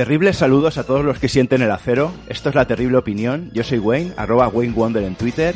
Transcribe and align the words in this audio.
Terribles 0.00 0.38
saludos 0.38 0.78
a 0.78 0.84
todos 0.84 1.04
los 1.04 1.18
que 1.18 1.28
sienten 1.28 1.60
el 1.60 1.70
acero. 1.70 2.10
Esto 2.26 2.48
es 2.48 2.54
la 2.54 2.64
terrible 2.64 2.96
opinión. 2.96 3.50
Yo 3.52 3.62
soy 3.62 3.78
Wayne, 3.78 4.14
arroba 4.16 4.48
Wayne 4.48 4.72
Wonder 4.72 5.02
en 5.02 5.14
Twitter. 5.14 5.54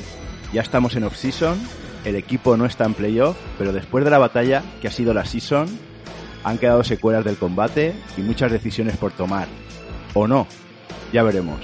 Ya 0.53 0.61
estamos 0.61 0.95
en 0.97 1.05
off-season. 1.05 1.59
El 2.05 2.15
equipo 2.15 2.55
no 2.59 2.67
está 2.67 2.85
en 2.85 2.93
playoff, 2.93 3.39
pero 3.57 3.73
después 3.73 4.05
de 4.05 4.11
la 4.11 4.19
batalla 4.19 4.63
que 4.83 4.89
ha 4.89 4.91
sido 4.91 5.15
la 5.15 5.25
season, 5.25 5.67
han 6.45 6.59
quedado 6.59 6.85
secuelas 6.85 7.25
del 7.25 7.39
combate 7.39 7.95
y 8.19 8.21
muchas 8.21 8.53
decisiones 8.53 8.99
por 8.99 9.13
tomar. 9.13 9.49
O 10.13 10.29
no. 10.29 10.47
Ya 11.11 11.23
veremos. 11.23 11.61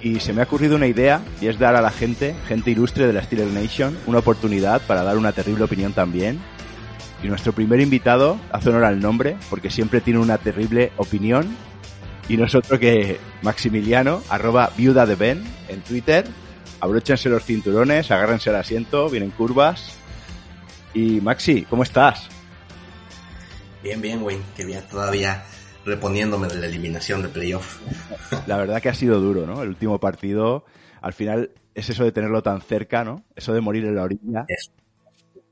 Y 0.00 0.20
se 0.20 0.32
me 0.32 0.40
ha 0.40 0.44
ocurrido 0.44 0.76
una 0.76 0.86
idea 0.86 1.20
y 1.42 1.48
es 1.48 1.58
dar 1.58 1.76
a 1.76 1.82
la 1.82 1.90
gente, 1.90 2.34
gente 2.46 2.70
ilustre 2.70 3.06
de 3.06 3.12
la 3.12 3.22
Steeler 3.22 3.48
Nation, 3.48 3.98
una 4.06 4.20
oportunidad 4.20 4.80
para 4.86 5.02
dar 5.02 5.18
una 5.18 5.32
terrible 5.32 5.64
opinión 5.64 5.92
también. 5.92 6.40
Y 7.22 7.26
nuestro 7.26 7.52
primer 7.52 7.80
invitado 7.80 8.40
hace 8.50 8.70
honor 8.70 8.84
al 8.84 8.98
nombre 8.98 9.36
porque 9.50 9.68
siempre 9.68 10.00
tiene 10.00 10.20
una 10.20 10.38
terrible 10.38 10.90
opinión 10.96 11.67
y 12.28 12.36
nosotros 12.36 12.78
que 12.78 13.18
Maximiliano, 13.42 14.22
arroba 14.28 14.70
viuda 14.76 15.06
de 15.06 15.14
Ben 15.14 15.42
en 15.68 15.80
Twitter. 15.80 16.26
Abróchense 16.80 17.28
los 17.28 17.44
cinturones, 17.44 18.10
agárrense 18.10 18.50
el 18.50 18.56
asiento, 18.56 19.08
vienen 19.08 19.30
curvas. 19.30 19.96
Y 20.94 21.20
Maxi, 21.20 21.62
¿cómo 21.64 21.82
estás? 21.82 22.28
Bien, 23.82 24.00
bien, 24.00 24.22
Wayne, 24.22 24.42
que 24.56 24.64
bien, 24.64 24.82
todavía 24.90 25.42
reponiéndome 25.84 26.48
de 26.48 26.56
la 26.56 26.66
eliminación 26.66 27.22
de 27.22 27.28
playoff. 27.28 27.80
La 28.46 28.58
verdad 28.58 28.82
que 28.82 28.90
ha 28.90 28.94
sido 28.94 29.20
duro, 29.20 29.46
¿no? 29.46 29.62
El 29.62 29.70
último 29.70 29.98
partido, 29.98 30.66
al 31.00 31.14
final, 31.14 31.50
es 31.74 31.88
eso 31.88 32.04
de 32.04 32.12
tenerlo 32.12 32.42
tan 32.42 32.60
cerca, 32.60 33.04
¿no? 33.04 33.24
Eso 33.34 33.54
de 33.54 33.60
morir 33.60 33.84
en 33.86 33.96
la 33.96 34.02
orilla. 34.02 34.46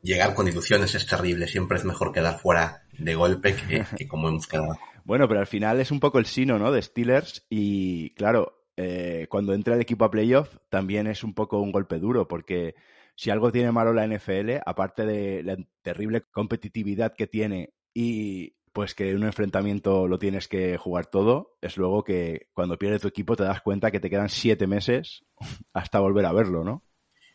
Llegar 0.02 0.34
con 0.34 0.46
ilusiones 0.46 0.94
es 0.94 1.06
terrible, 1.06 1.48
siempre 1.48 1.78
es 1.78 1.84
mejor 1.84 2.12
quedar 2.12 2.38
fuera 2.38 2.82
de 2.98 3.14
golpe 3.14 3.56
que, 3.56 3.84
que 3.96 4.06
como 4.06 4.28
hemos 4.28 4.46
quedado. 4.46 4.76
Bueno, 5.06 5.28
pero 5.28 5.38
al 5.38 5.46
final 5.46 5.78
es 5.78 5.92
un 5.92 6.00
poco 6.00 6.18
el 6.18 6.26
sino, 6.26 6.58
¿no? 6.58 6.72
De 6.72 6.82
Steelers 6.82 7.46
y 7.48 8.10
claro, 8.14 8.64
eh, 8.76 9.28
cuando 9.30 9.54
entra 9.54 9.76
el 9.76 9.80
equipo 9.80 10.04
a 10.04 10.10
playoff 10.10 10.56
también 10.68 11.06
es 11.06 11.22
un 11.22 11.32
poco 11.32 11.60
un 11.60 11.70
golpe 11.70 12.00
duro 12.00 12.26
porque 12.26 12.74
si 13.14 13.30
algo 13.30 13.52
tiene 13.52 13.70
malo 13.70 13.92
la 13.92 14.04
NFL, 14.04 14.62
aparte 14.66 15.06
de 15.06 15.44
la 15.44 15.56
terrible 15.80 16.22
competitividad 16.22 17.14
que 17.14 17.28
tiene 17.28 17.72
y 17.94 18.56
pues 18.72 18.96
que 18.96 19.10
en 19.10 19.18
un 19.18 19.26
enfrentamiento 19.26 20.08
lo 20.08 20.18
tienes 20.18 20.48
que 20.48 20.76
jugar 20.76 21.06
todo, 21.06 21.56
es 21.62 21.76
luego 21.76 22.02
que 22.02 22.48
cuando 22.52 22.76
pierde 22.76 22.98
tu 22.98 23.06
equipo 23.06 23.36
te 23.36 23.44
das 23.44 23.62
cuenta 23.62 23.92
que 23.92 24.00
te 24.00 24.10
quedan 24.10 24.28
siete 24.28 24.66
meses 24.66 25.24
hasta 25.72 26.00
volver 26.00 26.26
a 26.26 26.32
verlo, 26.32 26.64
¿no? 26.64 26.82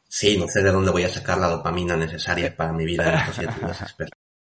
Sí, 0.09 0.37
no 0.37 0.45
sé 0.49 0.61
de 0.61 0.73
dónde 0.73 0.91
voy 0.91 1.03
a 1.03 1.09
sacar 1.09 1.37
la 1.37 1.47
dopamina 1.47 1.95
necesaria 1.95 2.53
para 2.53 2.73
mi 2.73 2.83
vida 2.83 3.07
en 3.07 3.19
estos 3.19 3.35
siete 3.37 3.65
meses 3.65 3.95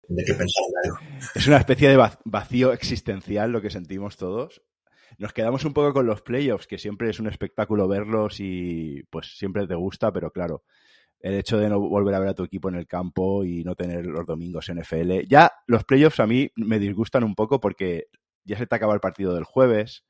de 0.08 0.24
que 0.24 0.34
pensar 0.34 0.64
en 0.70 0.92
algo. 0.92 0.98
Es 1.36 1.48
una 1.48 1.58
especie 1.58 1.90
de 1.90 2.10
vacío 2.26 2.74
existencial 2.74 3.52
lo 3.52 3.62
que 3.62 3.70
sentimos 3.70 4.18
todos. 4.18 4.62
Nos 5.18 5.34
quedamos 5.34 5.64
un 5.66 5.74
poco 5.74 5.94
con 5.94 6.06
los 6.06 6.22
playoffs, 6.22 6.68
que 6.68 6.78
siempre 6.78 7.10
es 7.10 7.20
un 7.20 7.28
espectáculo 7.28 7.88
verlos 7.88 8.40
y 8.40 9.04
pues 9.10 9.38
siempre 9.38 9.68
te 9.68 9.76
gusta, 9.76 10.12
pero 10.12 10.32
claro, 10.32 10.64
el 11.20 11.36
hecho 11.36 11.58
de 11.58 11.70
no 11.70 11.80
volver 11.80 12.16
a 12.16 12.20
ver 12.20 12.30
a 12.30 12.34
tu 12.34 12.44
equipo 12.44 12.70
en 12.70 12.76
el 12.76 12.88
campo 12.88 13.46
y 13.46 13.64
no 13.64 13.76
tener 13.76 14.06
los 14.06 14.26
domingos 14.26 14.70
NFL. 14.70 15.26
Ya 15.28 15.52
los 15.68 15.84
playoffs 15.86 16.20
a 16.20 16.28
mí 16.28 16.52
me 16.56 16.80
disgustan 16.80 17.24
un 17.24 17.36
poco 17.36 17.60
porque 17.60 18.08
ya 18.44 18.58
se 18.58 18.68
te 18.68 18.76
acaba 18.76 18.94
el 18.94 19.00
partido 19.00 19.34
del 19.34 19.46
jueves, 19.46 20.04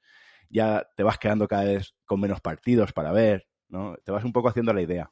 ya 0.50 0.88
te 0.96 1.04
vas 1.04 1.18
quedando 1.18 1.48
cada 1.48 1.66
vez 1.66 1.94
con 2.06 2.20
menos 2.20 2.42
partidos 2.42 2.94
para 2.94 3.12
ver, 3.12 3.48
¿no? 3.68 3.96
Te 4.04 4.12
vas 4.12 4.24
un 4.24 4.34
poco 4.34 4.50
haciendo 4.50 4.74
la 4.74 4.82
idea. 4.82 5.12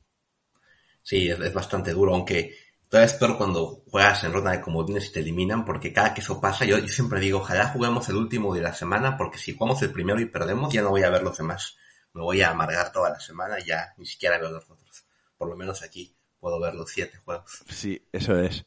Sí, 1.03 1.29
es, 1.29 1.39
es 1.39 1.53
bastante 1.53 1.91
duro, 1.91 2.15
aunque 2.15 2.55
Todavía 2.91 3.05
es 3.05 3.17
peor 3.17 3.37
cuando 3.37 3.85
juegas 3.89 4.21
en 4.25 4.33
ronda 4.33 4.51
de 4.51 4.59
comodines 4.59 5.07
y 5.07 5.13
te 5.13 5.21
eliminan, 5.21 5.63
porque 5.63 5.93
cada 5.93 6.13
que 6.13 6.19
eso 6.19 6.41
pasa, 6.41 6.65
yo, 6.65 6.77
siempre 6.89 7.21
digo, 7.21 7.39
ojalá 7.39 7.69
juguemos 7.69 8.09
el 8.09 8.17
último 8.17 8.53
de 8.53 8.59
la 8.59 8.73
semana, 8.73 9.15
porque 9.15 9.37
si 9.37 9.55
jugamos 9.55 9.81
el 9.81 9.93
primero 9.93 10.19
y 10.19 10.25
perdemos, 10.25 10.73
ya 10.73 10.81
no 10.81 10.89
voy 10.89 11.03
a 11.03 11.09
ver 11.09 11.23
los 11.23 11.37
demás. 11.37 11.77
Me 12.11 12.21
voy 12.21 12.41
a 12.41 12.49
amargar 12.49 12.91
toda 12.91 13.09
la 13.09 13.19
semana 13.21 13.61
y 13.61 13.63
ya 13.63 13.93
ni 13.95 14.05
siquiera 14.05 14.37
veo 14.39 14.51
los 14.51 14.69
otros. 14.69 15.05
Por 15.37 15.47
lo 15.47 15.55
menos 15.55 15.81
aquí 15.83 16.13
puedo 16.37 16.59
ver 16.59 16.75
los 16.75 16.91
siete 16.91 17.17
juegos. 17.19 17.63
Sí, 17.69 18.05
eso 18.11 18.37
es. 18.37 18.65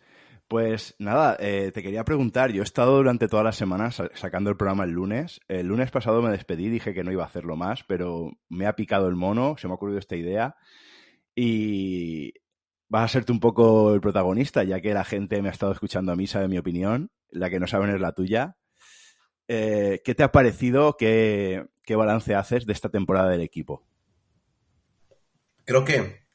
Pues 0.48 0.94
nada, 0.98 1.36
eh, 1.38 1.70
te 1.74 1.82
quería 1.82 2.06
preguntar, 2.06 2.50
yo 2.50 2.62
he 2.62 2.64
estado 2.64 2.96
durante 2.96 3.28
toda 3.28 3.42
la 3.42 3.52
semana 3.52 3.90
sacando 3.90 4.48
el 4.48 4.56
programa 4.56 4.84
el 4.84 4.92
lunes. 4.92 5.42
El 5.48 5.66
lunes 5.66 5.90
pasado 5.90 6.22
me 6.22 6.30
despedí, 6.30 6.70
dije 6.70 6.94
que 6.94 7.04
no 7.04 7.12
iba 7.12 7.24
a 7.24 7.26
hacerlo 7.26 7.56
más, 7.56 7.84
pero 7.84 8.30
me 8.48 8.66
ha 8.66 8.74
picado 8.74 9.06
el 9.06 9.16
mono, 9.16 9.56
se 9.58 9.66
me 9.66 9.72
ha 9.72 9.76
ocurrido 9.76 9.98
esta 9.98 10.16
idea. 10.16 10.56
Y 11.34 12.32
vas 12.88 13.04
a 13.04 13.12
ser 13.12 13.24
tú 13.24 13.32
un 13.32 13.40
poco 13.40 13.94
el 13.94 14.00
protagonista, 14.00 14.64
ya 14.64 14.80
que 14.80 14.94
la 14.94 15.04
gente 15.04 15.40
me 15.42 15.48
ha 15.48 15.52
estado 15.52 15.72
escuchando 15.72 16.12
a 16.12 16.16
mí, 16.16 16.26
sabe 16.26 16.48
mi 16.48 16.58
opinión, 16.58 17.10
la 17.30 17.50
que 17.50 17.60
no 17.60 17.66
saben 17.66 17.90
es 17.90 18.00
la 18.00 18.12
tuya. 18.12 18.56
Eh, 19.48 20.00
¿Qué 20.04 20.14
te 20.14 20.22
ha 20.22 20.32
parecido? 20.32 20.96
¿Qué, 20.96 21.66
balance 21.88 22.34
haces 22.34 22.66
de 22.66 22.72
esta 22.72 22.88
temporada 22.88 23.30
del 23.30 23.42
equipo? 23.42 23.86
Creo 25.64 25.84
que 25.84 26.26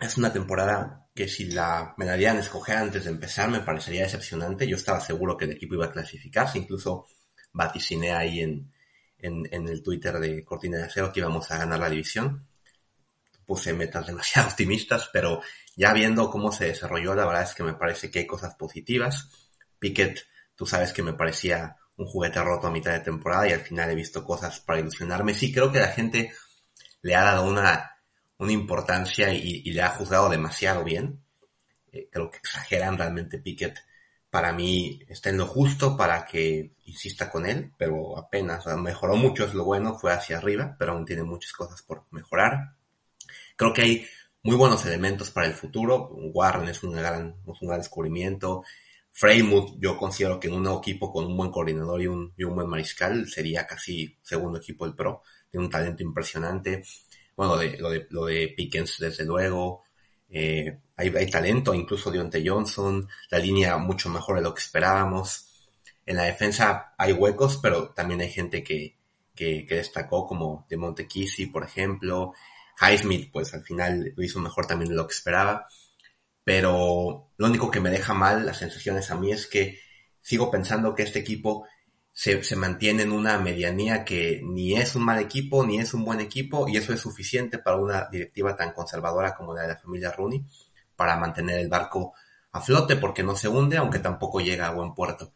es 0.00 0.16
una 0.16 0.32
temporada 0.32 1.08
que 1.14 1.28
si 1.28 1.50
la 1.50 1.94
me 1.96 2.04
la 2.04 2.14
antes 2.80 3.04
de 3.04 3.10
empezar 3.10 3.50
me 3.50 3.60
parecería 3.60 4.02
decepcionante. 4.02 4.66
Yo 4.66 4.76
estaba 4.76 5.00
seguro 5.00 5.36
que 5.36 5.46
el 5.46 5.52
equipo 5.52 5.74
iba 5.74 5.86
a 5.86 5.92
clasificarse, 5.92 6.58
incluso 6.58 7.06
vaticiné 7.52 8.12
ahí 8.12 8.40
en, 8.40 8.70
en 9.18 9.68
el 9.68 9.82
Twitter 9.82 10.18
de 10.18 10.44
Cortina 10.44 10.78
de 10.78 10.84
Acero 10.84 11.12
que 11.12 11.20
íbamos 11.20 11.50
a 11.50 11.58
ganar 11.58 11.80
la 11.80 11.90
división 11.90 12.48
puse 13.48 13.72
metas 13.72 14.06
demasiado 14.06 14.48
optimistas, 14.50 15.08
pero 15.10 15.40
ya 15.74 15.94
viendo 15.94 16.30
cómo 16.30 16.52
se 16.52 16.66
desarrolló, 16.66 17.14
la 17.14 17.24
verdad 17.24 17.44
es 17.44 17.54
que 17.54 17.62
me 17.62 17.72
parece 17.72 18.10
que 18.10 18.18
hay 18.18 18.26
cosas 18.26 18.54
positivas. 18.56 19.30
Pickett, 19.78 20.26
tú 20.54 20.66
sabes 20.66 20.92
que 20.92 21.02
me 21.02 21.14
parecía 21.14 21.76
un 21.96 22.06
juguete 22.06 22.42
roto 22.42 22.66
a 22.66 22.70
mitad 22.70 22.92
de 22.92 23.00
temporada 23.00 23.48
y 23.48 23.52
al 23.52 23.60
final 23.60 23.90
he 23.90 23.94
visto 23.94 24.22
cosas 24.22 24.60
para 24.60 24.80
ilusionarme. 24.80 25.32
Sí, 25.32 25.50
creo 25.50 25.72
que 25.72 25.80
la 25.80 25.88
gente 25.88 26.30
le 27.00 27.14
ha 27.16 27.24
dado 27.24 27.48
una, 27.48 27.96
una 28.36 28.52
importancia 28.52 29.32
y, 29.32 29.62
le 29.62 29.80
ha 29.80 29.90
juzgado 29.90 30.28
demasiado 30.28 30.84
bien. 30.84 31.24
Eh, 31.90 32.08
creo 32.12 32.30
que 32.30 32.38
exageran 32.38 32.98
realmente 32.98 33.38
Pickett. 33.38 33.78
Para 34.28 34.52
mí 34.52 35.00
está 35.08 35.30
en 35.30 35.38
lo 35.38 35.46
justo 35.46 35.96
para 35.96 36.26
que 36.26 36.74
insista 36.84 37.30
con 37.30 37.46
él, 37.46 37.72
pero 37.78 38.18
apenas 38.18 38.66
mejoró 38.76 39.16
mucho, 39.16 39.46
es 39.46 39.54
lo 39.54 39.64
bueno, 39.64 39.98
fue 39.98 40.12
hacia 40.12 40.36
arriba, 40.36 40.76
pero 40.78 40.92
aún 40.92 41.06
tiene 41.06 41.22
muchas 41.22 41.52
cosas 41.52 41.80
por 41.80 42.04
mejorar. 42.10 42.77
Creo 43.58 43.72
que 43.72 43.82
hay 43.82 44.06
muy 44.44 44.54
buenos 44.54 44.86
elementos 44.86 45.32
para 45.32 45.48
el 45.48 45.52
futuro. 45.52 46.10
Warren 46.32 46.68
es 46.68 46.80
un 46.84 46.92
gran, 46.92 47.34
un 47.44 47.68
gran 47.68 47.80
descubrimiento. 47.80 48.62
Freymouth, 49.12 49.80
yo 49.80 49.96
considero 49.96 50.38
que 50.38 50.46
en 50.46 50.54
un 50.54 50.62
nuevo 50.62 50.78
equipo 50.78 51.12
con 51.12 51.26
un 51.26 51.36
buen 51.36 51.50
coordinador 51.50 52.00
y 52.00 52.06
un, 52.06 52.32
y 52.36 52.44
un 52.44 52.54
buen 52.54 52.68
mariscal 52.68 53.26
sería 53.28 53.66
casi 53.66 54.16
segundo 54.22 54.58
equipo 54.58 54.84
del 54.84 54.94
Pro. 54.94 55.22
Tiene 55.50 55.66
un 55.66 55.72
talento 55.72 56.04
impresionante. 56.04 56.84
Bueno, 57.36 57.56
lo 57.56 57.60
de, 57.60 57.78
lo 57.78 57.90
de, 57.90 58.06
lo 58.10 58.26
de 58.26 58.54
Pickens, 58.56 58.98
desde 59.00 59.24
luego. 59.24 59.82
Eh, 60.30 60.78
hay, 60.96 61.08
hay, 61.16 61.28
talento, 61.28 61.74
incluso 61.74 62.12
Deontay 62.12 62.46
Johnson. 62.46 63.08
La 63.28 63.40
línea 63.40 63.76
mucho 63.76 64.08
mejor 64.08 64.36
de 64.36 64.42
lo 64.42 64.54
que 64.54 64.60
esperábamos. 64.60 65.72
En 66.06 66.14
la 66.14 66.22
defensa 66.24 66.94
hay 66.96 67.12
huecos, 67.12 67.58
pero 67.60 67.90
también 67.90 68.20
hay 68.20 68.30
gente 68.30 68.62
que, 68.62 68.96
que, 69.34 69.66
que 69.66 69.74
destacó, 69.74 70.28
como 70.28 70.64
de 70.70 70.76
Montequisi, 70.76 71.46
por 71.46 71.64
ejemplo. 71.64 72.34
Highsmith, 72.80 73.30
pues 73.32 73.54
al 73.54 73.62
final 73.62 74.12
lo 74.16 74.22
hizo 74.22 74.40
mejor 74.40 74.66
también 74.66 74.90
de 74.90 74.96
lo 74.96 75.06
que 75.06 75.14
esperaba. 75.14 75.66
Pero 76.44 77.30
lo 77.36 77.46
único 77.46 77.70
que 77.70 77.80
me 77.80 77.90
deja 77.90 78.14
mal 78.14 78.46
las 78.46 78.58
sensaciones 78.58 79.10
a 79.10 79.16
mí 79.16 79.32
es 79.32 79.46
que 79.46 79.80
sigo 80.20 80.50
pensando 80.50 80.94
que 80.94 81.02
este 81.02 81.18
equipo 81.18 81.66
se, 82.12 82.42
se, 82.42 82.56
mantiene 82.56 83.02
en 83.02 83.12
una 83.12 83.38
medianía 83.38 84.04
que 84.04 84.40
ni 84.42 84.76
es 84.76 84.96
un 84.96 85.04
mal 85.04 85.20
equipo 85.20 85.64
ni 85.64 85.78
es 85.78 85.94
un 85.94 86.04
buen 86.04 86.20
equipo 86.20 86.66
y 86.68 86.76
eso 86.76 86.92
es 86.92 87.00
suficiente 87.00 87.58
para 87.58 87.76
una 87.76 88.08
directiva 88.10 88.56
tan 88.56 88.72
conservadora 88.72 89.34
como 89.34 89.54
la 89.54 89.62
de 89.62 89.68
la 89.68 89.76
familia 89.76 90.10
Rooney 90.10 90.44
para 90.96 91.16
mantener 91.16 91.58
el 91.58 91.68
barco 91.68 92.14
a 92.50 92.60
flote 92.60 92.96
porque 92.96 93.22
no 93.22 93.36
se 93.36 93.48
hunde 93.48 93.76
aunque 93.76 94.00
tampoco 94.00 94.40
llega 94.40 94.66
a 94.66 94.72
buen 94.72 94.94
puerto. 94.94 95.32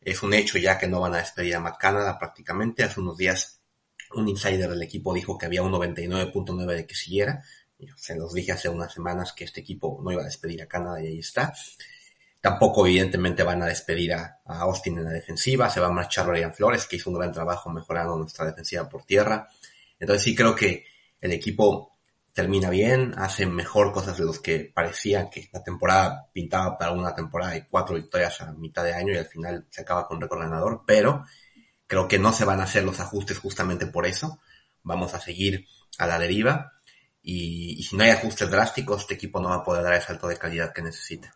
Es 0.00 0.22
un 0.22 0.32
hecho 0.34 0.58
ya 0.58 0.78
que 0.78 0.88
no 0.88 1.00
van 1.00 1.14
a 1.14 1.18
despedir 1.18 1.56
a 1.56 1.60
McCanada 1.60 2.18
prácticamente. 2.18 2.84
Hace 2.84 3.00
unos 3.00 3.16
días 3.16 3.59
un 4.14 4.28
insider 4.28 4.70
del 4.70 4.82
equipo 4.82 5.14
dijo 5.14 5.38
que 5.38 5.46
había 5.46 5.62
un 5.62 5.72
99.9 5.72 6.66
de 6.74 6.86
que 6.86 6.94
siguiera. 6.94 7.42
Yo 7.78 7.94
se 7.96 8.16
los 8.16 8.32
dije 8.34 8.52
hace 8.52 8.68
unas 8.68 8.92
semanas 8.92 9.32
que 9.32 9.44
este 9.44 9.60
equipo 9.60 10.00
no 10.02 10.12
iba 10.12 10.22
a 10.22 10.26
despedir 10.26 10.62
a 10.62 10.66
Canadá 10.66 11.02
y 11.02 11.06
ahí 11.06 11.18
está. 11.18 11.52
Tampoco, 12.40 12.86
evidentemente, 12.86 13.42
van 13.42 13.62
a 13.62 13.66
despedir 13.66 14.14
a, 14.14 14.40
Austin 14.44 14.98
en 14.98 15.04
la 15.04 15.10
defensiva. 15.10 15.68
Se 15.70 15.80
va 15.80 15.88
a 15.88 15.92
marchar 15.92 16.26
Ryan 16.26 16.54
Flores, 16.54 16.86
que 16.86 16.96
hizo 16.96 17.10
un 17.10 17.18
gran 17.18 17.32
trabajo 17.32 17.70
mejorando 17.70 18.16
nuestra 18.16 18.46
defensiva 18.46 18.88
por 18.88 19.04
tierra. 19.04 19.48
Entonces 19.98 20.22
sí 20.22 20.34
creo 20.34 20.54
que 20.54 20.84
el 21.20 21.32
equipo 21.32 21.98
termina 22.32 22.70
bien, 22.70 23.14
hace 23.18 23.44
mejor 23.44 23.92
cosas 23.92 24.16
de 24.16 24.24
los 24.24 24.40
que 24.40 24.70
parecía 24.74 25.28
que 25.28 25.50
la 25.52 25.62
temporada 25.62 26.30
pintaba 26.32 26.78
para 26.78 26.92
una 26.92 27.14
temporada 27.14 27.52
de 27.52 27.66
cuatro 27.66 27.96
victorias 27.96 28.40
a 28.40 28.52
mitad 28.52 28.84
de 28.84 28.94
año 28.94 29.12
y 29.12 29.18
al 29.18 29.26
final 29.26 29.66
se 29.68 29.82
acaba 29.82 30.06
con 30.06 30.20
récord 30.20 30.40
ganador, 30.40 30.82
pero 30.86 31.24
Creo 31.90 32.06
que 32.06 32.20
no 32.20 32.30
se 32.30 32.44
van 32.44 32.60
a 32.60 32.62
hacer 32.62 32.84
los 32.84 33.00
ajustes 33.00 33.40
justamente 33.40 33.84
por 33.84 34.06
eso. 34.06 34.38
Vamos 34.84 35.12
a 35.12 35.18
seguir 35.18 35.66
a 35.98 36.06
la 36.06 36.20
deriva. 36.20 36.74
Y, 37.20 37.82
si 37.82 37.96
no 37.96 38.04
hay 38.04 38.10
ajustes 38.10 38.48
drásticos, 38.48 39.00
este 39.00 39.14
equipo 39.14 39.40
no 39.40 39.48
va 39.48 39.56
a 39.56 39.64
poder 39.64 39.82
dar 39.82 39.94
el 39.94 40.00
salto 40.00 40.28
de 40.28 40.36
calidad 40.36 40.72
que 40.72 40.82
necesita. 40.82 41.32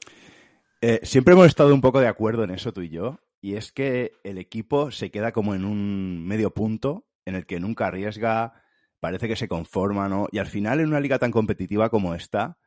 Eh, 0.80 1.00
siempre 1.02 1.34
hemos 1.34 1.48
estado 1.48 1.74
un 1.74 1.80
poco 1.80 1.98
de 1.98 2.06
acuerdo 2.06 2.44
en 2.44 2.52
eso 2.52 2.72
tú 2.72 2.82
y 2.82 2.88
yo. 2.88 3.18
y 3.40 3.56
es 3.56 3.72
que 3.72 4.12
el 4.22 4.38
equipo 4.38 4.92
se 4.92 5.10
queda 5.10 5.32
como 5.32 5.56
en 5.56 5.64
un 5.64 6.24
medio 6.24 6.54
punto 6.54 7.04
en 7.24 7.34
el 7.34 7.46
que 7.46 7.58
nunca 7.58 7.88
arriesga, 7.88 8.62
parece 9.00 9.26
que 9.26 9.34
se 9.34 9.48
conforma, 9.48 10.08
¿no? 10.08 10.28
Y 10.30 10.38
al 10.38 10.46
final, 10.46 10.78
en 10.78 10.86
una 10.86 11.00
liga 11.00 11.18
tan 11.18 11.32
competitiva 11.32 11.90
como 11.90 12.14
esta, 12.14 12.58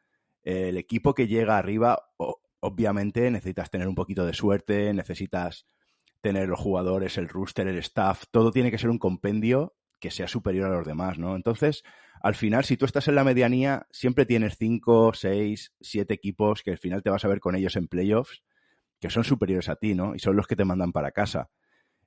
el 0.43 0.75
equipo 0.75 1.13
que 1.13 1.27
llega 1.27 1.57
arriba, 1.57 2.09
obviamente 2.59 3.31
necesitas 3.31 3.69
tener 3.69 3.87
un 3.87 3.95
poquito 3.95 4.25
de 4.25 4.33
suerte, 4.33 4.93
necesitas 4.93 5.65
tener 6.27 6.49
los 6.49 6.59
jugadores, 6.59 7.17
el 7.17 7.29
rooster, 7.29 7.69
el 7.69 7.77
staff, 7.77 8.25
todo 8.31 8.51
tiene 8.51 8.69
que 8.69 8.77
ser 8.77 8.89
un 8.89 8.99
compendio 8.99 9.77
que 9.97 10.11
sea 10.11 10.27
superior 10.27 10.69
a 10.69 10.75
los 10.75 10.85
demás, 10.85 11.17
¿no? 11.17 11.37
Entonces, 11.37 11.83
al 12.21 12.35
final, 12.35 12.65
si 12.65 12.75
tú 12.75 12.83
estás 12.83 13.07
en 13.07 13.15
la 13.15 13.23
medianía, 13.23 13.87
siempre 13.91 14.25
tienes 14.25 14.57
cinco, 14.57 15.13
seis, 15.13 15.71
siete 15.79 16.13
equipos 16.13 16.63
que 16.63 16.71
al 16.71 16.79
final 16.79 17.01
te 17.01 17.09
vas 17.09 17.23
a 17.23 17.29
ver 17.29 17.39
con 17.39 17.55
ellos 17.55 17.77
en 17.77 17.87
playoffs, 17.87 18.43
que 18.99 19.09
son 19.09 19.23
superiores 19.23 19.69
a 19.69 19.77
ti, 19.77 19.95
¿no? 19.95 20.15
Y 20.15 20.19
son 20.19 20.35
los 20.35 20.47
que 20.47 20.57
te 20.57 20.65
mandan 20.65 20.91
para 20.91 21.11
casa. 21.11 21.49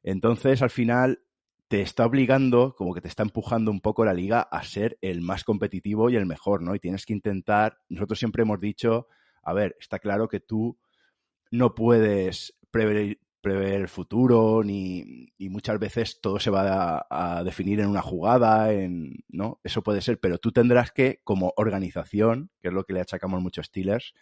Entonces, 0.02 0.61
al 0.61 0.69
final, 0.69 1.22
te 1.69 1.81
está 1.81 2.05
obligando, 2.05 2.75
como 2.76 2.93
que 2.93 3.00
te 3.00 3.08
está 3.08 3.22
empujando 3.22 3.70
un 3.70 3.81
poco 3.81 4.05
la 4.05 4.12
liga 4.12 4.43
a 4.43 4.62
ser 4.64 4.99
el 5.00 5.22
más 5.22 5.44
competitivo 5.44 6.11
y 6.11 6.17
el 6.17 6.26
mejor, 6.26 6.61
¿no? 6.61 6.75
Y 6.75 6.78
tienes 6.78 7.06
que 7.06 7.14
intentar, 7.14 7.78
nosotros 7.88 8.19
siempre 8.19 8.43
hemos 8.43 8.61
dicho, 8.61 9.08
a 9.43 9.55
ver, 9.55 9.78
está 9.81 9.99
claro 9.99 10.28
que 10.28 10.40
tú 10.40 10.78
no 11.50 11.75
puedes 11.75 12.55
prever, 12.70 13.19
prever 13.40 13.75
el 13.75 13.88
futuro, 13.88 14.62
ni 14.64 15.32
y 15.38 15.48
muchas 15.48 15.78
veces 15.78 16.20
todo 16.20 16.38
se 16.38 16.50
va 16.50 17.06
a, 17.08 17.42
definir 17.44 17.81
en 17.81 17.88
una 17.88 18.02
jugada, 18.02 18.72
en, 18.72 19.25
¿no? 19.28 19.60
Eso 19.64 19.82
puede 19.82 20.02
ser, 20.02 20.20
pero 20.20 20.38
tú 20.38 20.52
tendrás 20.52 20.92
que, 20.92 21.20
como 21.25 21.52
organización, 21.56 22.50
que 22.60 22.69
es 22.69 22.75
lo 22.75 22.84
que 22.84 22.92
le 22.92 23.00
achacamos 23.00 23.42
muchos 23.42 23.66
Steelers, 23.66 24.14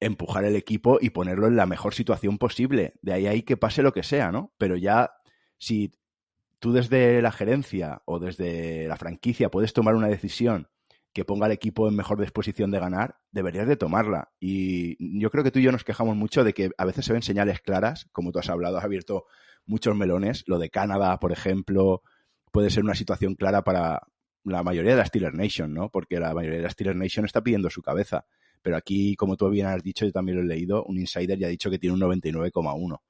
empujar 0.00 0.44
el 0.44 0.56
equipo 0.56 0.98
y 1.00 1.10
ponerlo 1.10 1.46
en 1.46 1.56
la 1.56 1.66
mejor 1.66 1.94
situación 1.94 2.38
posible. 2.38 2.94
De 3.02 3.12
ahí 3.12 3.26
ahí 3.26 3.42
que 3.42 3.56
pase 3.56 3.82
lo 3.82 3.92
que 3.92 4.02
sea, 4.02 4.32
¿no? 4.32 4.52
Pero 4.58 4.76
ya, 4.76 5.12
si 5.58 5.92
tú 6.58 6.72
desde 6.72 7.22
la 7.22 7.32
gerencia 7.32 8.02
o 8.06 8.18
desde 8.18 8.86
la 8.88 8.96
franquicia 8.96 9.50
puedes 9.50 9.72
tomar 9.72 9.94
una 9.94 10.08
decisión 10.08 10.68
que 11.12 11.24
ponga 11.24 11.46
al 11.46 11.52
equipo 11.52 11.88
en 11.88 11.96
mejor 11.96 12.20
disposición 12.20 12.70
de 12.70 12.78
ganar, 12.78 13.16
deberías 13.32 13.66
de 13.66 13.76
tomarla. 13.76 14.30
Y 14.38 14.96
yo 15.20 15.30
creo 15.30 15.42
que 15.42 15.50
tú 15.50 15.58
y 15.58 15.62
yo 15.62 15.72
nos 15.72 15.84
quejamos 15.84 16.16
mucho 16.16 16.44
de 16.44 16.52
que 16.52 16.70
a 16.78 16.84
veces 16.84 17.04
se 17.04 17.12
ven 17.12 17.22
señales 17.22 17.60
claras, 17.60 18.08
como 18.12 18.30
tú 18.30 18.38
has 18.38 18.48
hablado, 18.48 18.78
has 18.78 18.84
abierto 18.84 19.24
muchos 19.66 19.96
melones. 19.96 20.44
Lo 20.46 20.58
de 20.58 20.70
Canadá, 20.70 21.18
por 21.18 21.32
ejemplo, 21.32 22.02
puede 22.52 22.70
ser 22.70 22.84
una 22.84 22.94
situación 22.94 23.34
clara 23.34 23.64
para 23.64 24.02
la 24.44 24.62
mayoría 24.62 24.92
de 24.92 24.98
la 24.98 25.06
Steelers 25.06 25.34
Nation, 25.34 25.74
¿no? 25.74 25.90
Porque 25.90 26.20
la 26.20 26.32
mayoría 26.32 26.58
de 26.58 26.64
la 26.64 26.70
Steelers 26.70 26.98
Nation 26.98 27.24
está 27.24 27.42
pidiendo 27.42 27.70
su 27.70 27.82
cabeza. 27.82 28.24
Pero 28.62 28.76
aquí, 28.76 29.16
como 29.16 29.36
tú 29.36 29.48
bien 29.50 29.66
has 29.66 29.82
dicho, 29.82 30.04
yo 30.04 30.12
también 30.12 30.38
lo 30.38 30.44
he 30.44 30.46
leído, 30.46 30.84
un 30.84 30.98
insider 30.98 31.38
ya 31.38 31.46
ha 31.46 31.50
dicho 31.50 31.70
que 31.70 31.78
tiene 31.78 31.94
un 31.94 32.00
99,1. 32.00 33.00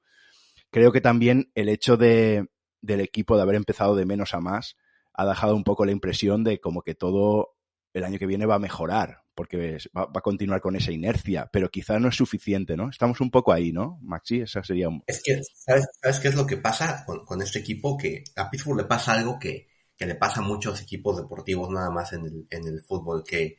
Creo 0.71 0.91
que 0.91 1.01
también 1.01 1.51
el 1.53 1.69
hecho 1.69 1.97
de, 1.97 2.47
del 2.81 3.01
equipo 3.01 3.35
de 3.35 3.43
haber 3.43 3.55
empezado 3.55 3.95
de 3.95 4.05
menos 4.05 4.33
a 4.33 4.39
más 4.39 4.77
ha 5.13 5.25
dejado 5.25 5.55
un 5.55 5.63
poco 5.63 5.85
la 5.85 5.91
impresión 5.91 6.43
de 6.43 6.59
como 6.59 6.81
que 6.81 6.95
todo 6.95 7.55
el 7.93 8.03
año 8.03 8.19
que 8.19 8.25
viene 8.25 8.45
va 8.45 8.55
a 8.55 8.59
mejorar, 8.59 9.23
porque 9.35 9.77
va, 9.95 10.09
a 10.13 10.21
continuar 10.21 10.61
con 10.61 10.75
esa 10.75 10.91
inercia, 10.91 11.49
pero 11.51 11.69
quizá 11.69 11.99
no 11.99 12.09
es 12.09 12.15
suficiente, 12.15 12.77
¿no? 12.77 12.89
Estamos 12.89 13.21
un 13.21 13.31
poco 13.31 13.51
ahí, 13.51 13.71
¿no, 13.71 13.99
Maxi? 14.01 14.41
Esa 14.41 14.63
sería 14.63 14.89
un... 14.89 15.03
Es 15.07 15.21
que, 15.23 15.39
¿sabes, 15.53 15.87
¿sabes 16.01 16.19
qué 16.19 16.27
es 16.29 16.35
lo 16.35 16.45
que 16.45 16.57
pasa 16.57 17.05
con, 17.05 17.41
este 17.41 17.59
equipo? 17.59 17.97
Que 17.97 18.23
a 18.35 18.49
Pittsburgh 18.49 18.77
le 18.77 18.85
pasa 18.85 19.13
algo 19.13 19.39
que, 19.39 19.67
le 19.97 20.15
pasa 20.15 20.39
a 20.39 20.43
muchos 20.43 20.81
equipos 20.81 21.17
deportivos 21.17 21.69
nada 21.69 21.91
más 21.91 22.13
en 22.13 22.47
el, 22.49 22.81
fútbol, 22.81 23.23
que, 23.23 23.57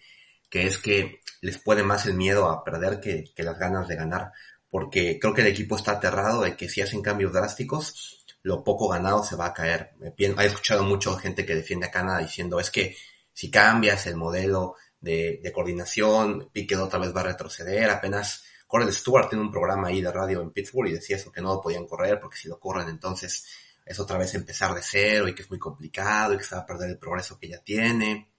que 0.51 0.67
es 0.67 0.79
que 0.79 1.21
les 1.41 1.59
puede 1.59 1.85
más 1.85 2.07
el 2.07 2.15
miedo 2.15 2.51
a 2.51 2.65
perder 2.65 3.01
que, 3.01 3.25
que 3.35 3.43
las 3.45 3.59
ganas 3.59 3.87
de 3.87 3.97
ganar, 3.97 4.33
porque 4.69 5.19
creo 5.21 5.35
que 5.35 5.43
el 5.43 5.49
equipo 5.49 5.77
está 5.77 5.93
aterrado 5.93 6.43
de 6.43 6.57
que 6.57 6.69
si 6.69 6.81
hacen 6.81 7.03
cambios 7.03 7.33
drásticos, 7.33 8.25
lo 8.43 8.65
poco 8.65 8.89
ganado 8.89 9.23
se 9.23 9.37
va 9.37 9.47
a 9.47 9.55
caer. 9.55 9.93
He 10.19 10.47
escuchado 10.47 10.83
mucho 10.85 11.17
gente 11.17 11.47
que 11.47 11.55
defiende 11.55 11.87
a 11.87 11.91
Canadá 11.91 12.19
diciendo 12.19 12.59
es 12.59 12.71
que 12.71 12.97
si 13.33 13.51
cambias 13.51 14.07
el 14.07 14.17
modelo 14.17 14.75
de, 15.01 15.41
de 15.43 15.53
coordinación, 15.53 16.51
Piquet 16.53 16.79
otra 16.79 16.99
vez 16.99 17.15
va 17.15 17.21
a 17.21 17.25
retroceder, 17.25 17.91
apenas 17.91 18.45
Corey 18.67 18.91
Stewart 18.93 19.29
tiene 19.29 19.45
un 19.45 19.51
programa 19.51 19.89
ahí 19.89 20.01
de 20.01 20.11
radio 20.11 20.41
en 20.41 20.51
Pittsburgh 20.51 20.89
y 20.89 20.93
decía 20.95 21.17
eso, 21.17 21.31
que 21.31 21.43
no 21.43 21.55
lo 21.55 21.61
podían 21.61 21.87
correr 21.87 22.19
porque 22.19 22.39
si 22.39 22.49
lo 22.49 22.59
corren 22.59 22.89
entonces 22.89 23.47
es 23.85 23.99
otra 23.99 24.17
vez 24.17 24.35
empezar 24.35 24.75
de 24.75 24.81
cero 24.83 25.29
y 25.29 25.35
que 25.35 25.43
es 25.43 25.51
muy 25.51 25.59
complicado 25.59 26.35
y 26.35 26.39
que 26.39 26.45
se 26.45 26.55
va 26.55 26.63
a 26.63 26.67
perder 26.67 26.91
el 26.91 26.99
progreso 26.99 27.39
que 27.39 27.49
ya 27.49 27.59
tiene, 27.59 28.31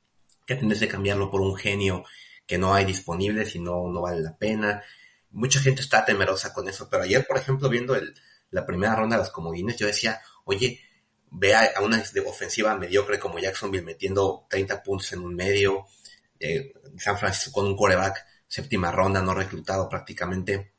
que 0.45 0.55
tendrás 0.55 0.79
que 0.79 0.87
cambiarlo 0.87 1.29
por 1.29 1.41
un 1.41 1.55
genio 1.55 2.03
que 2.45 2.57
no 2.57 2.73
hay 2.73 2.85
disponible 2.85 3.45
si 3.45 3.59
no, 3.59 3.87
no 3.87 4.01
vale 4.01 4.21
la 4.21 4.35
pena. 4.35 4.81
Mucha 5.31 5.59
gente 5.59 5.81
está 5.81 6.05
temerosa 6.05 6.53
con 6.53 6.67
eso, 6.67 6.87
pero 6.89 7.03
ayer, 7.03 7.25
por 7.27 7.37
ejemplo, 7.37 7.69
viendo 7.69 7.95
el, 7.95 8.13
la 8.51 8.65
primera 8.65 8.95
ronda 8.95 9.17
de 9.17 9.23
los 9.23 9.31
comodines, 9.31 9.77
yo 9.77 9.87
decía, 9.87 10.21
oye, 10.45 10.79
ve 11.33 11.55
a, 11.55 11.81
una 11.81 12.01
ofensiva 12.25 12.75
mediocre 12.77 13.19
como 13.19 13.39
Jacksonville 13.39 13.83
metiendo 13.83 14.45
30 14.49 14.83
puntos 14.83 15.11
en 15.13 15.19
un 15.19 15.35
medio, 15.35 15.87
eh, 16.39 16.73
San 16.97 17.17
Francisco 17.17 17.51
con 17.51 17.65
un 17.65 17.75
coreback 17.75 18.25
séptima 18.47 18.91
ronda, 18.91 19.21
no 19.21 19.33
reclutado 19.33 19.89
prácticamente, 19.89 20.73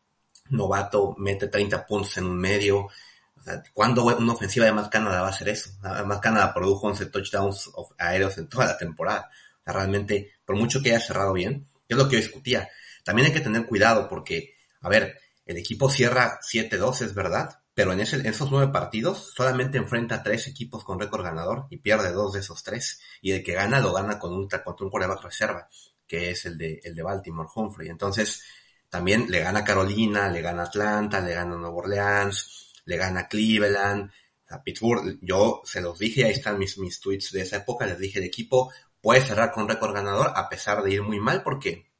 novato, 0.50 1.14
mete 1.18 1.48
30 1.48 1.84
puntos 1.86 2.16
en 2.18 2.26
un 2.26 2.38
medio. 2.38 2.86
O 2.86 3.42
sea, 3.42 3.62
¿Cuándo 3.72 4.04
una 4.04 4.32
ofensiva 4.32 4.66
de 4.66 4.72
más 4.72 4.88
Canadá 4.88 5.22
va 5.22 5.28
a 5.28 5.30
hacer 5.30 5.48
eso? 5.48 5.70
Más 6.06 6.20
Canadá 6.20 6.54
produjo 6.54 6.86
11 6.86 7.06
touchdowns 7.06 7.70
aéreos 7.98 8.38
en 8.38 8.48
toda 8.48 8.66
la 8.66 8.78
temporada. 8.78 9.28
Realmente, 9.66 10.34
por 10.44 10.56
mucho 10.56 10.80
que 10.80 10.90
haya 10.90 11.00
cerrado 11.00 11.32
bien, 11.32 11.66
es 11.88 11.96
lo 11.96 12.08
que 12.08 12.16
yo 12.16 12.22
discutía. 12.22 12.68
También 13.02 13.26
hay 13.26 13.34
que 13.34 13.40
tener 13.40 13.66
cuidado 13.66 14.08
porque, 14.08 14.54
a 14.80 14.88
ver, 14.88 15.18
el 15.44 15.56
equipo 15.56 15.90
cierra 15.90 16.38
7-2, 16.40 17.02
es 17.02 17.14
verdad, 17.14 17.58
pero 17.74 17.92
en, 17.92 18.00
esos 18.00 18.50
nueve 18.50 18.72
partidos 18.72 19.32
solamente 19.34 19.78
enfrenta 19.78 20.22
tres 20.22 20.46
equipos 20.46 20.84
con 20.84 21.00
récord 21.00 21.24
ganador 21.24 21.66
y 21.70 21.78
pierde 21.78 22.12
dos 22.12 22.32
de 22.32 22.40
esos 22.40 22.62
tres. 22.62 23.00
Y 23.20 23.32
el 23.32 23.42
que 23.42 23.54
gana 23.54 23.80
lo 23.80 23.92
gana 23.92 24.18
con 24.18 24.32
un, 24.32 24.48
contra 24.48 24.84
un 24.84 24.90
quarterback 24.90 25.24
reserva, 25.24 25.68
que 26.06 26.30
es 26.30 26.46
el 26.46 26.56
de, 26.56 26.80
el 26.84 26.94
de 26.94 27.02
Baltimore, 27.02 27.48
Humphrey. 27.52 27.88
Entonces, 27.88 28.44
también 28.88 29.26
le 29.28 29.40
gana 29.40 29.64
Carolina, 29.64 30.28
le 30.28 30.40
gana 30.40 30.62
Atlanta, 30.62 31.20
le 31.20 31.34
gana 31.34 31.56
Nueva 31.56 31.74
Orleans, 31.74 32.72
le 32.84 32.96
gana 32.96 33.26
Cleveland, 33.26 34.10
a 34.48 34.62
Pittsburgh. 34.62 35.18
Yo 35.20 35.62
se 35.64 35.80
los 35.80 35.98
dije, 35.98 36.24
ahí 36.24 36.32
están 36.32 36.58
mis, 36.58 36.78
mis 36.78 37.00
tweets 37.00 37.32
de 37.32 37.42
esa 37.42 37.56
época, 37.56 37.86
les 37.86 37.98
dije, 37.98 38.20
el 38.20 38.26
equipo 38.26 38.72
puede 39.00 39.20
cerrar 39.20 39.52
con 39.52 39.68
récord 39.68 39.92
ganador 39.92 40.32
a 40.34 40.48
pesar 40.48 40.82
de 40.82 40.92
ir 40.92 41.02
muy 41.02 41.18
mal 41.20 41.42
porque 41.42 41.90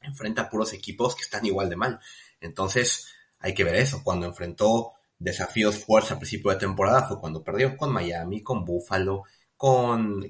enfrenta 0.00 0.42
a 0.42 0.50
puros 0.50 0.72
equipos 0.72 1.14
que 1.14 1.22
están 1.22 1.46
igual 1.46 1.68
de 1.68 1.76
mal. 1.76 2.00
Entonces, 2.40 3.08
hay 3.38 3.54
que 3.54 3.64
ver 3.64 3.76
eso. 3.76 4.02
Cuando 4.04 4.26
enfrentó 4.26 4.92
desafíos 5.22 5.78
fuerza 5.78 6.14
a 6.14 6.18
principio 6.18 6.50
de 6.50 6.58
temporada 6.58 7.06
fue 7.06 7.20
cuando 7.20 7.42
perdió 7.42 7.76
con 7.76 7.92
Miami, 7.92 8.42
con 8.42 8.64
Buffalo, 8.64 9.22
con, 9.56 10.24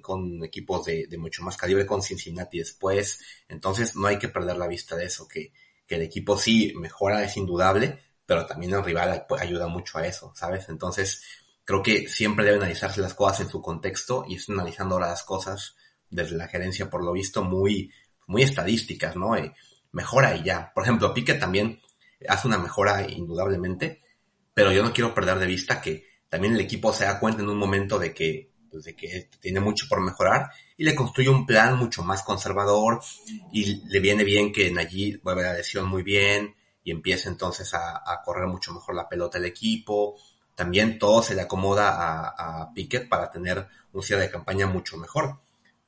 equipos 0.45 0.85
de, 0.85 1.07
de, 1.09 1.17
mucho 1.17 1.43
más 1.43 1.57
calibre, 1.57 1.87
con 1.87 2.03
Cincinnati 2.03 2.59
después. 2.59 3.19
Entonces 3.49 3.97
no 3.97 4.07
hay 4.07 4.19
que 4.19 4.29
perder 4.29 4.59
la 4.59 4.67
vista 4.67 4.95
de 4.95 5.07
eso, 5.07 5.27
que, 5.27 5.53
que 5.87 5.95
el 5.95 6.03
equipo 6.03 6.37
sí 6.37 6.75
mejora, 6.77 7.25
es 7.25 7.37
indudable, 7.37 7.99
pero 8.27 8.47
también 8.47 8.75
el 8.75 8.85
rival 8.85 9.27
ayuda 9.39 9.67
mucho 9.69 9.99
a 9.99 10.07
eso, 10.07 10.33
¿sabes? 10.35 10.69
Entonces 10.69 11.23
creo 11.65 11.83
que 11.83 12.09
siempre 12.09 12.45
deben 12.45 12.61
analizarse 12.61 13.01
las 13.01 13.15
cosas 13.15 13.41
en 13.41 13.49
su 13.49 13.63
contexto 13.63 14.25
y 14.29 14.35
estoy 14.35 14.55
analizando 14.55 14.97
ahora 14.97 15.09
las 15.09 15.23
cosas 15.23 15.77
desde 16.11 16.37
la 16.37 16.49
gerencia, 16.49 16.91
por 16.91 17.03
lo 17.03 17.13
visto, 17.13 17.43
muy, 17.43 17.91
muy 18.27 18.43
estadísticas, 18.43 19.17
¿no? 19.17 19.35
Eh, 19.37 19.55
mejora 19.93 20.37
y 20.37 20.45
ya. 20.45 20.71
Por 20.75 20.85
ejemplo, 20.85 21.15
Pique 21.15 21.35
también 21.35 21.81
hace 22.29 22.49
una 22.49 22.59
mejora 22.59 23.09
indudablemente, 23.11 24.01
pero 24.55 24.73
yo 24.73 24.83
no 24.83 24.93
quiero 24.93 25.15
perder 25.15 25.39
de 25.39 25.47
vista 25.47 25.81
que 25.81 26.07
también 26.29 26.55
el 26.55 26.61
equipo 26.61 26.93
se 26.93 27.05
da 27.05 27.19
cuenta 27.19 27.43
en 27.43 27.49
un 27.49 27.59
momento 27.59 27.99
de 27.99 28.15
que, 28.15 28.53
pues, 28.71 28.85
de 28.85 28.97
que 28.97 29.29
tiene 29.41 29.61
mucho 29.61 29.87
por 29.89 30.01
mejorar 30.01 30.51
y 30.77 30.85
le 30.85 30.95
construye 30.95 31.29
un 31.29 31.47
plan 31.47 31.77
mucho 31.77 32.03
más 32.03 32.23
conservador 32.23 33.01
y 33.53 33.87
le 33.87 34.01
viene 34.01 34.25
bien 34.25 34.53
que 34.53 34.71
Najee 34.71 35.21
vuelve 35.23 35.43
la 35.43 35.55
lesión 35.55 35.87
muy 35.87 36.03
bien 36.03 36.55
y 36.85 36.91
empieza 36.91 37.29
entonces 37.29 37.73
a, 37.75 38.23
correr 38.25 38.47
mucho 38.47 38.73
mejor 38.73 38.95
la 38.95 39.09
pelota 39.09 39.39
el 39.39 39.45
equipo. 39.45 40.17
También 40.55 40.99
todo 40.99 41.23
se 41.23 41.35
le 41.35 41.43
acomoda 41.43 42.35
a, 42.37 42.73
Pickett 42.73 43.09
para 43.09 43.31
tener 43.31 43.67
un 43.93 44.03
cierre 44.03 44.23
de 44.23 44.31
campaña 44.31 44.67
mucho 44.67 44.97
mejor. 44.97 45.39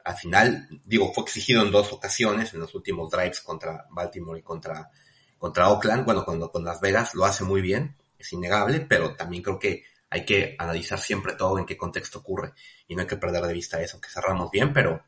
Al 0.04 0.16
final, 0.16 0.68
digo, 0.84 1.10
fue 1.14 1.24
exigido 1.24 1.62
en 1.62 1.70
dos 1.70 1.90
ocasiones, 1.92 2.52
en 2.52 2.60
los 2.60 2.74
últimos 2.74 3.10
drives 3.10 3.40
contra 3.40 3.86
Baltimore 3.90 4.38
y 4.38 4.42
contra, 4.42 4.90
contra 5.38 5.70
Oakland, 5.70 6.04
bueno, 6.04 6.24
cuando 6.24 6.50
con 6.50 6.64
Las 6.64 6.82
Vegas 6.82 7.14
lo 7.14 7.24
hace 7.24 7.44
muy 7.44 7.62
bien 7.62 7.96
es 8.24 8.32
innegable, 8.32 8.80
pero 8.80 9.14
también 9.14 9.42
creo 9.42 9.58
que 9.58 9.84
hay 10.10 10.24
que 10.24 10.54
analizar 10.58 10.98
siempre 10.98 11.34
todo 11.34 11.58
en 11.58 11.66
qué 11.66 11.76
contexto 11.76 12.20
ocurre 12.20 12.52
y 12.86 12.94
no 12.94 13.02
hay 13.02 13.06
que 13.06 13.16
perder 13.16 13.42
de 13.44 13.52
vista 13.52 13.82
eso, 13.82 14.00
que 14.00 14.08
cerramos 14.08 14.50
bien, 14.50 14.72
pero 14.72 15.02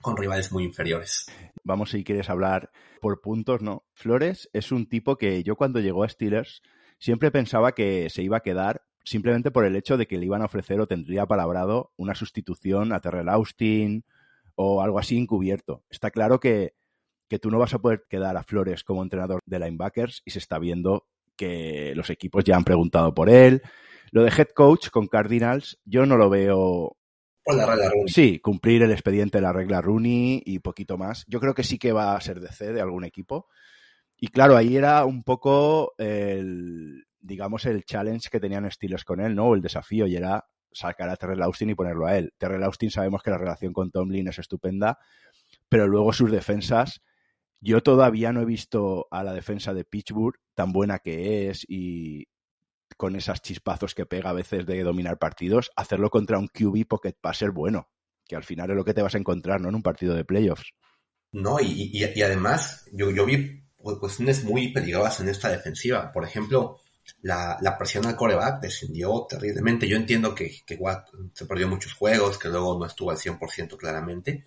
con 0.00 0.16
rivales 0.16 0.52
muy 0.52 0.64
inferiores. 0.64 1.26
Vamos, 1.62 1.90
si 1.90 2.04
quieres 2.04 2.28
hablar 2.28 2.70
por 3.00 3.20
puntos, 3.20 3.62
¿no? 3.62 3.84
Flores 3.94 4.50
es 4.52 4.72
un 4.72 4.88
tipo 4.88 5.16
que 5.16 5.42
yo 5.42 5.56
cuando 5.56 5.80
llegó 5.80 6.04
a 6.04 6.08
Steelers 6.08 6.62
siempre 6.98 7.30
pensaba 7.30 7.72
que 7.72 8.10
se 8.10 8.22
iba 8.22 8.38
a 8.38 8.42
quedar 8.42 8.82
simplemente 9.04 9.50
por 9.50 9.64
el 9.64 9.76
hecho 9.76 9.96
de 9.96 10.06
que 10.06 10.18
le 10.18 10.26
iban 10.26 10.42
a 10.42 10.46
ofrecer 10.46 10.80
o 10.80 10.86
tendría 10.86 11.26
palabrado 11.26 11.92
una 11.96 12.14
sustitución 12.14 12.92
a 12.92 13.00
Terrell 13.00 13.28
Austin 13.28 14.04
o 14.54 14.82
algo 14.82 14.98
así 14.98 15.16
encubierto. 15.16 15.84
Está 15.88 16.10
claro 16.10 16.40
que, 16.40 16.74
que 17.28 17.38
tú 17.38 17.50
no 17.50 17.58
vas 17.58 17.74
a 17.74 17.78
poder 17.78 18.04
quedar 18.08 18.36
a 18.36 18.42
Flores 18.42 18.84
como 18.84 19.02
entrenador 19.02 19.40
de 19.46 19.58
linebackers 19.58 20.22
y 20.24 20.32
se 20.32 20.38
está 20.38 20.58
viendo 20.58 21.06
que 21.42 21.92
los 21.96 22.08
equipos 22.10 22.44
ya 22.44 22.56
han 22.56 22.62
preguntado 22.62 23.12
por 23.14 23.28
él. 23.28 23.62
Lo 24.12 24.22
de 24.22 24.30
head 24.30 24.48
coach 24.54 24.90
con 24.90 25.08
Cardinals, 25.08 25.80
yo 25.84 26.06
no 26.06 26.16
lo 26.16 26.30
veo. 26.30 26.96
Por 27.44 27.56
la 27.56 27.66
regla 27.66 27.88
Rooney. 27.88 28.08
Sí, 28.08 28.38
cumplir 28.38 28.82
el 28.82 28.92
expediente 28.92 29.38
de 29.38 29.42
la 29.42 29.52
regla 29.52 29.80
Rooney 29.80 30.42
y 30.46 30.60
poquito 30.60 30.96
más. 30.96 31.24
Yo 31.26 31.40
creo 31.40 31.54
que 31.54 31.64
sí 31.64 31.78
que 31.78 31.90
va 31.90 32.14
a 32.14 32.20
ser 32.20 32.38
DC 32.38 32.72
de 32.72 32.80
algún 32.80 33.04
equipo. 33.04 33.48
Y 34.16 34.28
claro, 34.28 34.56
ahí 34.56 34.76
era 34.76 35.04
un 35.04 35.24
poco 35.24 35.94
el, 35.98 37.04
digamos, 37.18 37.66
el 37.66 37.84
challenge 37.84 38.28
que 38.30 38.38
tenían 38.38 38.70
Steelers 38.70 39.04
con 39.04 39.20
él, 39.20 39.34
¿no? 39.34 39.46
O 39.46 39.54
el 39.56 39.62
desafío, 39.62 40.06
y 40.06 40.14
era 40.14 40.46
sacar 40.70 41.08
a 41.08 41.16
Terrell 41.16 41.42
Austin 41.42 41.70
y 41.70 41.74
ponerlo 41.74 42.06
a 42.06 42.16
él. 42.16 42.32
Terrell 42.38 42.62
Austin 42.62 42.90
sabemos 42.90 43.20
que 43.22 43.32
la 43.32 43.38
relación 43.38 43.72
con 43.72 43.90
Tomlin 43.90 44.28
es 44.28 44.38
estupenda, 44.38 44.98
pero 45.68 45.88
luego 45.88 46.12
sus 46.12 46.30
defensas, 46.30 47.02
yo 47.62 47.80
todavía 47.80 48.32
no 48.32 48.42
he 48.42 48.44
visto 48.44 49.06
a 49.10 49.22
la 49.22 49.32
defensa 49.32 49.72
de 49.72 49.84
Pittsburgh 49.84 50.34
tan 50.54 50.72
buena 50.72 50.98
que 50.98 51.48
es 51.48 51.64
y 51.68 52.26
con 52.96 53.14
esos 53.14 53.40
chispazos 53.40 53.94
que 53.94 54.04
pega 54.04 54.30
a 54.30 54.34
veces 54.34 54.66
de 54.66 54.82
dominar 54.82 55.18
partidos, 55.18 55.70
hacerlo 55.76 56.10
contra 56.10 56.38
un 56.38 56.48
QB 56.48 56.86
pocket 56.88 57.14
passer 57.20 57.52
bueno, 57.52 57.88
que 58.26 58.34
al 58.34 58.42
final 58.42 58.70
es 58.70 58.76
lo 58.76 58.84
que 58.84 58.94
te 58.94 59.02
vas 59.02 59.14
a 59.14 59.18
encontrar, 59.18 59.60
¿no? 59.60 59.68
En 59.68 59.76
un 59.76 59.82
partido 59.82 60.14
de 60.14 60.24
playoffs. 60.24 60.72
No, 61.30 61.58
y, 61.60 62.04
además, 62.22 62.84
yo, 62.92 63.10
yo 63.10 63.24
vi 63.24 63.62
cuestiones 63.78 64.44
muy 64.44 64.72
peligrosas 64.72 65.20
en 65.20 65.28
esta 65.28 65.48
defensiva. 65.48 66.12
Por 66.12 66.24
ejemplo, 66.24 66.80
la, 67.22 67.56
la, 67.60 67.78
presión 67.78 68.06
al 68.06 68.16
coreback 68.16 68.60
descendió 68.60 69.24
terriblemente. 69.28 69.88
Yo 69.88 69.96
entiendo 69.96 70.34
que, 70.34 70.62
que 70.66 70.74
Watt 70.74 71.08
se 71.32 71.46
perdió 71.46 71.68
muchos 71.68 71.94
juegos, 71.94 72.38
que 72.38 72.48
luego 72.48 72.78
no 72.78 72.86
estuvo 72.86 73.10
al 73.10 73.16
100% 73.16 73.76
claramente, 73.76 74.44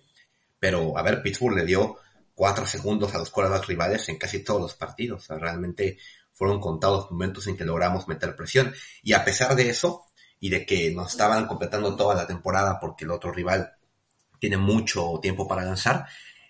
pero 0.58 0.96
a 0.96 1.02
ver, 1.02 1.22
Pittsburgh 1.22 1.56
le 1.56 1.64
dio 1.64 1.96
cuatro 2.36 2.66
segundos 2.66 3.12
a 3.14 3.18
los 3.18 3.30
corebacks 3.30 3.66
rivales 3.66 4.08
en 4.08 4.18
casi 4.18 4.44
todos 4.44 4.60
los 4.60 4.74
partidos. 4.74 5.26
Realmente 5.28 5.98
fueron 6.32 6.60
contados 6.60 7.10
momentos 7.10 7.46
en 7.46 7.56
que 7.56 7.64
logramos 7.64 8.06
meter 8.06 8.36
presión. 8.36 8.72
Y 9.02 9.14
a 9.14 9.24
pesar 9.24 9.56
de 9.56 9.70
eso, 9.70 10.04
y 10.38 10.50
de 10.50 10.66
que 10.66 10.90
nos 10.92 11.12
estaban 11.12 11.46
completando 11.46 11.96
toda 11.96 12.14
la 12.14 12.26
temporada 12.26 12.78
porque 12.78 13.06
el 13.06 13.10
otro 13.10 13.32
rival 13.32 13.72
tiene 14.38 14.58
mucho 14.58 15.18
tiempo 15.22 15.48
para 15.48 15.64
lanzar, 15.64 16.06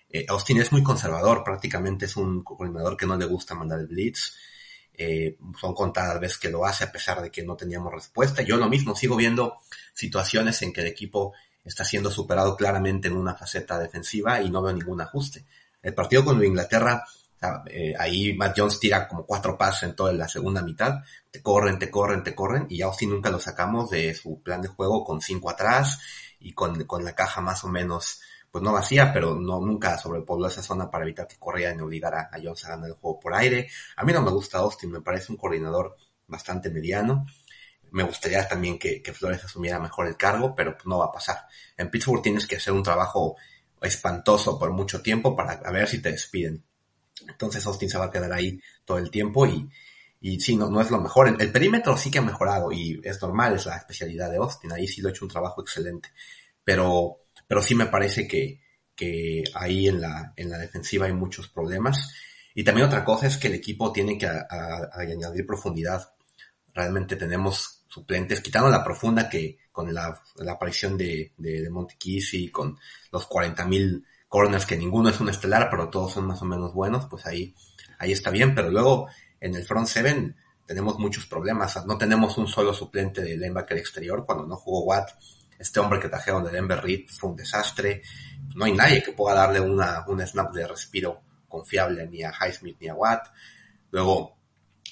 eh, 0.09 0.25
Austin 0.27 0.59
es 0.59 0.71
muy 0.73 0.83
conservador, 0.83 1.43
prácticamente 1.43 2.05
es 2.05 2.17
un 2.17 2.43
coordinador 2.43 2.97
que 2.97 3.05
no 3.05 3.17
le 3.17 3.25
gusta 3.25 3.55
mandar 3.55 3.79
el 3.79 3.87
blitz. 3.87 4.35
Eh, 4.93 5.37
son 5.59 5.73
contadas 5.73 6.19
veces 6.19 6.37
que 6.37 6.49
lo 6.49 6.65
hace 6.65 6.83
a 6.83 6.91
pesar 6.91 7.21
de 7.21 7.31
que 7.31 7.43
no 7.43 7.55
teníamos 7.55 7.93
respuesta. 7.93 8.41
Yo 8.41 8.57
lo 8.57 8.67
mismo, 8.67 8.95
sigo 8.95 9.15
viendo 9.15 9.59
situaciones 9.93 10.61
en 10.63 10.73
que 10.73 10.81
el 10.81 10.87
equipo 10.87 11.33
está 11.63 11.85
siendo 11.85 12.09
superado 12.09 12.55
claramente 12.57 13.07
en 13.07 13.15
una 13.15 13.35
faceta 13.35 13.77
defensiva 13.77 14.41
y 14.41 14.49
no 14.49 14.61
veo 14.61 14.73
ningún 14.73 15.01
ajuste. 15.01 15.45
El 15.87 15.93
partido 15.93 16.25
con 16.25 16.43
Inglaterra, 16.43 17.01
eh, 17.67 17.93
ahí 17.97 18.33
Matt 18.33 18.55
Jones 18.57 18.77
tira 18.77 19.07
como 19.07 19.25
cuatro 19.25 19.57
pases 19.57 19.83
en 19.83 19.95
toda 19.95 20.11
la 20.11 20.27
segunda 20.27 20.61
mitad, 20.61 20.95
te 21.31 21.41
corren, 21.41 21.79
te 21.79 21.89
corren, 21.89 22.23
te 22.23 22.35
corren, 22.35 22.65
y 22.69 22.79
ya 22.79 22.87
Austin 22.87 23.09
nunca 23.09 23.29
lo 23.29 23.39
sacamos 23.39 23.89
de 23.89 24.13
su 24.13 24.43
plan 24.43 24.61
de 24.61 24.67
juego 24.67 25.05
con 25.05 25.21
cinco 25.21 25.49
atrás 25.49 26.01
y 26.41 26.51
con, 26.51 26.83
con 26.83 27.05
la 27.05 27.15
caja 27.15 27.39
más 27.39 27.63
o 27.63 27.69
menos 27.69 28.19
pues 28.51 28.61
no 28.61 28.73
vacía, 28.73 29.13
pero 29.13 29.35
no 29.35 29.61
nunca 29.61 29.97
sobrepobló 29.97 30.49
esa 30.49 30.61
zona 30.61 30.91
para 30.91 31.05
evitar 31.05 31.25
que 31.25 31.37
corrieran 31.37 31.79
y 31.79 31.83
obligara 31.83 32.29
a 32.33 32.37
Jones 32.43 32.65
a 32.65 32.69
ganar 32.71 32.89
el 32.89 32.95
juego 32.95 33.21
por 33.21 33.33
aire. 33.33 33.69
A 33.95 34.03
mí 34.03 34.11
no 34.11 34.21
me 34.21 34.31
gusta 34.31 34.57
Austin, 34.57 34.91
me 34.91 34.99
parece 34.99 35.31
un 35.31 35.37
coordinador 35.37 35.95
bastante 36.27 36.69
mediano. 36.69 37.25
Me 37.91 38.03
gustaría 38.03 38.45
también 38.45 38.77
que, 38.77 39.01
Flores 39.13 39.45
asumiera 39.45 39.79
mejor 39.79 40.07
el 40.07 40.17
cargo, 40.17 40.53
pero 40.53 40.75
no 40.83 40.97
va 40.97 41.05
a 41.05 41.11
pasar. 41.13 41.47
En 41.77 41.89
Pittsburgh 41.89 42.21
tienes 42.21 42.45
que 42.45 42.57
hacer 42.57 42.73
un 42.73 42.83
trabajo 42.83 43.37
espantoso 43.81 44.57
por 44.57 44.71
mucho 44.71 45.01
tiempo 45.01 45.35
para 45.35 45.57
ver 45.71 45.87
si 45.87 46.01
te 46.01 46.11
despiden. 46.11 46.63
Entonces 47.27 47.65
Austin 47.65 47.89
se 47.89 47.97
va 47.97 48.05
a 48.05 48.11
quedar 48.11 48.31
ahí 48.31 48.59
todo 48.85 48.97
el 48.97 49.09
tiempo 49.09 49.45
y, 49.45 49.69
y 50.21 50.39
sí, 50.39 50.55
no, 50.55 50.69
no 50.69 50.81
es 50.81 50.91
lo 50.91 50.99
mejor. 50.99 51.35
El, 51.39 51.51
perímetro 51.51 51.97
sí 51.97 52.11
que 52.11 52.19
ha 52.19 52.23
mejorado 52.23 52.71
y 52.71 53.01
es 53.03 53.21
normal, 53.21 53.55
es 53.55 53.65
la 53.65 53.77
especialidad 53.77 54.29
de 54.31 54.37
Austin. 54.37 54.71
Ahí 54.71 54.87
sí 54.87 55.01
lo 55.01 55.09
ha 55.09 55.11
hecho 55.11 55.25
un 55.25 55.31
trabajo 55.31 55.61
excelente. 55.61 56.09
Pero 56.63 57.21
pero 57.47 57.61
sí 57.61 57.75
me 57.75 57.85
parece 57.87 58.27
que, 58.27 58.61
que 58.95 59.43
ahí 59.53 59.87
en 59.87 60.01
la, 60.01 60.33
en 60.35 60.49
la 60.49 60.57
defensiva 60.57 61.05
hay 61.05 61.13
muchos 61.13 61.47
problemas. 61.47 62.13
Y 62.53 62.63
también 62.63 62.87
otra 62.87 63.05
cosa 63.05 63.27
es 63.27 63.37
que 63.37 63.47
el 63.47 63.55
equipo 63.55 63.91
tiene 63.91 64.17
que 64.17 64.27
añadir 64.27 65.45
profundidad. 65.45 66.13
Realmente 66.73 67.15
tenemos 67.15 67.76
suplentes, 67.87 68.41
quitando 68.41 68.69
la 68.69 68.83
profunda 68.83 69.29
que 69.29 69.59
con 69.71 69.93
la, 69.93 70.21
la 70.37 70.53
aparición 70.53 70.97
de, 70.97 71.33
de, 71.37 71.61
de 71.61 71.71
y 72.33 72.49
con 72.49 72.77
los 73.11 73.29
40.000 73.29 74.03
corners, 74.27 74.65
que 74.65 74.77
ninguno 74.77 75.09
es 75.09 75.19
un 75.19 75.29
estelar, 75.29 75.69
pero 75.69 75.89
todos 75.89 76.13
son 76.13 76.25
más 76.25 76.41
o 76.41 76.45
menos 76.45 76.73
buenos, 76.73 77.05
pues 77.05 77.25
ahí, 77.25 77.53
ahí 77.99 78.11
está 78.11 78.29
bien. 78.29 78.55
Pero 78.55 78.69
luego 78.69 79.07
en 79.39 79.55
el 79.55 79.63
front 79.65 79.87
seven 79.87 80.35
tenemos 80.65 80.99
muchos 80.99 81.25
problemas. 81.25 81.85
No 81.85 81.97
tenemos 81.97 82.37
un 82.37 82.47
solo 82.47 82.73
suplente 82.73 83.21
de 83.21 83.37
linebacker 83.37 83.77
exterior. 83.77 84.25
Cuando 84.25 84.45
no 84.45 84.55
jugó 84.57 84.83
Watt, 84.83 85.11
este 85.57 85.79
hombre 85.79 85.99
que 85.99 86.09
trajeron 86.09 86.43
de 86.43 86.51
Denver 86.51 86.81
Reed 86.81 87.07
fue 87.07 87.29
un 87.29 87.35
desastre. 87.35 88.01
No 88.55 88.65
hay 88.65 88.73
nadie 88.73 89.01
que 89.01 89.13
pueda 89.13 89.35
darle 89.35 89.59
una, 89.59 90.03
un 90.07 90.25
snap 90.25 90.51
de 90.53 90.67
respiro 90.67 91.21
confiable 91.47 92.07
ni 92.07 92.23
a 92.23 92.31
Highsmith 92.31 92.77
ni 92.81 92.89
a 92.89 92.95
Watt. 92.95 93.27
Luego, 93.91 94.37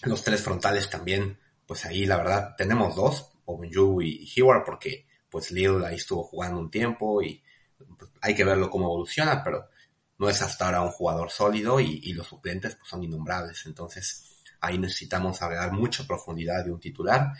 los 0.04 0.24
tres 0.24 0.42
frontales 0.42 0.90
también, 0.90 1.38
pues 1.66 1.86
ahí 1.86 2.06
la 2.06 2.18
verdad 2.18 2.56
tenemos 2.58 2.96
dos, 2.96 3.32
Obenju 3.46 4.02
y 4.02 4.32
Heward, 4.36 4.64
porque 4.66 5.06
pues 5.30 5.52
Lil 5.52 5.84
ahí 5.84 5.96
estuvo 5.96 6.24
jugando 6.24 6.60
un 6.60 6.72
tiempo 6.72 7.22
y 7.22 7.44
pues, 7.98 8.12
hay 8.22 8.36
que 8.36 8.44
verlo 8.44 8.70
cómo 8.70 8.86
evoluciona, 8.86 9.44
pero 9.44 9.68
no 10.18 10.30
es 10.30 10.42
hasta 10.42 10.66
ahora 10.66 10.82
un 10.82 10.92
jugador 10.92 11.30
sólido 11.30 11.80
y, 11.80 12.14
los 12.14 12.28
suplentes 12.28 12.76
pues, 12.76 12.90
son 12.90 13.04
innombrables. 13.04 13.66
Entonces 13.66 14.38
ahí 14.62 14.78
necesitamos 14.78 15.42
agregar 15.42 15.72
mucha 15.72 16.06
profundidad 16.08 16.64
de 16.64 16.72
un 16.72 16.80
titular 16.80 17.34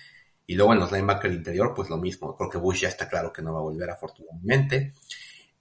y 0.46 0.56
luego 0.56 0.74
en 0.74 0.80
los 0.80 0.92
linebackers 0.92 1.36
interior, 1.36 1.74
pues 1.74 1.90
lo 1.90 1.98
mismo. 1.98 2.36
Creo 2.36 2.50
que 2.50 2.58
Bush 2.58 2.82
ya 2.82 2.90
está 2.90 3.08
claro 3.08 3.32
que 3.32 3.42
no 3.42 3.54
va 3.54 3.60
a 3.60 3.64
volver 3.64 3.90
afortunadamente. 3.90 4.94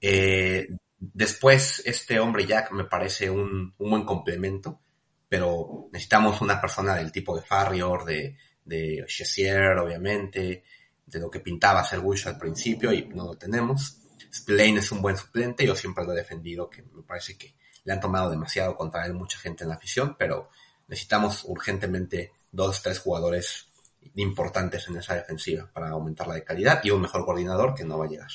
Eh, 0.00 0.68
después, 0.98 1.82
este 1.86 2.18
hombre 2.20 2.46
Jack 2.46 2.72
me 2.72 2.84
parece 2.84 3.30
un, 3.30 3.74
un, 3.78 3.90
buen 3.90 4.04
complemento, 4.04 4.80
pero 5.28 5.88
necesitamos 5.92 6.40
una 6.40 6.60
persona 6.60 6.96
del 6.96 7.12
tipo 7.12 7.34
de 7.34 7.42
Farrior, 7.42 8.04
de, 8.04 8.36
de 8.64 9.04
Chessier, 9.06 9.78
obviamente, 9.78 10.64
de 11.06 11.18
lo 11.18 11.30
que 11.30 11.40
pintaba 11.40 11.84
ser 11.84 12.00
Bush 12.00 12.26
al 12.26 12.38
principio 12.38 12.92
y 12.92 13.06
no 13.08 13.26
lo 13.26 13.36
tenemos. 13.36 13.98
Spillane 14.32 14.78
es 14.78 14.90
un 14.90 15.02
buen 15.02 15.16
suplente, 15.16 15.66
yo 15.66 15.76
siempre 15.76 16.04
lo 16.04 16.12
he 16.12 16.16
defendido, 16.16 16.68
que 16.68 16.82
me 16.82 17.02
parece 17.02 17.36
que 17.36 17.54
le 17.84 17.92
han 17.92 18.00
tomado 18.00 18.30
demasiado 18.30 18.76
contra 18.76 19.06
él 19.06 19.14
mucha 19.14 19.38
gente 19.38 19.64
en 19.64 19.68
la 19.68 19.76
afición, 19.76 20.16
pero 20.18 20.48
necesitamos 20.88 21.44
urgentemente 21.44 22.32
dos, 22.50 22.82
tres 22.82 22.98
jugadores 22.98 23.68
importantes 24.16 24.88
en 24.88 24.96
esa 24.96 25.14
defensiva 25.14 25.68
para 25.72 25.90
aumentar 25.90 26.26
la 26.26 26.34
de 26.34 26.44
calidad 26.44 26.80
y 26.84 26.90
un 26.90 27.02
mejor 27.02 27.24
coordinador 27.24 27.74
que 27.74 27.84
no 27.84 27.98
va 27.98 28.06
a 28.06 28.08
llegar. 28.08 28.30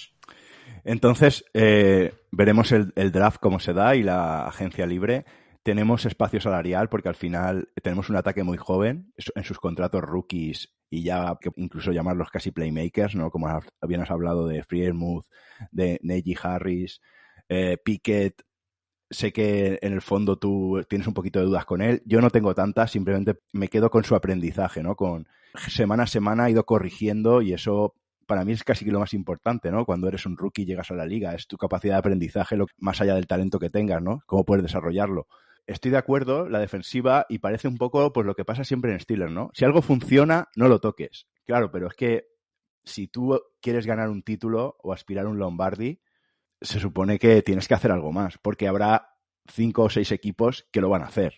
Entonces, 0.84 1.46
eh, 1.54 2.14
veremos 2.32 2.72
el, 2.72 3.12
draft 3.12 3.40
cómo 3.40 3.60
se 3.60 3.74
da 3.74 3.96
y 3.96 4.04
la 4.04 4.48
agencia 4.48 4.86
libre. 4.86 5.26
Tenemos 5.70 6.04
espacio 6.08 6.42
salarial 6.42 6.90
porque 6.90 7.10
al 7.10 7.16
final 7.16 7.70
tenemos 7.84 8.10
un 8.10 8.16
ataque 8.16 8.42
muy 8.42 8.58
joven 8.58 9.14
en 9.36 9.44
sus 9.44 9.60
contratos 9.60 10.02
rookies 10.02 10.74
y 10.90 11.04
ya 11.04 11.38
incluso 11.58 11.92
llamarlos 11.92 12.32
casi 12.32 12.50
playmakers, 12.50 13.14
¿no? 13.14 13.30
Como 13.30 13.48
habíamos 13.80 14.10
hablado 14.10 14.48
de 14.48 14.64
Freermuth, 14.64 15.28
de 15.70 16.00
Neji 16.02 16.36
Harris, 16.42 17.02
eh, 17.50 17.78
sé 19.12 19.32
que 19.32 19.78
en 19.84 19.94
el 19.94 20.02
fondo 20.02 20.40
tú 20.40 20.84
tienes 20.90 21.08
un 21.08 21.14
poquito 21.14 21.38
de 21.38 21.46
dudas 21.46 21.66
con 21.66 21.84
él. 21.84 22.02
Yo 22.04 22.20
no 22.20 22.32
tengo 22.32 22.56
tantas, 22.56 22.90
simplemente 22.90 23.38
me 23.54 23.68
quedo 23.68 23.92
con 23.92 24.04
su 24.04 24.16
aprendizaje, 24.16 24.82
¿no? 24.82 24.96
Con 24.96 25.28
semana 25.68 26.02
a 26.02 26.08
semana 26.08 26.46
ha 26.46 26.50
ido 26.50 26.66
corrigiendo 26.66 27.44
y 27.44 27.54
eso 27.54 27.94
para 28.26 28.44
mí 28.44 28.54
es 28.54 28.64
casi 28.64 28.86
lo 28.86 29.02
más 29.02 29.14
importante, 29.14 29.70
¿no? 29.70 29.86
Cuando 29.86 30.08
eres 30.08 30.26
un 30.26 30.36
rookie 30.36 30.64
y 30.64 30.66
llegas 30.66 30.90
a 30.90 30.96
la 30.96 31.06
liga, 31.06 31.36
es 31.36 31.46
tu 31.46 31.58
capacidad 31.58 31.94
de 31.94 32.00
aprendizaje, 32.00 32.58
lo, 32.58 32.66
más 32.80 33.02
allá 33.02 33.14
del 33.14 33.28
talento 33.28 33.60
que 33.60 33.70
tengas, 33.70 34.02
¿no? 34.02 34.24
Cómo 34.26 34.44
puedes 34.46 34.64
desarrollarlo. 34.64 35.28
Estoy 35.68 35.92
de 35.92 35.98
acuerdo, 35.98 36.50
la 36.50 36.60
defensiva, 36.60 37.26
y 37.30 37.40
parece 37.40 37.68
un 37.68 37.78
poco 37.78 38.12
pues 38.14 38.26
lo 38.26 38.36
que 38.36 38.46
pasa 38.46 38.64
siempre 38.64 38.92
en 38.92 39.00
Steelers, 39.00 39.32
¿no? 39.32 39.50
Si 39.54 39.66
algo 39.66 39.82
funciona, 39.82 40.50
no 40.56 40.68
lo 40.68 40.80
toques. 40.80 41.28
Claro, 41.46 41.72
pero 41.72 41.88
es 41.88 41.94
que 41.94 42.28
si 42.84 43.08
tú 43.08 43.40
quieres 43.62 43.86
ganar 43.86 44.10
un 44.10 44.24
título 44.24 44.78
o 44.82 44.94
aspirar 44.94 45.26
a 45.26 45.30
un 45.30 45.40
Lombardi, 45.40 46.02
se 46.62 46.80
supone 46.80 47.20
que 47.20 47.42
tienes 47.42 47.68
que 47.68 47.74
hacer 47.74 47.92
algo 47.92 48.12
más, 48.12 48.38
porque 48.42 48.68
habrá 48.68 49.16
cinco 49.48 49.84
o 49.84 49.90
seis 49.90 50.12
equipos 50.12 50.68
que 50.72 50.82
lo 50.82 50.90
van 50.90 51.04
a 51.04 51.08
hacer. 51.08 51.34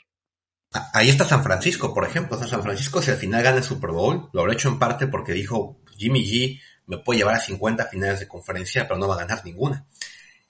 Ahí 0.93 1.09
está 1.09 1.25
San 1.25 1.43
Francisco, 1.43 1.93
por 1.93 2.05
ejemplo. 2.05 2.37
San 2.37 2.63
Francisco, 2.63 3.01
si 3.01 3.11
al 3.11 3.17
final 3.17 3.43
gana 3.43 3.57
el 3.57 3.63
Super 3.63 3.91
Bowl, 3.91 4.29
lo 4.31 4.41
habrá 4.41 4.53
hecho 4.53 4.69
en 4.69 4.79
parte 4.79 5.07
porque 5.07 5.33
dijo 5.33 5.81
Jimmy 5.97 6.23
G 6.23 6.59
me 6.87 6.97
puede 6.97 7.19
llevar 7.19 7.35
a 7.35 7.39
50 7.39 7.85
finales 7.85 8.19
de 8.19 8.27
conferencia, 8.27 8.87
pero 8.87 8.99
no 8.99 9.07
va 9.07 9.15
a 9.15 9.19
ganar 9.19 9.45
ninguna. 9.45 9.87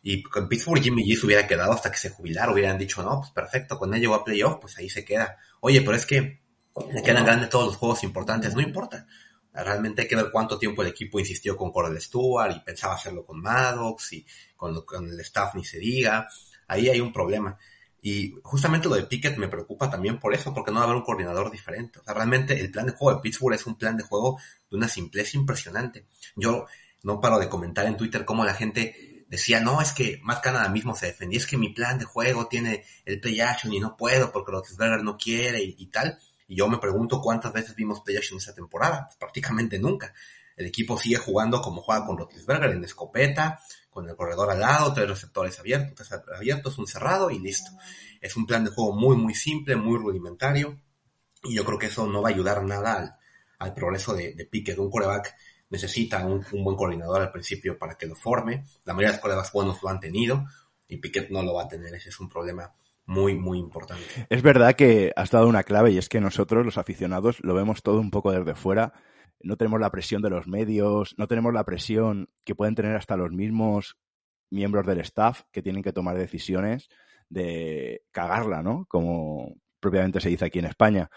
Y 0.03 0.23
con 0.23 0.47
Pittsburgh 0.47 0.81
Jimmy 0.81 1.03
G 1.03 1.19
se 1.19 1.25
hubiera 1.25 1.47
quedado 1.47 1.73
hasta 1.73 1.91
que 1.91 1.97
se 1.97 2.09
jubilara, 2.09 2.51
hubieran 2.51 2.77
dicho, 2.77 3.03
no, 3.03 3.19
pues 3.19 3.31
perfecto, 3.31 3.77
cuando 3.77 3.95
él 3.95 4.01
llegó 4.01 4.15
a 4.15 4.23
playoff, 4.23 4.57
pues 4.59 4.77
ahí 4.77 4.89
se 4.89 5.05
queda. 5.05 5.37
Oye, 5.59 5.81
pero 5.81 5.95
es 5.95 6.05
que 6.05 6.41
le 6.91 7.03
quedan 7.03 7.25
grandes 7.25 7.49
todos 7.49 7.67
los 7.67 7.75
juegos 7.75 8.03
importantes, 8.03 8.55
no 8.55 8.61
importa. 8.61 9.05
Realmente 9.53 10.03
hay 10.03 10.07
que 10.07 10.15
ver 10.15 10.31
cuánto 10.31 10.57
tiempo 10.57 10.81
el 10.81 10.87
equipo 10.87 11.19
insistió 11.19 11.57
con 11.57 11.71
Cordell 11.71 12.01
Stewart 12.01 12.55
y 12.55 12.59
pensaba 12.61 12.95
hacerlo 12.95 13.25
con 13.25 13.41
Maddox 13.41 14.13
y 14.13 14.25
con, 14.55 14.85
con 14.85 15.09
el 15.09 15.19
staff 15.19 15.55
ni 15.55 15.65
se 15.65 15.77
diga. 15.77 16.27
Ahí 16.67 16.87
hay 16.87 17.01
un 17.01 17.11
problema. 17.11 17.57
Y 18.01 18.33
justamente 18.41 18.87
lo 18.87 18.95
de 18.95 19.03
Pickett 19.03 19.37
me 19.37 19.47
preocupa 19.47 19.89
también 19.89 20.19
por 20.19 20.33
eso, 20.33 20.53
porque 20.53 20.71
no 20.71 20.77
va 20.77 20.83
a 20.83 20.85
haber 20.85 20.97
un 20.97 21.03
coordinador 21.03 21.51
diferente. 21.51 21.99
O 21.99 22.03
sea, 22.03 22.13
realmente 22.13 22.59
el 22.59 22.71
plan 22.71 22.87
de 22.87 22.93
juego 22.93 23.15
de 23.15 23.21
Pittsburgh 23.21 23.53
es 23.53 23.67
un 23.67 23.77
plan 23.77 23.95
de 23.97 24.03
juego 24.03 24.39
de 24.69 24.77
una 24.77 24.87
simpleza 24.87 25.37
impresionante. 25.37 26.07
Yo 26.35 26.65
no 27.03 27.19
paro 27.19 27.37
de 27.37 27.49
comentar 27.49 27.85
en 27.85 27.97
Twitter 27.97 28.25
cómo 28.25 28.43
la 28.43 28.55
gente 28.55 29.10
decía, 29.31 29.61
no, 29.61 29.79
es 29.81 29.93
que 29.93 30.19
Matt 30.23 30.43
Canada 30.43 30.67
mismo 30.67 30.93
se 30.93 31.05
defendía, 31.05 31.39
es 31.39 31.47
que 31.47 31.57
mi 31.57 31.69
plan 31.69 31.97
de 31.97 32.03
juego 32.03 32.47
tiene 32.47 32.83
el 33.05 33.21
play 33.21 33.39
action 33.39 33.73
y 33.73 33.79
no 33.79 33.95
puedo 33.95 34.29
porque 34.29 34.51
Roethlisberger 34.51 35.03
no 35.03 35.17
quiere 35.17 35.63
y, 35.63 35.85
tal. 35.85 36.19
Y 36.49 36.57
yo 36.57 36.67
me 36.67 36.79
pregunto 36.79 37.21
cuántas 37.21 37.53
veces 37.53 37.73
vimos 37.73 38.01
play 38.01 38.17
action 38.17 38.37
esta 38.37 38.53
temporada. 38.53 39.05
Pues 39.05 39.15
prácticamente 39.15 39.79
nunca. 39.79 40.13
El 40.57 40.65
equipo 40.65 40.97
sigue 40.97 41.15
jugando 41.15 41.61
como 41.61 41.81
juega 41.81 42.05
con 42.05 42.17
Roethlisberger 42.17 42.71
en 42.71 42.83
escopeta, 42.83 43.61
con 43.89 44.09
el 44.09 44.17
corredor 44.17 44.51
al 44.51 44.59
lado, 44.59 44.93
tres 44.93 45.07
receptores 45.07 45.57
abiertos, 45.57 46.09
abiertos, 46.11 46.77
un 46.77 46.87
cerrado 46.87 47.31
y 47.31 47.39
listo. 47.39 47.71
Es 48.19 48.35
un 48.35 48.45
plan 48.45 48.65
de 48.65 48.71
juego 48.71 48.91
muy, 48.91 49.15
muy 49.15 49.33
simple, 49.33 49.77
muy 49.77 49.97
rudimentario, 49.97 50.77
y 51.43 51.55
yo 51.55 51.63
creo 51.63 51.79
que 51.79 51.87
eso 51.87 52.05
no 52.05 52.21
va 52.21 52.29
a 52.29 52.33
ayudar 52.33 52.63
nada 52.65 53.17
al, 53.59 53.73
progreso 53.73 54.13
de, 54.13 54.33
de. 54.33 54.75
Un 54.77 54.91
coreback 54.91 55.35
necesita 55.71 56.23
un, 56.25 56.45
buen 56.63 56.77
coordinador 56.77 57.21
al 57.21 57.31
principio 57.31 57.77
para 57.77 57.95
que 57.95 58.05
lo 58.05 58.15
forme. 58.15 58.65
La 58.85 58.93
mayoría 58.93 59.09
de 59.09 59.15
los 59.15 59.21
corebacks 59.21 59.51
buenos 59.51 59.81
lo 59.81 59.89
han 59.89 59.99
tenido, 59.99 60.45
y 60.87 60.97
Pickett 60.97 61.31
no 61.31 61.41
lo 61.41 61.55
va 61.55 61.63
a 61.63 61.67
tener. 61.67 61.95
Ese 61.95 62.09
es 62.09 62.19
un 62.19 62.29
problema 62.29 62.71
muy, 63.05 63.35
muy 63.35 63.57
importante. 63.57 64.27
Es 64.29 64.43
verdad 64.43 64.75
que 64.75 65.11
has 65.15 65.31
dado 65.31 65.47
una 65.47 65.63
clave 65.63 65.91
y 65.91 65.97
es 65.97 66.09
que 66.09 66.21
nosotros, 66.21 66.63
los 66.63 66.77
aficionados, 66.77 67.39
lo 67.41 67.55
vemos 67.55 67.81
todo 67.81 67.99
un 67.99 68.11
poco 68.11 68.31
desde 68.31 68.53
fuera 68.53 68.93
no 69.43 69.57
tenemos 69.57 69.79
la 69.79 69.91
presión 69.91 70.21
de 70.21 70.29
los 70.29 70.47
medios, 70.47 71.15
no 71.17 71.27
tenemos 71.27 71.53
la 71.53 71.63
presión 71.63 72.29
que 72.43 72.55
pueden 72.55 72.75
tener 72.75 72.95
hasta 72.95 73.17
los 73.17 73.31
mismos 73.31 73.97
miembros 74.49 74.85
del 74.85 74.99
staff 74.99 75.43
que 75.51 75.61
tienen 75.61 75.83
que 75.83 75.93
tomar 75.93 76.17
decisiones 76.17 76.89
de 77.29 78.03
cagarla, 78.11 78.61
¿no? 78.61 78.85
Como 78.89 79.55
propiamente 79.79 80.19
se 80.19 80.29
dice 80.29 80.45
aquí 80.45 80.59
en 80.59 80.65
España. 80.65 81.09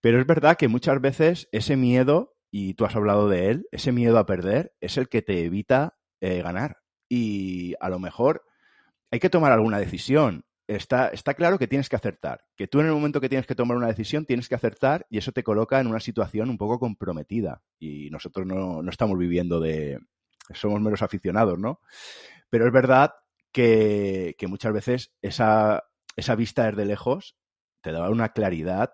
Pero 0.00 0.20
es 0.20 0.26
verdad 0.26 0.56
que 0.56 0.68
muchas 0.68 1.00
veces 1.00 1.48
ese 1.52 1.76
miedo, 1.76 2.36
y 2.50 2.74
tú 2.74 2.84
has 2.84 2.96
hablado 2.96 3.28
de 3.28 3.50
él, 3.50 3.68
ese 3.70 3.92
miedo 3.92 4.18
a 4.18 4.26
perder 4.26 4.74
es 4.80 4.96
el 4.96 5.08
que 5.08 5.22
te 5.22 5.44
evita 5.44 5.98
eh, 6.20 6.42
ganar. 6.42 6.78
Y 7.08 7.74
a 7.80 7.88
lo 7.88 7.98
mejor 7.98 8.44
hay 9.10 9.20
que 9.20 9.30
tomar 9.30 9.52
alguna 9.52 9.78
decisión 9.78 10.44
está, 10.76 11.08
está 11.08 11.34
claro 11.34 11.58
que 11.58 11.66
tienes 11.66 11.88
que 11.88 11.96
acertar, 11.96 12.44
que 12.56 12.68
tú 12.68 12.80
en 12.80 12.86
el 12.86 12.92
momento 12.92 13.20
que 13.20 13.28
tienes 13.28 13.46
que 13.46 13.54
tomar 13.54 13.76
una 13.76 13.88
decisión 13.88 14.24
tienes 14.24 14.48
que 14.48 14.54
acertar 14.54 15.06
y 15.10 15.18
eso 15.18 15.32
te 15.32 15.42
coloca 15.42 15.80
en 15.80 15.88
una 15.88 16.00
situación 16.00 16.48
un 16.48 16.58
poco 16.58 16.78
comprometida. 16.78 17.62
Y 17.78 18.08
nosotros 18.10 18.46
no, 18.46 18.82
no 18.82 18.90
estamos 18.90 19.18
viviendo 19.18 19.60
de... 19.60 19.98
somos 20.54 20.80
meros 20.80 21.02
aficionados, 21.02 21.58
¿no? 21.58 21.80
Pero 22.50 22.66
es 22.66 22.72
verdad 22.72 23.14
que, 23.52 24.36
que 24.38 24.46
muchas 24.46 24.72
veces 24.72 25.12
esa, 25.22 25.84
esa 26.16 26.34
vista 26.36 26.66
desde 26.66 26.84
lejos 26.84 27.36
te 27.80 27.92
da 27.92 28.08
una 28.08 28.30
claridad 28.30 28.92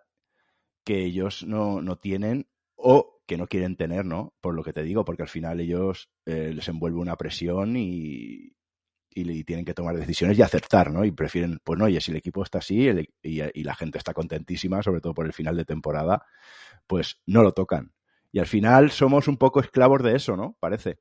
que 0.84 1.04
ellos 1.04 1.44
no, 1.44 1.82
no, 1.82 1.98
tienen 1.98 2.48
o 2.76 3.20
que 3.26 3.36
no 3.36 3.48
quieren 3.48 3.76
tener, 3.76 4.04
¿no? 4.04 4.34
Por 4.40 4.54
lo 4.54 4.62
que 4.62 4.72
te 4.72 4.82
digo, 4.82 5.04
porque 5.04 5.22
al 5.22 5.28
final 5.28 5.60
ellos 5.60 6.10
eh, 6.26 6.52
les 6.54 6.68
envuelve 6.68 7.00
una 7.00 7.16
presión 7.16 7.76
y, 7.76 8.56
y, 9.10 9.44
tienen 9.44 9.64
que 9.64 9.74
tomar 9.74 9.96
decisiones 9.96 10.38
y 10.38 10.42
acertar, 10.42 10.92
¿no? 10.92 11.04
Y 11.04 11.10
prefieren, 11.10 11.58
pues 11.64 11.78
no, 11.78 11.86
oye, 11.86 12.00
si 12.00 12.10
el 12.10 12.18
equipo 12.18 12.42
está 12.42 12.58
así 12.58 12.88
y, 13.22 13.64
la 13.64 13.74
gente 13.74 13.98
está 13.98 14.12
contentísima, 14.12 14.82
sobre 14.82 15.00
todo 15.00 15.14
por 15.14 15.26
el 15.26 15.32
final 15.32 15.56
de 15.56 15.64
temporada, 15.64 16.24
pues 16.86 17.18
no 17.26 17.42
lo 17.42 17.52
tocan. 17.52 17.92
Y 18.30 18.38
al 18.38 18.46
final 18.46 18.90
somos 18.90 19.28
un 19.28 19.38
poco 19.38 19.60
esclavos 19.60 20.02
de 20.02 20.14
eso, 20.14 20.36
¿no? 20.36 20.56
Parece. 20.60 20.98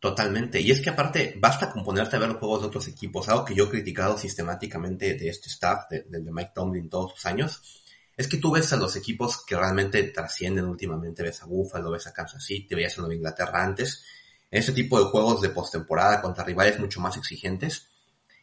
Totalmente. 0.00 0.60
Y 0.60 0.70
es 0.70 0.80
que 0.80 0.90
aparte, 0.90 1.34
basta 1.40 1.72
con 1.72 1.82
ponerte 1.82 2.16
a 2.16 2.18
ver 2.20 2.28
los 2.28 2.38
juegos 2.38 2.60
de 2.60 2.66
otros 2.68 2.86
equipos. 2.86 3.28
Algo 3.28 3.44
que 3.44 3.54
yo 3.54 3.64
he 3.64 3.70
criticado 3.70 4.16
sistemáticamente 4.16 5.14
de 5.14 5.28
este 5.28 5.48
staff, 5.48 5.88
del 5.90 6.24
de, 6.24 6.32
Mike 6.32 6.52
Tomlin 6.54 6.88
todos 6.88 7.12
sus 7.12 7.26
años, 7.26 7.82
es 8.18 8.26
que 8.26 8.38
tú 8.38 8.50
ves 8.50 8.72
a 8.72 8.76
los 8.76 8.96
equipos 8.96 9.44
que 9.46 9.56
realmente 9.56 10.02
trascienden 10.02 10.64
últimamente. 10.64 11.22
Ves 11.22 11.40
a 11.40 11.46
Buffalo, 11.46 11.92
ves 11.92 12.08
a 12.08 12.12
Kansas 12.12 12.44
City, 12.44 12.74
veías 12.74 12.98
a 12.98 13.02
Nueva 13.02 13.14
Inglaterra 13.14 13.62
antes, 13.62 14.02
en 14.50 14.58
ese 14.58 14.72
tipo 14.72 14.98
de 14.98 15.08
juegos 15.08 15.40
de 15.40 15.50
postemporada 15.50 16.20
contra 16.20 16.42
rivales 16.42 16.80
mucho 16.80 17.00
más 17.00 17.16
exigentes 17.16 17.88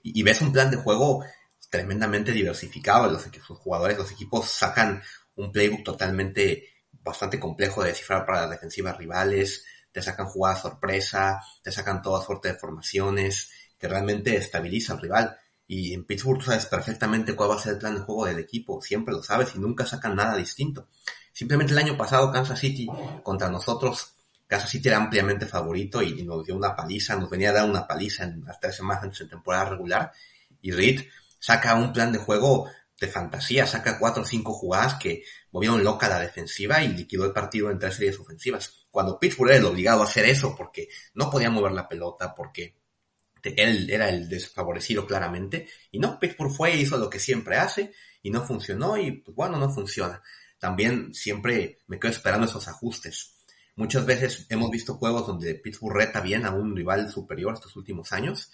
y, 0.02 0.24
ves 0.24 0.40
un 0.42 0.54
plan 0.54 0.72
de 0.72 0.78
juego 0.78 1.26
tremendamente 1.70 2.32
diversificado. 2.32 3.12
Los, 3.12 3.26
los 3.50 3.60
jugadores, 3.60 3.98
los 3.98 4.12
equipos 4.14 4.50
sacan 4.50 5.04
un 5.36 5.52
playbook 5.52 5.84
totalmente 5.84 6.70
bastante 6.92 7.38
complejo 7.38 7.84
de 7.84 7.90
descifrar 7.90 8.26
para 8.26 8.42
las 8.42 8.52
defensivas 8.52 8.98
rivales, 8.98 9.66
te 9.92 10.02
sacan 10.02 10.28
jugadas 10.28 10.62
sorpresa, 10.62 11.42
te 11.62 11.72
sacan 11.72 12.02
toda 12.02 12.24
suerte 12.24 12.48
de 12.48 12.56
formaciones, 12.56 13.50
que 13.78 13.90
realmente 13.90 14.38
estabiliza 14.38 14.94
al 14.94 15.02
rival. 15.02 15.38
Y 15.68 15.94
en 15.94 16.06
Pittsburgh 16.06 16.44
sabes 16.44 16.66
perfectamente 16.68 17.36
cuál 17.36 17.52
va 17.52 17.56
a 17.56 17.60
ser 17.60 17.74
el 17.74 17.80
plan 17.80 17.96
de 17.96 18.02
juego 18.02 18.26
del 18.26 18.40
equipo, 18.40 18.82
siempre 18.82 19.14
lo 19.14 19.24
sabes 19.24 19.56
y 19.56 19.60
nunca 19.60 19.86
sacan 19.86 20.16
nada 20.16 20.36
distinto. 20.36 20.88
Simplemente 21.34 21.74
el 21.74 21.80
año 21.80 21.98
pasado 21.98 22.32
Kansas 22.32 22.60
City 22.60 22.88
contra 23.24 23.50
nosotros 23.50 24.16
Kansas 24.48 24.70
City 24.70 24.90
era 24.90 24.98
ampliamente 24.98 25.46
favorito 25.46 26.02
y, 26.02 26.24
nos 26.24 26.46
dio 26.46 26.56
una 26.56 26.76
paliza, 26.76 27.16
nos 27.16 27.30
venía 27.30 27.50
a 27.50 27.54
dar 27.54 27.70
una 27.70 27.88
paliza 27.88 28.26
en 28.26 28.44
las 28.46 28.60
tres 28.60 28.76
semanas 28.76 29.20
en 29.20 29.30
temporada 29.30 29.70
regular. 29.70 30.12
Y 30.62 30.72
Reed 30.72 31.02
saca 31.40 31.76
un 31.76 31.92
plan 31.92 32.12
de 32.12 32.20
juego 32.20 32.70
de 33.00 33.08
fantasía, 33.08 33.66
saca 33.66 34.00
cuatro 34.00 34.24
o 34.24 34.26
cinco 34.26 34.54
jugadas 34.54 34.96
que 34.96 35.24
movieron 35.52 35.84
loca 35.84 36.08
la 36.08 36.20
defensiva 36.20 36.84
y 36.84 36.90
liquidó 36.90 37.26
el 37.26 37.34
partido 37.34 37.72
en 37.72 37.80
tres 37.80 37.96
series 37.96 38.20
ofensivas. 38.20 38.86
Cuando 38.92 39.20
Pittsburgh 39.20 39.50
era 39.50 39.60
el 39.60 39.66
obligado 39.66 40.02
a 40.02 40.06
hacer 40.06 40.26
eso 40.26 40.56
porque 40.56 40.88
no 41.16 41.30
podía 41.30 41.50
mover 41.50 41.72
la 41.72 41.88
pelota, 41.88 42.34
porque 42.36 42.76
él 43.58 43.90
era 43.90 44.10
el 44.10 44.28
desfavorecido 44.28 45.06
claramente. 45.06 45.68
Y 45.92 46.00
no, 46.00 46.20
Pittsburgh 46.20 46.56
fue 46.56 46.76
hizo 46.76 46.98
lo 46.98 47.10
que 47.10 47.20
siempre 47.20 47.58
hace 47.58 47.94
y 48.22 48.32
no 48.32 48.46
funcionó 48.46 48.98
y 48.98 49.12
pues 49.12 49.36
bueno, 49.36 49.58
no 49.58 49.70
funciona. 49.70 50.22
También 50.58 51.14
siempre 51.14 51.80
me 51.88 52.00
quedo 52.00 52.12
esperando 52.12 52.46
esos 52.48 52.68
ajustes 52.68 53.36
Muchas 53.78 54.06
veces 54.06 54.46
hemos 54.48 54.72
visto 54.72 54.96
juegos 54.96 55.28
donde 55.28 55.54
Pittsburgh 55.56 55.98
reta 55.98 56.22
bien 56.22 56.46
a 56.46 56.52
un 56.52 56.74
rival 56.74 57.12
superior 57.12 57.56
estos 57.56 57.76
últimos 57.76 58.14
años 58.14 58.50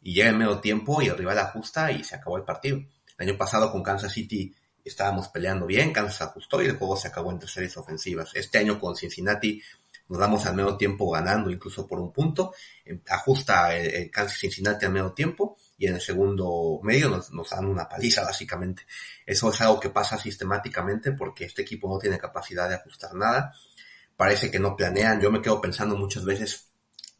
y 0.00 0.14
llega 0.14 0.30
en 0.30 0.38
medio 0.38 0.60
tiempo 0.60 1.02
y 1.02 1.08
el 1.08 1.18
rival 1.18 1.40
ajusta 1.40 1.90
y 1.90 2.04
se 2.04 2.14
acabó 2.14 2.36
el 2.36 2.44
partido. 2.44 2.78
El 3.18 3.28
año 3.28 3.36
pasado 3.36 3.72
con 3.72 3.82
Kansas 3.82 4.12
City 4.12 4.54
estábamos 4.84 5.26
peleando 5.28 5.66
bien, 5.66 5.92
Kansas 5.92 6.22
ajustó 6.22 6.62
y 6.62 6.66
el 6.66 6.76
juego 6.76 6.96
se 6.96 7.08
acabó 7.08 7.32
entre 7.32 7.48
series 7.48 7.76
ofensivas. 7.76 8.30
Este 8.34 8.58
año 8.58 8.78
con 8.78 8.94
Cincinnati 8.94 9.60
nos 10.10 10.18
damos 10.18 10.44
al 10.44 10.54
medio 10.54 10.76
tiempo 10.76 11.10
ganando 11.10 11.50
incluso 11.50 11.86
por 11.86 11.98
un 11.98 12.12
punto, 12.12 12.52
em, 12.84 13.00
ajusta 13.08 13.74
el, 13.74 14.10
Kansas 14.10 14.38
Cincinnati 14.38 14.84
al 14.84 14.92
medio 14.92 15.12
tiempo 15.12 15.56
y 15.78 15.86
en 15.86 15.94
el 15.94 16.00
segundo 16.00 16.80
medio 16.82 17.08
nos, 17.08 17.50
dan 17.50 17.64
una 17.64 17.88
paliza 17.88 18.22
básicamente. 18.22 18.82
Eso 19.24 19.50
es 19.50 19.60
algo 19.62 19.80
que 19.80 19.88
pasa 19.88 20.18
sistemáticamente 20.18 21.12
porque 21.12 21.46
este 21.46 21.62
equipo 21.62 21.88
no 21.88 21.98
tiene 21.98 22.18
capacidad 22.18 22.68
de 22.68 22.74
ajustar 22.74 23.14
nada 23.14 23.54
parece 24.20 24.50
que 24.50 24.58
no 24.58 24.76
planean. 24.76 25.18
Yo 25.18 25.30
me 25.30 25.40
quedo 25.40 25.62
pensando 25.62 25.96
muchas 25.96 26.26
veces 26.26 26.68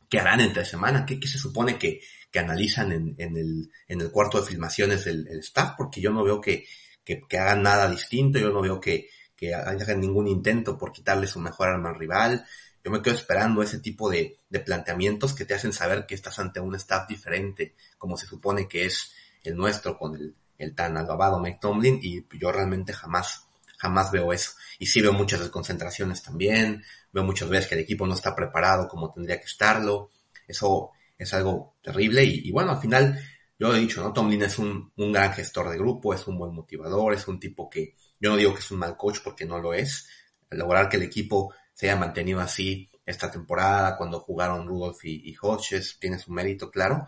qué 0.06 0.20
harán 0.20 0.40
entre 0.40 0.66
semana, 0.66 1.06
qué, 1.06 1.18
qué 1.18 1.28
se 1.28 1.38
supone 1.38 1.78
que, 1.78 2.02
que 2.30 2.38
analizan 2.38 2.92
en, 2.92 3.14
en, 3.16 3.38
el, 3.38 3.70
en 3.88 4.02
el 4.02 4.10
cuarto 4.10 4.38
de 4.38 4.46
filmaciones 4.46 5.06
del 5.06 5.26
staff, 5.38 5.76
porque 5.78 6.02
yo 6.02 6.10
no 6.10 6.22
veo 6.22 6.42
que, 6.42 6.66
que, 7.02 7.22
que, 7.26 7.38
hagan 7.38 7.62
nada 7.62 7.90
distinto, 7.90 8.38
yo 8.38 8.50
no 8.50 8.60
veo 8.60 8.78
que, 8.78 9.08
que 9.34 9.54
hagan 9.54 9.98
ningún 9.98 10.26
intento 10.26 10.76
por 10.76 10.92
quitarle 10.92 11.26
su 11.26 11.40
mejor 11.40 11.68
arma 11.68 11.88
al 11.88 11.98
rival. 11.98 12.44
Yo 12.84 12.90
me 12.90 13.02
quedo 13.02 13.14
esperando 13.14 13.62
ese 13.62 13.78
tipo 13.78 14.10
de, 14.10 14.38
de 14.48 14.60
planteamientos 14.60 15.34
que 15.34 15.44
te 15.44 15.54
hacen 15.54 15.72
saber 15.72 16.06
que 16.06 16.14
estás 16.14 16.38
ante 16.38 16.60
un 16.60 16.74
staff 16.76 17.06
diferente, 17.08 17.74
como 17.98 18.16
se 18.16 18.26
supone 18.26 18.68
que 18.68 18.86
es 18.86 19.12
el 19.44 19.56
nuestro 19.56 19.98
con 19.98 20.14
el, 20.16 20.34
el 20.58 20.74
tan 20.74 20.96
alabado 20.96 21.40
Mike 21.40 21.58
Tomlin, 21.60 22.00
y 22.02 22.24
yo 22.38 22.52
realmente 22.52 22.92
jamás 22.92 23.46
jamás 23.80 24.12
veo 24.12 24.32
eso. 24.32 24.52
Y 24.78 24.86
sí 24.86 25.00
veo 25.00 25.14
muchas 25.14 25.40
desconcentraciones 25.40 26.22
también, 26.22 26.84
veo 27.12 27.24
muchas 27.24 27.48
veces 27.48 27.68
que 27.68 27.74
el 27.76 27.80
equipo 27.80 28.06
no 28.06 28.14
está 28.14 28.34
preparado 28.36 28.86
como 28.86 29.10
tendría 29.10 29.38
que 29.38 29.46
estarlo. 29.46 30.10
Eso 30.46 30.90
es 31.16 31.32
algo 31.32 31.76
terrible 31.82 32.24
y, 32.24 32.50
bueno, 32.50 32.72
al 32.72 32.80
final 32.80 33.18
yo 33.58 33.74
he 33.74 33.80
dicho, 33.80 34.02
¿no? 34.02 34.12
Tomlin 34.12 34.42
es 34.42 34.58
un, 34.58 34.92
un, 34.96 35.12
gran 35.12 35.32
gestor 35.32 35.70
de 35.70 35.78
grupo, 35.78 36.14
es 36.14 36.26
un 36.26 36.38
buen 36.38 36.54
motivador, 36.54 37.14
es 37.14 37.26
un 37.28 37.40
tipo 37.40 37.68
que, 37.68 37.94
yo 38.18 38.30
no 38.30 38.36
digo 38.36 38.54
que 38.54 38.60
es 38.60 38.70
un 38.70 38.78
mal 38.78 38.96
coach 38.96 39.18
porque 39.24 39.44
no 39.44 39.58
lo 39.58 39.72
es. 39.72 40.08
Lograr 40.50 40.88
que 40.88 40.96
el 40.96 41.04
equipo 41.04 41.54
se 41.80 41.88
haya 41.88 41.98
mantenido 41.98 42.40
así 42.40 42.90
esta 43.06 43.30
temporada, 43.30 43.96
cuando 43.96 44.20
jugaron 44.20 44.68
Rudolph 44.68 45.02
y, 45.04 45.30
y 45.30 45.34
Hodges, 45.40 45.96
tiene 45.98 46.18
su 46.18 46.30
mérito, 46.30 46.70
claro, 46.70 47.06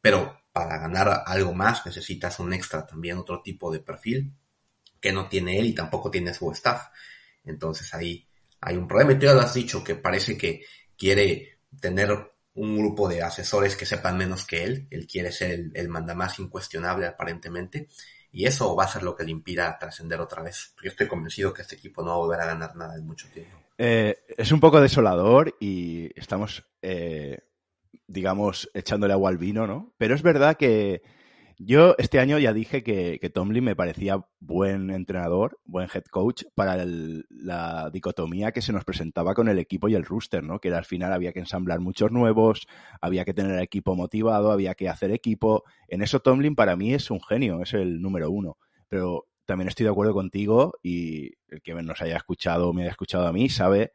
pero 0.00 0.40
para 0.50 0.78
ganar 0.78 1.24
algo 1.26 1.52
más 1.52 1.84
necesitas 1.84 2.38
un 2.38 2.54
extra 2.54 2.86
también, 2.86 3.18
otro 3.18 3.42
tipo 3.42 3.70
de 3.70 3.80
perfil 3.80 4.32
que 4.98 5.12
no 5.12 5.28
tiene 5.28 5.58
él 5.58 5.66
y 5.66 5.74
tampoco 5.74 6.10
tiene 6.10 6.32
su 6.32 6.50
staff. 6.52 6.86
Entonces 7.44 7.92
ahí 7.92 8.26
hay 8.62 8.78
un 8.78 8.88
problema. 8.88 9.12
Y 9.12 9.18
tú 9.18 9.26
ya 9.26 9.34
lo 9.34 9.42
has 9.42 9.52
dicho, 9.52 9.84
que 9.84 9.94
parece 9.94 10.38
que 10.38 10.62
quiere 10.96 11.58
tener 11.78 12.16
un 12.54 12.78
grupo 12.78 13.06
de 13.06 13.22
asesores 13.22 13.76
que 13.76 13.84
sepan 13.84 14.16
menos 14.16 14.46
que 14.46 14.64
él. 14.64 14.88
Él 14.90 15.06
quiere 15.06 15.32
ser 15.32 15.50
el, 15.50 15.72
el 15.74 15.90
mandamás 15.90 16.38
incuestionable 16.38 17.06
aparentemente. 17.06 17.88
Y 18.32 18.46
eso 18.46 18.74
va 18.74 18.84
a 18.84 18.88
ser 18.88 19.02
lo 19.02 19.14
que 19.14 19.24
le 19.24 19.32
impida 19.32 19.78
trascender 19.78 20.18
otra 20.18 20.42
vez. 20.42 20.72
Yo 20.82 20.88
estoy 20.88 21.08
convencido 21.08 21.52
que 21.52 21.60
este 21.60 21.74
equipo 21.74 22.02
no 22.02 22.08
va 22.08 22.14
a 22.14 22.18
volver 22.20 22.40
a 22.40 22.46
ganar 22.46 22.74
nada 22.74 22.94
en 22.94 23.04
mucho 23.04 23.28
tiempo. 23.28 23.63
Eh, 23.78 24.16
es 24.36 24.52
un 24.52 24.60
poco 24.60 24.80
desolador 24.80 25.56
y 25.60 26.10
estamos, 26.18 26.64
eh, 26.82 27.38
digamos, 28.06 28.70
echándole 28.74 29.14
agua 29.14 29.30
al 29.30 29.38
vino, 29.38 29.66
¿no? 29.66 29.94
Pero 29.98 30.14
es 30.14 30.22
verdad 30.22 30.56
que 30.56 31.02
Yo 31.58 31.94
este 31.98 32.18
año 32.18 32.38
ya 32.38 32.52
dije 32.52 32.82
que, 32.82 33.30
Tomlin 33.32 33.62
me 33.64 33.76
parecía 33.76 34.26
buen 34.40 34.90
entrenador, 34.90 35.60
buen 35.64 35.88
head 35.94 36.04
coach 36.10 36.42
para 36.54 36.82
el, 36.82 37.26
la 37.30 37.90
dicotomía 37.90 38.50
que 38.52 38.60
se 38.60 38.72
nos 38.72 38.84
presentaba 38.84 39.34
con 39.34 39.48
el 39.48 39.58
equipo 39.60 39.88
y 39.88 39.94
el 39.94 40.04
rooster, 40.04 40.42
¿no? 40.42 40.58
Que 40.58 40.74
al 40.74 40.84
final 40.84 41.12
había 41.12 41.32
que 41.32 41.38
ensamblar 41.40 41.80
muchos 41.80 42.10
nuevos, 42.10 42.66
había 43.00 43.24
que 43.24 43.34
tener 43.34 43.52
el 43.52 43.62
equipo 43.62 43.94
motivado, 43.94 44.50
había 44.50 44.74
que 44.74 44.88
hacer 44.88 45.12
equipo. 45.12 45.62
En 45.88 46.02
eso 46.02 46.20
Tomlin 46.20 46.56
para 46.56 46.76
mí 46.76 46.92
es 46.92 47.10
un 47.10 47.20
genio, 47.22 47.62
es 47.62 47.72
el 47.74 48.00
número 48.02 48.30
uno. 48.30 48.58
Pero 48.88 49.26
también 49.46 49.68
estoy 49.68 49.84
de 49.84 49.90
acuerdo 49.90 50.14
contigo 50.14 50.74
y 50.82 51.32
el 51.48 51.62
que 51.62 51.74
nos 51.74 52.00
haya 52.02 52.16
escuchado 52.16 52.68
o 52.68 52.72
me 52.72 52.82
haya 52.82 52.90
escuchado 52.90 53.26
a 53.26 53.32
mí 53.32 53.48
sabe 53.48 53.92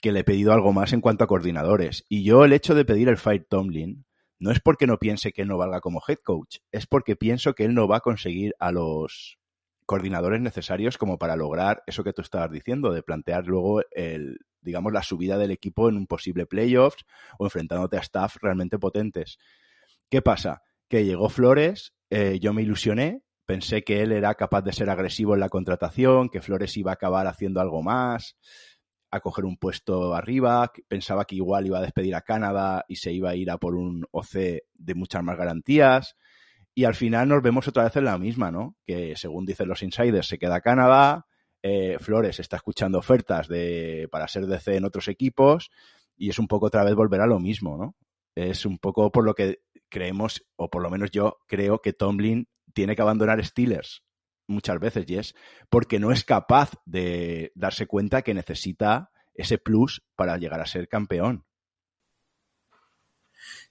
que 0.00 0.12
le 0.12 0.20
he 0.20 0.24
pedido 0.24 0.52
algo 0.52 0.72
más 0.72 0.92
en 0.92 1.00
cuanto 1.00 1.24
a 1.24 1.26
coordinadores. 1.26 2.04
Y 2.08 2.22
yo 2.22 2.44
el 2.44 2.52
hecho 2.52 2.74
de 2.74 2.84
pedir 2.84 3.08
el 3.08 3.16
Fire 3.16 3.44
Tomlin 3.48 4.04
no 4.38 4.50
es 4.50 4.60
porque 4.60 4.86
no 4.86 4.98
piense 4.98 5.32
que 5.32 5.42
él 5.42 5.48
no 5.48 5.58
valga 5.58 5.80
como 5.80 6.02
head 6.06 6.18
coach, 6.22 6.58
es 6.70 6.86
porque 6.86 7.16
pienso 7.16 7.54
que 7.54 7.64
él 7.64 7.74
no 7.74 7.88
va 7.88 7.96
a 7.96 8.00
conseguir 8.00 8.54
a 8.60 8.70
los 8.70 9.38
coordinadores 9.84 10.40
necesarios 10.40 10.98
como 10.98 11.18
para 11.18 11.34
lograr 11.34 11.82
eso 11.86 12.04
que 12.04 12.12
tú 12.12 12.22
estabas 12.22 12.50
diciendo, 12.50 12.92
de 12.92 13.02
plantear 13.02 13.46
luego 13.46 13.80
el, 13.90 14.38
digamos, 14.60 14.92
la 14.92 15.02
subida 15.02 15.38
del 15.38 15.50
equipo 15.50 15.88
en 15.88 15.96
un 15.96 16.06
posible 16.06 16.46
playoffs 16.46 17.04
o 17.38 17.46
enfrentándote 17.46 17.96
a 17.96 18.00
staff 18.00 18.36
realmente 18.40 18.78
potentes. 18.78 19.38
¿Qué 20.10 20.22
pasa? 20.22 20.62
Que 20.88 21.04
llegó 21.04 21.28
Flores, 21.30 21.94
eh, 22.10 22.38
yo 22.40 22.52
me 22.52 22.62
ilusioné, 22.62 23.22
pensé 23.48 23.82
que 23.82 24.02
él 24.02 24.12
era 24.12 24.34
capaz 24.34 24.60
de 24.60 24.74
ser 24.74 24.90
agresivo 24.90 25.32
en 25.32 25.40
la 25.40 25.48
contratación, 25.48 26.28
que 26.28 26.42
Flores 26.42 26.76
iba 26.76 26.90
a 26.90 26.94
acabar 26.94 27.26
haciendo 27.26 27.62
algo 27.62 27.82
más, 27.82 28.36
a 29.10 29.20
coger 29.20 29.46
un 29.46 29.56
puesto 29.56 30.14
arriba, 30.14 30.70
pensaba 30.86 31.24
que 31.24 31.36
igual 31.36 31.66
iba 31.66 31.78
a 31.78 31.82
despedir 31.82 32.14
a 32.14 32.20
Canadá 32.20 32.84
y 32.88 32.96
se 32.96 33.10
iba 33.10 33.30
a 33.30 33.36
ir 33.36 33.50
a 33.50 33.56
por 33.56 33.74
un 33.74 34.04
OC 34.10 34.34
de 34.74 34.94
muchas 34.94 35.22
más 35.22 35.38
garantías. 35.38 36.14
Y 36.74 36.84
al 36.84 36.94
final 36.94 37.26
nos 37.26 37.42
vemos 37.42 37.66
otra 37.66 37.84
vez 37.84 37.96
en 37.96 38.04
la 38.04 38.18
misma, 38.18 38.50
¿no? 38.50 38.76
Que 38.84 39.16
según 39.16 39.46
dicen 39.46 39.66
los 39.66 39.82
insiders, 39.82 40.28
se 40.28 40.38
queda 40.38 40.60
Canadá, 40.60 41.24
eh, 41.62 41.96
Flores 42.00 42.40
está 42.40 42.56
escuchando 42.56 42.98
ofertas 42.98 43.48
de, 43.48 44.08
para 44.12 44.28
ser 44.28 44.46
DC 44.46 44.76
en 44.76 44.84
otros 44.84 45.08
equipos 45.08 45.70
y 46.18 46.28
es 46.28 46.38
un 46.38 46.48
poco 46.48 46.66
otra 46.66 46.84
vez 46.84 46.94
volver 46.94 47.22
a 47.22 47.26
lo 47.26 47.40
mismo, 47.40 47.78
¿no? 47.78 47.96
Es 48.34 48.66
un 48.66 48.76
poco 48.76 49.10
por 49.10 49.24
lo 49.24 49.34
que 49.34 49.62
creemos, 49.88 50.44
o 50.56 50.68
por 50.68 50.82
lo 50.82 50.90
menos 50.90 51.10
yo 51.10 51.38
creo 51.46 51.80
que 51.80 51.94
Tomlin 51.94 52.46
tiene 52.74 52.96
que 52.96 53.02
abandonar 53.02 53.44
Steelers 53.44 54.02
muchas 54.48 54.80
veces, 54.80 55.04
Jess, 55.06 55.34
porque 55.68 56.00
no 56.00 56.10
es 56.10 56.24
capaz 56.24 56.72
de 56.86 57.52
darse 57.54 57.86
cuenta 57.86 58.22
que 58.22 58.34
necesita 58.34 59.10
ese 59.34 59.58
plus 59.58 60.02
para 60.16 60.36
llegar 60.36 60.60
a 60.60 60.66
ser 60.66 60.88
campeón. 60.88 61.44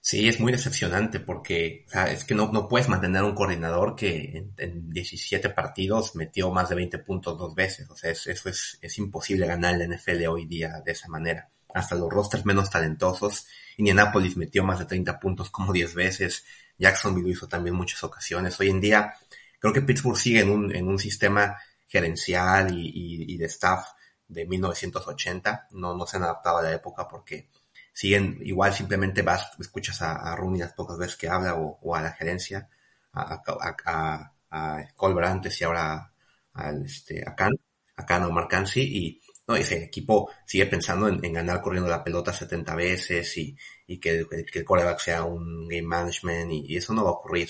Sí, 0.00 0.28
es 0.28 0.40
muy 0.40 0.52
decepcionante 0.52 1.20
porque 1.20 1.84
es 2.10 2.24
que 2.24 2.34
no, 2.34 2.50
no, 2.50 2.68
puedes 2.68 2.88
mantener 2.88 3.22
un 3.24 3.34
coordinador 3.34 3.94
que 3.94 4.46
en, 4.56 4.90
17 4.90 5.50
partidos 5.50 6.14
metió 6.14 6.50
más 6.50 6.68
de 6.68 6.76
20 6.76 6.98
puntos 7.00 7.36
dos 7.36 7.54
veces. 7.54 7.90
O 7.90 7.96
sea, 7.96 8.10
eso 8.10 8.30
es, 8.30 8.78
es 8.80 8.98
imposible 8.98 9.46
ganar 9.46 9.74
en 9.74 9.90
la 9.90 9.96
NFL 9.96 10.26
hoy 10.28 10.46
día 10.46 10.80
de 10.84 10.92
esa 10.92 11.08
manera. 11.08 11.50
Hasta 11.74 11.96
los 11.96 12.08
rosters 12.08 12.46
menos 12.46 12.70
talentosos. 12.70 13.46
Indianapolis 13.76 14.36
metió 14.36 14.64
más 14.64 14.78
de 14.78 14.86
30 14.86 15.20
puntos 15.20 15.50
como 15.50 15.72
10 15.72 15.94
veces. 15.94 16.44
Jacksonville 16.78 17.26
lo 17.26 17.32
hizo 17.32 17.48
también 17.48 17.74
muchas 17.74 18.02
ocasiones. 18.04 18.58
Hoy 18.60 18.70
en 18.70 18.80
día 18.80 19.14
Creo 19.58 19.72
que 19.72 19.82
Pittsburgh 19.82 20.16
sigue 20.16 20.40
en 20.40 20.50
un, 20.50 20.74
en 20.74 20.88
un 20.88 20.98
sistema 20.98 21.58
gerencial 21.86 22.68
y, 22.72 23.36
de 23.36 23.46
staff 23.46 23.88
de 24.26 24.46
1980. 24.46 25.68
No, 25.72 25.96
no 25.96 26.06
se 26.06 26.16
han 26.16 26.24
adaptado 26.24 26.58
a 26.58 26.62
la 26.62 26.72
época 26.72 27.08
porque 27.08 27.50
siguen, 27.92 28.38
igual 28.42 28.72
simplemente 28.72 29.22
vas, 29.22 29.50
escuchas 29.58 30.00
a, 30.02 30.32
a 30.32 30.36
Rooney 30.36 30.60
las 30.60 30.72
pocas 30.74 30.98
veces 30.98 31.16
que 31.16 31.28
habla 31.28 31.54
o, 31.56 31.94
a 31.94 32.02
la 32.02 32.12
gerencia, 32.12 32.68
a, 33.12 33.34
a, 33.34 33.76
a, 33.84 34.32
a 34.50 34.88
Colbert 34.94 35.28
antes 35.28 35.60
y 35.60 35.64
ahora 35.64 36.12
a, 36.54 36.70
este, 36.70 37.24
a 37.26 37.34
Khan, 37.34 37.52
a 37.96 38.06
Khan 38.06 38.24
o 38.24 38.30
Marcansi 38.30 38.80
y 38.82 39.22
no, 39.48 39.56
ese 39.56 39.82
equipo 39.82 40.30
sigue 40.44 40.66
pensando 40.66 41.08
en, 41.08 41.32
ganar 41.32 41.60
corriendo 41.62 41.88
la 41.88 42.04
pelota 42.04 42.32
70 42.32 42.74
veces 42.76 43.36
y, 43.38 43.56
y 43.86 43.98
que, 43.98 44.26
el 44.30 44.64
quarterback 44.64 45.00
sea 45.00 45.24
un 45.24 45.66
game 45.66 45.82
management 45.82 46.52
y, 46.52 46.74
y, 46.74 46.76
eso 46.76 46.92
no 46.92 47.02
va 47.02 47.10
a 47.10 47.14
ocurrir 47.14 47.48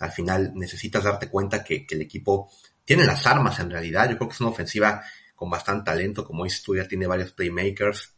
al 0.00 0.10
final 0.10 0.52
necesitas 0.54 1.04
darte 1.04 1.28
cuenta 1.28 1.62
que, 1.62 1.86
el 1.88 2.00
equipo 2.00 2.50
tiene 2.84 3.04
las 3.04 3.26
armas 3.26 3.60
en 3.60 3.70
realidad. 3.70 4.10
Yo 4.10 4.16
creo 4.16 4.28
que 4.28 4.34
es 4.34 4.40
una 4.40 4.50
ofensiva 4.50 5.02
con 5.36 5.48
bastante 5.48 5.90
talento, 5.90 6.24
como 6.24 6.44
dices 6.44 6.62
tú, 6.62 6.74
ya 6.74 6.88
tiene 6.88 7.06
varios 7.06 7.32
playmakers. 7.32 8.14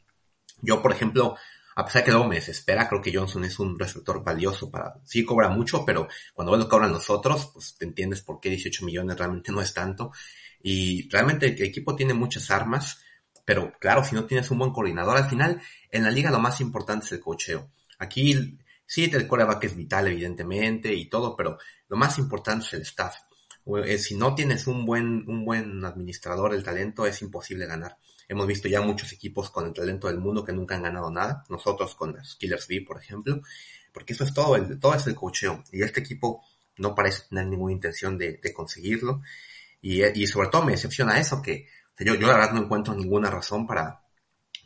Yo, 0.61 0.81
por 0.81 0.93
ejemplo, 0.93 1.37
a 1.75 1.85
pesar 1.85 2.03
de 2.03 2.07
que 2.07 2.11
luego 2.13 2.29
me 2.29 2.37
desespera, 2.37 2.89
creo 2.89 3.03
que 3.03 3.13
Johnson 3.15 3.45
es 3.45 3.59
un 3.59 3.79
receptor 3.79 4.23
valioso 4.23 4.71
para, 4.71 4.95
sí 5.05 5.25
cobra 5.25 5.49
mucho, 5.49 5.85
pero 5.85 6.07
cuando 6.33 6.53
ves 6.53 6.61
lo 6.61 6.69
cobran 6.69 6.93
los 6.93 7.11
otros, 7.11 7.51
pues 7.53 7.77
te 7.77 7.85
entiendes 7.85 8.23
por 8.23 8.41
qué 8.41 8.49
18 8.49 8.85
millones 8.85 9.19
realmente 9.19 9.51
no 9.51 9.61
es 9.61 9.75
tanto. 9.75 10.13
Y 10.63 11.09
realmente 11.11 11.47
el 11.47 11.63
equipo 11.63 11.97
tiene 11.97 12.15
muchas 12.15 12.49
armas, 12.53 13.03
pero 13.45 13.73
claro, 13.79 14.05
si 14.05 14.15
no 14.15 14.25
tienes 14.25 14.51
un 14.51 14.59
buen 14.59 14.73
coordinador, 14.73 15.17
al 15.17 15.29
final 15.29 15.61
en 15.91 16.05
la 16.05 16.11
liga 16.11 16.31
lo 16.31 16.39
más 16.39 16.61
importante 16.61 17.07
es 17.07 17.13
el 17.13 17.21
cocheo. 17.21 17.71
Aquí 17.99 18.59
Sí, 18.93 19.11
el 19.11 19.27
coreback 19.27 19.65
es 19.65 19.75
vital, 19.75 20.09
evidentemente, 20.09 20.93
y 20.93 21.07
todo, 21.09 21.35
pero 21.35 21.57
lo 21.89 21.97
más 21.97 22.19
importante 22.19 22.67
es 22.67 22.75
el 22.75 22.83
staff. 22.83 23.17
Eh, 23.87 23.97
si 23.97 24.17
no 24.17 24.35
tienes 24.35 24.67
un 24.67 24.85
buen, 24.85 25.25
un 25.27 25.47
buen 25.47 25.83
administrador 25.83 26.53
del 26.53 26.63
talento, 26.63 27.07
es 27.07 27.23
imposible 27.23 27.65
ganar. 27.65 27.97
Hemos 28.29 28.47
visto 28.47 28.69
ya 28.69 28.83
muchos 28.83 29.11
equipos 29.15 29.51
con 29.51 29.65
el 29.65 29.73
talento 29.73 30.09
del 30.09 30.19
mundo 30.19 30.45
que 30.45 30.53
nunca 30.53 30.75
han 30.75 30.83
ganado 30.83 31.11
nada. 31.11 31.43
Nosotros 31.49 31.95
con 31.95 32.13
las 32.13 32.35
Killers 32.35 32.69
B, 32.69 32.85
por 32.87 33.01
ejemplo. 33.01 33.41
Porque 33.95 34.13
eso 34.13 34.25
es 34.25 34.35
todo, 34.35 34.57
el, 34.57 34.79
todo 34.79 34.95
es 34.95 35.07
el 35.07 35.15
cocheo. 35.15 35.65
Y 35.73 35.83
este 35.83 36.01
equipo 36.01 36.45
no 36.77 36.95
parece 36.95 37.23
tener 37.31 37.47
ninguna 37.47 37.73
intención 37.73 38.19
de, 38.19 38.41
conseguirlo. 38.53 39.23
Y, 39.81 40.05
y, 40.05 40.27
sobre 40.27 40.49
todo 40.49 40.67
me 40.67 40.73
decepciona 40.73 41.19
eso, 41.19 41.41
que 41.41 41.67
yo, 41.99 42.15
yo 42.15 42.27
la 42.27 42.35
verdad 42.35 42.53
no 42.53 42.63
encuentro 42.63 42.95
ninguna 42.95 43.31
razón 43.31 43.67
para, 43.67 44.03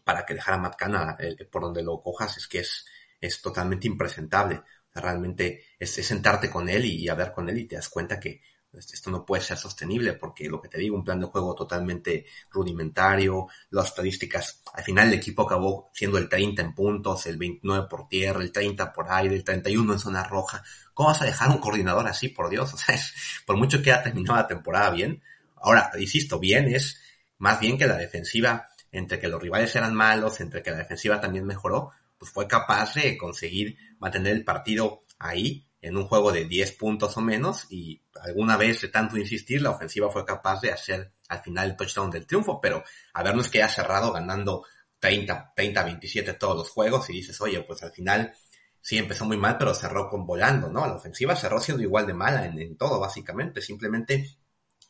para 0.06 0.24
que 0.24 0.34
dejara 0.34 0.58
Matt 0.58 0.76
Canada, 0.76 1.18
por 1.50 1.62
donde 1.62 1.82
lo 1.82 2.00
cojas, 2.00 2.36
es 2.36 2.46
que 2.46 2.60
es, 2.60 2.86
es 3.20 3.42
totalmente 3.42 3.88
impresentable. 3.88 4.62
realmente 4.94 5.64
es, 5.78 5.90
sentarte 5.90 6.48
con 6.48 6.68
él 6.68 6.84
y, 6.84 7.08
hablar 7.08 7.32
con 7.32 7.48
él 7.48 7.58
y 7.58 7.66
te 7.66 7.74
das 7.74 7.88
cuenta 7.88 8.20
que 8.20 8.40
pues, 8.70 8.92
esto 8.94 9.10
no 9.10 9.26
puede 9.26 9.42
ser 9.42 9.56
sostenible 9.56 10.12
porque 10.12 10.48
lo 10.48 10.60
que 10.60 10.68
te 10.68 10.78
digo, 10.78 10.96
un 10.96 11.02
plan 11.02 11.18
de 11.18 11.26
juego 11.26 11.56
totalmente 11.56 12.26
rudimentario, 12.50 13.48
las 13.70 13.86
estadísticas, 13.86 14.62
al 14.74 14.84
final 14.84 15.08
el 15.08 15.14
equipo 15.14 15.42
acabó 15.42 15.90
siendo 15.92 16.18
el 16.18 16.28
30 16.28 16.62
en 16.62 16.74
puntos, 16.74 17.26
el 17.26 17.36
29 17.36 17.88
por 17.90 18.06
tierra, 18.06 18.42
el 18.42 18.52
30 18.52 18.92
por 18.92 19.10
aire, 19.10 19.34
el 19.34 19.42
31 19.42 19.92
en 19.92 19.98
zona 19.98 20.22
roja. 20.22 20.62
¿Cómo 20.94 21.08
vas 21.08 21.20
a 21.20 21.26
dejar 21.26 21.50
un 21.50 21.58
coordinador 21.58 22.06
así, 22.06 22.28
por 22.28 22.48
Dios? 22.48 22.72
O 22.74 22.76
sea, 22.76 22.96
por 23.44 23.56
mucho 23.56 23.82
que 23.82 23.92
haya 23.92 24.04
terminado 24.04 24.36
la 24.36 24.46
temporada 24.46 24.90
bien, 24.90 25.20
ahora, 25.56 25.90
insisto, 25.98 26.38
bien 26.38 26.72
es 26.72 27.00
más 27.38 27.60
bien 27.60 27.78
que 27.78 27.86
la 27.86 27.96
defensiva, 27.96 28.68
entre 28.90 29.18
que 29.18 29.28
los 29.28 29.40
rivales 29.40 29.74
eran 29.76 29.94
malos, 29.94 30.40
entre 30.40 30.62
que 30.62 30.70
la 30.70 30.78
defensiva 30.78 31.20
también 31.20 31.44
mejoró, 31.44 31.90
pues 32.18 32.30
fue 32.30 32.46
capaz 32.48 32.94
de 32.94 33.16
conseguir 33.18 33.76
mantener 33.98 34.32
el 34.32 34.44
partido 34.44 35.02
ahí 35.18 35.66
en 35.80 35.96
un 35.96 36.06
juego 36.06 36.32
de 36.32 36.46
10 36.46 36.72
puntos 36.72 37.16
o 37.16 37.20
menos 37.20 37.66
y 37.70 38.02
alguna 38.20 38.56
vez 38.56 38.80
de 38.80 38.88
tanto 38.88 39.16
insistir 39.16 39.62
la 39.62 39.70
ofensiva 39.70 40.10
fue 40.10 40.24
capaz 40.24 40.60
de 40.60 40.72
hacer 40.72 41.12
al 41.28 41.42
final 41.42 41.70
el 41.70 41.76
touchdown 41.76 42.10
del 42.10 42.26
triunfo, 42.26 42.60
pero 42.60 42.82
a 43.12 43.22
vernos 43.22 43.48
que 43.48 43.62
ha 43.62 43.68
cerrado 43.68 44.12
ganando 44.12 44.64
30, 44.98 45.52
30, 45.54 45.84
27 45.84 46.32
todos 46.34 46.56
los 46.56 46.70
juegos 46.70 47.08
y 47.10 47.14
dices, 47.14 47.40
oye, 47.40 47.60
pues 47.62 47.82
al 47.82 47.92
final 47.92 48.32
sí 48.80 48.98
empezó 48.98 49.24
muy 49.26 49.36
mal, 49.36 49.56
pero 49.58 49.74
cerró 49.74 50.08
con 50.08 50.26
volando, 50.26 50.68
¿no? 50.70 50.86
La 50.86 50.94
ofensiva 50.94 51.36
cerró 51.36 51.60
siendo 51.60 51.82
igual 51.82 52.06
de 52.06 52.14
mala 52.14 52.46
en, 52.46 52.58
en 52.58 52.76
todo, 52.76 52.98
básicamente. 52.98 53.60
Simplemente 53.60 54.38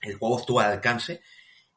el 0.03 0.17
juego 0.17 0.39
estuvo 0.39 0.61
al 0.61 0.73
alcance 0.73 1.23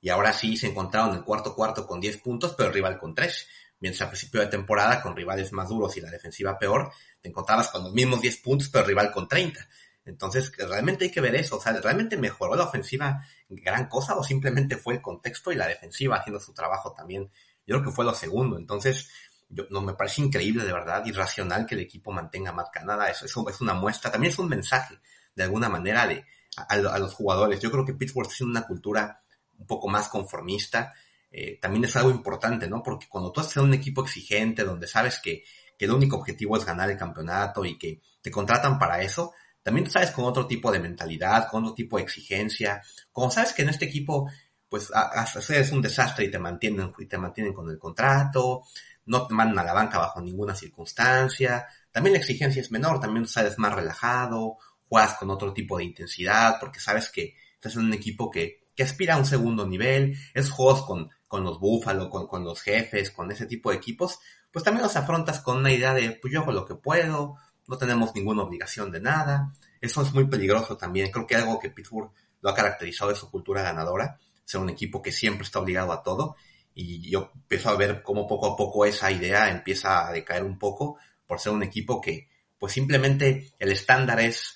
y 0.01 0.09
ahora 0.09 0.33
sí 0.33 0.57
se 0.57 0.67
encontraron 0.67 1.11
en 1.11 1.17
el 1.17 1.23
cuarto 1.23 1.55
cuarto 1.55 1.85
con 1.85 1.99
10 1.99 2.17
puntos, 2.17 2.53
pero 2.55 2.69
el 2.69 2.75
rival 2.75 2.97
con 2.97 3.13
3 3.13 3.47
mientras 3.79 4.07
a 4.07 4.11
principio 4.11 4.41
de 4.41 4.47
temporada, 4.47 5.01
con 5.01 5.15
rivales 5.15 5.51
más 5.53 5.69
duros 5.69 5.95
y 5.97 6.01
la 6.01 6.11
defensiva 6.11 6.57
peor, 6.57 6.91
te 7.21 7.29
encontrabas 7.29 7.69
con 7.69 7.83
los 7.83 7.93
mismos 7.93 8.21
10 8.21 8.37
puntos, 8.37 8.69
pero 8.69 8.85
rival 8.85 9.11
con 9.11 9.27
30. 9.27 9.67
Entonces, 10.05 10.51
realmente 10.57 11.05
hay 11.05 11.11
que 11.11 11.21
ver 11.21 11.35
eso. 11.35 11.57
O 11.57 11.61
sea, 11.61 11.73
¿realmente 11.73 12.17
mejoró 12.17 12.55
la 12.55 12.63
ofensiva 12.65 13.23
gran 13.47 13.87
cosa 13.87 14.15
o 14.15 14.23
simplemente 14.23 14.77
fue 14.77 14.95
el 14.95 15.01
contexto 15.01 15.51
y 15.51 15.55
la 15.55 15.67
defensiva 15.67 16.17
haciendo 16.17 16.39
su 16.39 16.53
trabajo 16.53 16.93
también? 16.93 17.29
Yo 17.65 17.75
creo 17.75 17.83
que 17.83 17.95
fue 17.95 18.05
lo 18.05 18.13
segundo. 18.13 18.57
Entonces, 18.57 19.09
yo, 19.47 19.65
no 19.69 19.81
me 19.81 19.93
parece 19.93 20.21
increíble, 20.21 20.65
de 20.65 20.73
verdad, 20.73 21.05
irracional 21.05 21.65
que 21.65 21.75
el 21.75 21.81
equipo 21.81 22.11
mantenga 22.11 22.51
más 22.51 22.69
Canadá. 22.71 23.09
Eso, 23.09 23.25
eso 23.25 23.49
es 23.49 23.61
una 23.61 23.73
muestra, 23.73 24.11
también 24.11 24.33
es 24.33 24.39
un 24.39 24.49
mensaje, 24.49 24.99
de 25.35 25.43
alguna 25.43 25.69
manera, 25.69 26.07
de, 26.07 26.25
a, 26.57 26.73
a 26.73 26.99
los 26.99 27.13
jugadores. 27.13 27.59
Yo 27.59 27.71
creo 27.71 27.85
que 27.85 27.93
Pittsburgh 27.93 28.29
tiene 28.29 28.51
una 28.51 28.65
cultura 28.65 29.21
un 29.59 29.67
poco 29.67 29.87
más 29.87 30.07
conformista 30.07 30.93
eh, 31.31 31.59
también 31.61 31.85
es 31.85 31.95
algo 31.95 32.09
importante, 32.09 32.67
¿no? 32.67 32.81
Porque 32.81 33.07
cuando 33.07 33.31
tú 33.31 33.41
en 33.55 33.61
un 33.63 33.73
equipo 33.73 34.03
exigente, 34.03 34.63
donde 34.63 34.87
sabes 34.87 35.19
que, 35.19 35.43
que 35.77 35.85
el 35.85 35.91
único 35.91 36.17
objetivo 36.17 36.57
es 36.57 36.65
ganar 36.65 36.89
el 36.89 36.97
campeonato 36.97 37.65
y 37.65 37.77
que 37.77 38.01
te 38.21 38.31
contratan 38.31 38.79
para 38.79 39.01
eso, 39.01 39.33
también 39.61 39.89
sabes 39.89 40.11
con 40.11 40.25
otro 40.25 40.47
tipo 40.47 40.71
de 40.71 40.79
mentalidad, 40.79 41.47
con 41.49 41.63
otro 41.63 41.75
tipo 41.75 41.97
de 41.97 42.03
exigencia, 42.03 42.81
como 43.11 43.29
sabes 43.29 43.53
que 43.53 43.61
en 43.61 43.69
este 43.69 43.85
equipo, 43.85 44.29
pues, 44.67 44.91
es 45.49 45.71
un 45.71 45.81
desastre 45.81 46.25
y 46.25 46.31
te 46.31 46.39
mantienen, 46.39 46.91
y 46.97 47.05
te 47.05 47.17
mantienen 47.17 47.53
con 47.53 47.69
el 47.69 47.77
contrato, 47.77 48.63
no 49.05 49.27
te 49.27 49.33
mandan 49.33 49.59
a 49.59 49.63
la 49.63 49.73
banca 49.73 49.99
bajo 49.99 50.21
ninguna 50.21 50.55
circunstancia, 50.55 51.67
también 51.91 52.13
la 52.13 52.19
exigencia 52.19 52.61
es 52.61 52.71
menor, 52.71 52.99
también 52.99 53.27
sabes 53.27 53.57
más 53.59 53.73
relajado, 53.73 54.57
juegas 54.87 55.15
con 55.15 55.29
otro 55.29 55.53
tipo 55.53 55.77
de 55.77 55.83
intensidad, 55.85 56.59
porque 56.59 56.79
sabes 56.79 57.09
que 57.09 57.35
estás 57.55 57.75
en 57.75 57.85
un 57.85 57.93
equipo 57.93 58.31
que, 58.31 58.58
que 58.79 58.83
aspira 58.83 59.15
a 59.15 59.17
un 59.17 59.25
segundo 59.25 59.67
nivel, 59.67 60.15
es 60.33 60.49
juegos 60.49 60.85
con, 60.85 61.09
con 61.27 61.43
los 61.43 61.59
Buffalo, 61.59 62.09
con, 62.09 62.27
con 62.27 62.45
los 62.45 62.61
jefes, 62.61 63.11
con 63.11 63.29
ese 63.29 63.45
tipo 63.45 63.71
de 63.71 63.75
equipos, 63.75 64.19
pues 64.53 64.63
también 64.63 64.83
los 64.83 64.95
afrontas 64.95 65.41
con 65.41 65.57
una 65.57 65.73
idea 65.73 65.93
de, 65.93 66.11
pues 66.11 66.31
yo 66.31 66.39
hago 66.39 66.53
lo 66.53 66.65
que 66.65 66.75
puedo, 66.75 67.35
no 67.67 67.77
tenemos 67.77 68.15
ninguna 68.15 68.43
obligación 68.43 68.89
de 68.89 69.01
nada. 69.01 69.53
Eso 69.81 70.01
es 70.01 70.13
muy 70.13 70.29
peligroso 70.29 70.77
también. 70.77 71.11
Creo 71.11 71.27
que 71.27 71.35
algo 71.35 71.59
que 71.59 71.71
Pittsburgh 71.71 72.09
lo 72.39 72.49
ha 72.49 72.55
caracterizado 72.55 73.11
de 73.11 73.17
su 73.17 73.29
cultura 73.29 73.63
ganadora, 73.63 74.17
ser 74.45 74.61
un 74.61 74.69
equipo 74.69 75.01
que 75.01 75.11
siempre 75.11 75.43
está 75.43 75.59
obligado 75.59 75.91
a 75.91 76.01
todo. 76.01 76.37
Y 76.73 77.11
yo 77.11 77.33
empiezo 77.35 77.67
a 77.67 77.75
ver 77.75 78.01
cómo 78.01 78.27
poco 78.27 78.53
a 78.53 78.55
poco 78.55 78.85
esa 78.85 79.11
idea 79.11 79.51
empieza 79.51 80.07
a 80.07 80.13
decaer 80.13 80.45
un 80.45 80.57
poco 80.57 80.99
por 81.27 81.41
ser 81.41 81.51
un 81.51 81.63
equipo 81.63 81.99
que, 81.99 82.29
pues 82.57 82.71
simplemente 82.71 83.51
el 83.59 83.73
estándar 83.73 84.21
es 84.21 84.55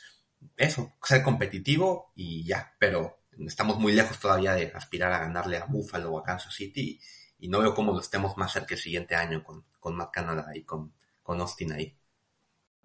eso, 0.56 0.94
ser 1.04 1.24
competitivo 1.24 2.14
y 2.16 2.46
ya, 2.46 2.74
pero 2.80 3.23
estamos 3.46 3.78
muy 3.80 3.94
lejos 3.94 4.20
todavía 4.20 4.54
de 4.54 4.72
aspirar 4.74 5.12
a 5.12 5.20
ganarle 5.20 5.58
a 5.58 5.66
Buffalo 5.66 6.12
o 6.12 6.20
a 6.20 6.24
Kansas 6.24 6.54
City 6.54 7.00
y, 7.40 7.48
no 7.48 7.60
veo 7.60 7.74
cómo 7.74 7.92
lo 7.92 8.00
estemos 8.00 8.38
más 8.38 8.54
cerca 8.54 8.74
el 8.76 8.80
siguiente 8.80 9.16
año 9.16 9.44
con, 9.44 9.66
con 9.80 9.96
Matt 9.96 10.12
Canada 10.12 10.46
y 10.56 10.64
con, 10.64 10.94
con 11.22 11.42
Austin 11.42 11.74
ahí. 11.74 11.98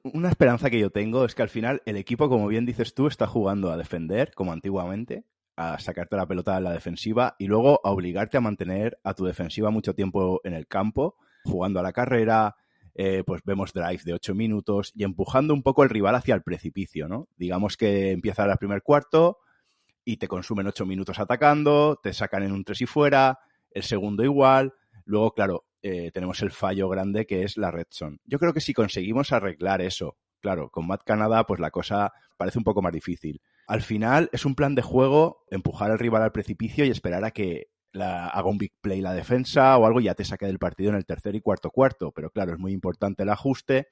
Una 0.02 0.30
esperanza 0.30 0.68
que 0.70 0.80
yo 0.80 0.90
tengo 0.90 1.24
es 1.24 1.34
que 1.34 1.42
al 1.42 1.48
final 1.48 1.82
el 1.86 1.96
equipo, 1.96 2.28
como 2.28 2.48
bien 2.48 2.66
dices 2.66 2.94
tú, 2.94 3.06
está 3.06 3.26
jugando 3.26 3.70
a 3.70 3.76
defender, 3.76 4.32
como 4.34 4.52
antiguamente, 4.52 5.24
a 5.56 5.78
sacarte 5.78 6.16
la 6.16 6.26
pelota 6.26 6.54
de 6.54 6.60
la 6.60 6.72
defensiva 6.72 7.34
y 7.38 7.46
luego 7.46 7.80
a 7.84 7.90
obligarte 7.90 8.36
a 8.36 8.40
mantener 8.40 8.98
a 9.02 9.14
tu 9.14 9.24
defensiva 9.24 9.70
mucho 9.70 9.94
tiempo 9.94 10.40
en 10.44 10.54
el 10.54 10.66
campo, 10.66 11.16
jugando 11.44 11.80
a 11.80 11.82
la 11.82 11.92
carrera, 11.92 12.56
eh, 12.94 13.22
pues 13.26 13.42
vemos 13.44 13.72
drive 13.72 14.02
de 14.04 14.14
8 14.14 14.34
minutos 14.34 14.92
y 14.94 15.04
empujando 15.04 15.54
un 15.54 15.62
poco 15.62 15.84
el 15.84 15.90
rival 15.90 16.14
hacia 16.14 16.34
el 16.34 16.42
precipicio, 16.42 17.08
¿no? 17.08 17.28
Digamos 17.36 17.76
que 17.76 18.10
empieza 18.10 18.44
el 18.44 18.56
primer 18.58 18.82
cuarto 18.82 19.38
y 20.08 20.16
te 20.16 20.26
consumen 20.26 20.66
8 20.66 20.86
minutos 20.86 21.18
atacando, 21.18 22.00
te 22.02 22.14
sacan 22.14 22.42
en 22.42 22.52
un 22.52 22.64
3 22.64 22.80
y 22.80 22.86
fuera, 22.86 23.40
el 23.70 23.82
segundo 23.82 24.24
igual, 24.24 24.72
luego, 25.04 25.34
claro, 25.34 25.66
eh, 25.82 26.10
tenemos 26.12 26.40
el 26.40 26.50
fallo 26.50 26.88
grande 26.88 27.26
que 27.26 27.42
es 27.42 27.58
la 27.58 27.70
red 27.70 27.88
zone. 27.90 28.16
Yo 28.24 28.38
creo 28.38 28.54
que 28.54 28.62
si 28.62 28.72
conseguimos 28.72 29.32
arreglar 29.32 29.82
eso, 29.82 30.16
claro, 30.40 30.70
con 30.70 30.86
Matt 30.86 31.02
Canada, 31.04 31.44
pues 31.44 31.60
la 31.60 31.70
cosa 31.70 32.14
parece 32.38 32.56
un 32.56 32.64
poco 32.64 32.80
más 32.80 32.94
difícil. 32.94 33.42
Al 33.66 33.82
final 33.82 34.30
es 34.32 34.46
un 34.46 34.54
plan 34.54 34.74
de 34.74 34.80
juego 34.80 35.44
empujar 35.50 35.90
al 35.90 35.98
rival 35.98 36.22
al 36.22 36.32
precipicio 36.32 36.86
y 36.86 36.90
esperar 36.90 37.26
a 37.26 37.30
que 37.30 37.66
la, 37.92 38.28
haga 38.28 38.48
un 38.48 38.56
big 38.56 38.72
play 38.80 39.02
la 39.02 39.12
defensa 39.12 39.76
o 39.76 39.84
algo 39.84 40.00
y 40.00 40.04
ya 40.04 40.14
te 40.14 40.24
saque 40.24 40.46
del 40.46 40.58
partido 40.58 40.88
en 40.88 40.96
el 40.96 41.04
tercer 41.04 41.34
y 41.34 41.42
cuarto 41.42 41.70
cuarto. 41.70 42.12
Pero 42.12 42.30
claro, 42.30 42.54
es 42.54 42.58
muy 42.58 42.72
importante 42.72 43.24
el 43.24 43.28
ajuste, 43.28 43.88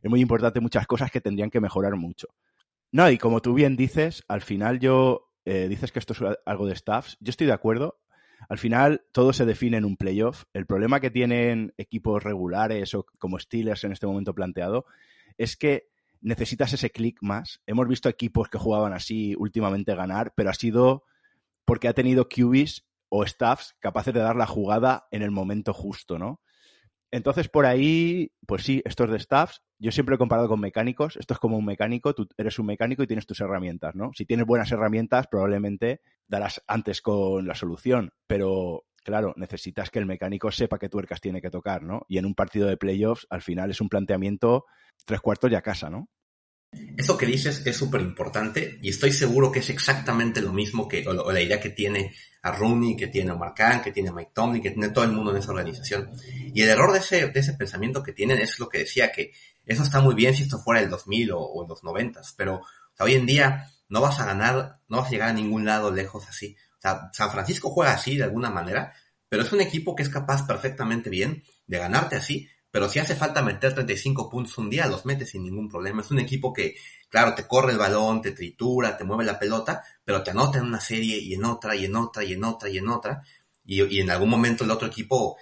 es 0.00 0.08
muy 0.08 0.20
importante 0.20 0.60
muchas 0.60 0.86
cosas 0.86 1.10
que 1.10 1.20
tendrían 1.20 1.50
que 1.50 1.60
mejorar 1.60 1.96
mucho. 1.96 2.28
No, 2.92 3.10
y 3.10 3.18
como 3.18 3.42
tú 3.42 3.54
bien 3.54 3.74
dices, 3.74 4.22
al 4.28 4.40
final 4.40 4.78
yo 4.78 5.27
eh, 5.48 5.66
dices 5.66 5.92
que 5.92 5.98
esto 5.98 6.12
es 6.12 6.20
algo 6.44 6.66
de 6.66 6.76
staffs. 6.76 7.16
Yo 7.20 7.30
estoy 7.30 7.46
de 7.46 7.54
acuerdo. 7.54 7.98
Al 8.50 8.58
final 8.58 9.02
todo 9.12 9.32
se 9.32 9.46
define 9.46 9.78
en 9.78 9.86
un 9.86 9.96
playoff. 9.96 10.44
El 10.52 10.66
problema 10.66 11.00
que 11.00 11.10
tienen 11.10 11.72
equipos 11.78 12.22
regulares 12.22 12.92
o 12.94 13.06
como 13.18 13.38
Steelers 13.38 13.82
en 13.84 13.92
este 13.92 14.06
momento 14.06 14.34
planteado 14.34 14.84
es 15.38 15.56
que 15.56 15.88
necesitas 16.20 16.74
ese 16.74 16.90
clic 16.90 17.16
más. 17.22 17.62
Hemos 17.66 17.88
visto 17.88 18.10
equipos 18.10 18.50
que 18.50 18.58
jugaban 18.58 18.92
así 18.92 19.34
últimamente 19.38 19.94
ganar, 19.94 20.34
pero 20.36 20.50
ha 20.50 20.54
sido 20.54 21.04
porque 21.64 21.88
ha 21.88 21.94
tenido 21.94 22.28
QBs 22.28 22.84
o 23.08 23.24
staffs 23.24 23.74
capaces 23.80 24.12
de 24.12 24.20
dar 24.20 24.36
la 24.36 24.46
jugada 24.46 25.08
en 25.10 25.22
el 25.22 25.30
momento 25.30 25.72
justo, 25.72 26.18
¿no? 26.18 26.42
Entonces, 27.10 27.48
por 27.48 27.64
ahí, 27.66 28.32
pues 28.46 28.62
sí, 28.62 28.82
esto 28.84 29.04
es 29.04 29.10
de 29.10 29.18
staffs. 29.18 29.62
Yo 29.78 29.92
siempre 29.92 30.16
he 30.16 30.18
comparado 30.18 30.48
con 30.48 30.60
mecánicos. 30.60 31.16
Esto 31.16 31.34
es 31.34 31.40
como 31.40 31.56
un 31.56 31.64
mecánico. 31.64 32.14
Tú 32.14 32.28
eres 32.36 32.58
un 32.58 32.66
mecánico 32.66 33.02
y 33.02 33.06
tienes 33.06 33.26
tus 33.26 33.40
herramientas, 33.40 33.94
¿no? 33.94 34.10
Si 34.14 34.26
tienes 34.26 34.46
buenas 34.46 34.70
herramientas, 34.72 35.26
probablemente 35.26 36.00
darás 36.26 36.62
antes 36.66 37.00
con 37.00 37.46
la 37.46 37.54
solución. 37.54 38.12
Pero, 38.26 38.84
claro, 39.04 39.32
necesitas 39.36 39.90
que 39.90 39.98
el 39.98 40.06
mecánico 40.06 40.50
sepa 40.50 40.78
qué 40.78 40.88
tuercas 40.88 41.20
tiene 41.20 41.40
que 41.40 41.50
tocar, 41.50 41.82
¿no? 41.82 42.02
Y 42.08 42.18
en 42.18 42.26
un 42.26 42.34
partido 42.34 42.68
de 42.68 42.76
playoffs, 42.76 43.26
al 43.30 43.42
final 43.42 43.70
es 43.70 43.80
un 43.80 43.88
planteamiento 43.88 44.66
tres 45.06 45.20
cuartos 45.20 45.50
y 45.50 45.54
a 45.54 45.62
casa, 45.62 45.88
¿no? 45.88 46.08
Eso 46.96 47.16
que 47.16 47.26
dices 47.26 47.62
es 47.64 47.76
súper 47.76 48.00
importante 48.00 48.78
y 48.82 48.90
estoy 48.90 49.12
seguro 49.12 49.50
que 49.50 49.60
es 49.60 49.70
exactamente 49.70 50.42
lo 50.42 50.52
mismo 50.52 50.88
que, 50.88 51.06
o, 51.06 51.32
la 51.32 51.40
idea 51.40 51.60
que 51.60 51.70
tiene 51.70 52.14
a 52.42 52.52
Rooney, 52.52 52.96
que 52.96 53.06
tiene 53.06 53.30
a 53.30 53.34
Mark 53.34 53.54
que 53.82 53.92
tiene 53.92 54.10
a 54.10 54.12
Mike 54.12 54.32
Tomlin, 54.34 54.62
que 54.62 54.72
tiene 54.72 54.90
todo 54.90 55.04
el 55.04 55.12
mundo 55.12 55.30
en 55.30 55.38
esa 55.38 55.50
organización. 55.50 56.10
Y 56.52 56.62
el 56.62 56.68
error 56.68 56.92
de 56.92 56.98
ese, 56.98 57.28
de 57.28 57.40
ese 57.40 57.54
pensamiento 57.54 58.02
que 58.02 58.12
tienen 58.12 58.40
es 58.40 58.58
lo 58.58 58.68
que 58.68 58.78
decía, 58.78 59.10
que 59.12 59.32
eso 59.64 59.82
está 59.82 60.00
muy 60.00 60.14
bien 60.14 60.34
si 60.34 60.42
esto 60.42 60.58
fuera 60.58 60.80
el 60.80 60.90
2000 60.90 61.30
o, 61.32 61.62
en 61.62 61.68
los 61.68 61.84
90, 61.84 62.20
pero 62.36 62.62
hoy 62.98 63.14
en 63.14 63.26
día 63.26 63.66
no 63.88 64.00
vas 64.00 64.20
a 64.20 64.26
ganar, 64.26 64.80
no 64.88 64.98
vas 64.98 65.08
a 65.08 65.10
llegar 65.10 65.28
a 65.30 65.34
ningún 65.34 65.64
lado 65.64 65.90
lejos 65.90 66.26
así. 66.28 66.56
O 66.78 66.80
sea, 66.80 67.10
San 67.12 67.30
Francisco 67.30 67.70
juega 67.70 67.92
así 67.92 68.16
de 68.16 68.24
alguna 68.24 68.50
manera, 68.50 68.92
pero 69.28 69.42
es 69.42 69.52
un 69.52 69.60
equipo 69.60 69.94
que 69.94 70.02
es 70.02 70.08
capaz 70.08 70.46
perfectamente 70.46 71.10
bien 71.10 71.44
de 71.66 71.78
ganarte 71.78 72.16
así 72.16 72.48
pero 72.70 72.88
si 72.88 72.98
hace 72.98 73.14
falta 73.16 73.42
meter 73.42 73.74
35 73.74 74.28
puntos 74.28 74.58
un 74.58 74.68
día, 74.68 74.86
los 74.86 75.06
metes 75.06 75.30
sin 75.30 75.42
ningún 75.42 75.68
problema. 75.68 76.02
Es 76.02 76.10
un 76.10 76.18
equipo 76.18 76.52
que, 76.52 76.76
claro, 77.08 77.34
te 77.34 77.46
corre 77.46 77.72
el 77.72 77.78
balón, 77.78 78.20
te 78.20 78.32
tritura, 78.32 78.96
te 78.96 79.04
mueve 79.04 79.24
la 79.24 79.38
pelota, 79.38 79.82
pero 80.04 80.22
te 80.22 80.32
anota 80.32 80.58
en 80.58 80.64
una 80.64 80.80
serie 80.80 81.18
y 81.18 81.34
en 81.34 81.44
otra 81.44 81.74
y 81.74 81.86
en 81.86 81.96
otra 81.96 82.24
y 82.24 82.34
en 82.34 82.44
otra 82.44 82.68
y 82.68 82.78
en 82.78 82.88
otra. 82.88 83.22
Y, 83.64 84.00
en 84.00 84.10
algún 84.10 84.28
momento 84.28 84.64
el 84.64 84.70
otro 84.70 84.88
equipo 84.88 85.36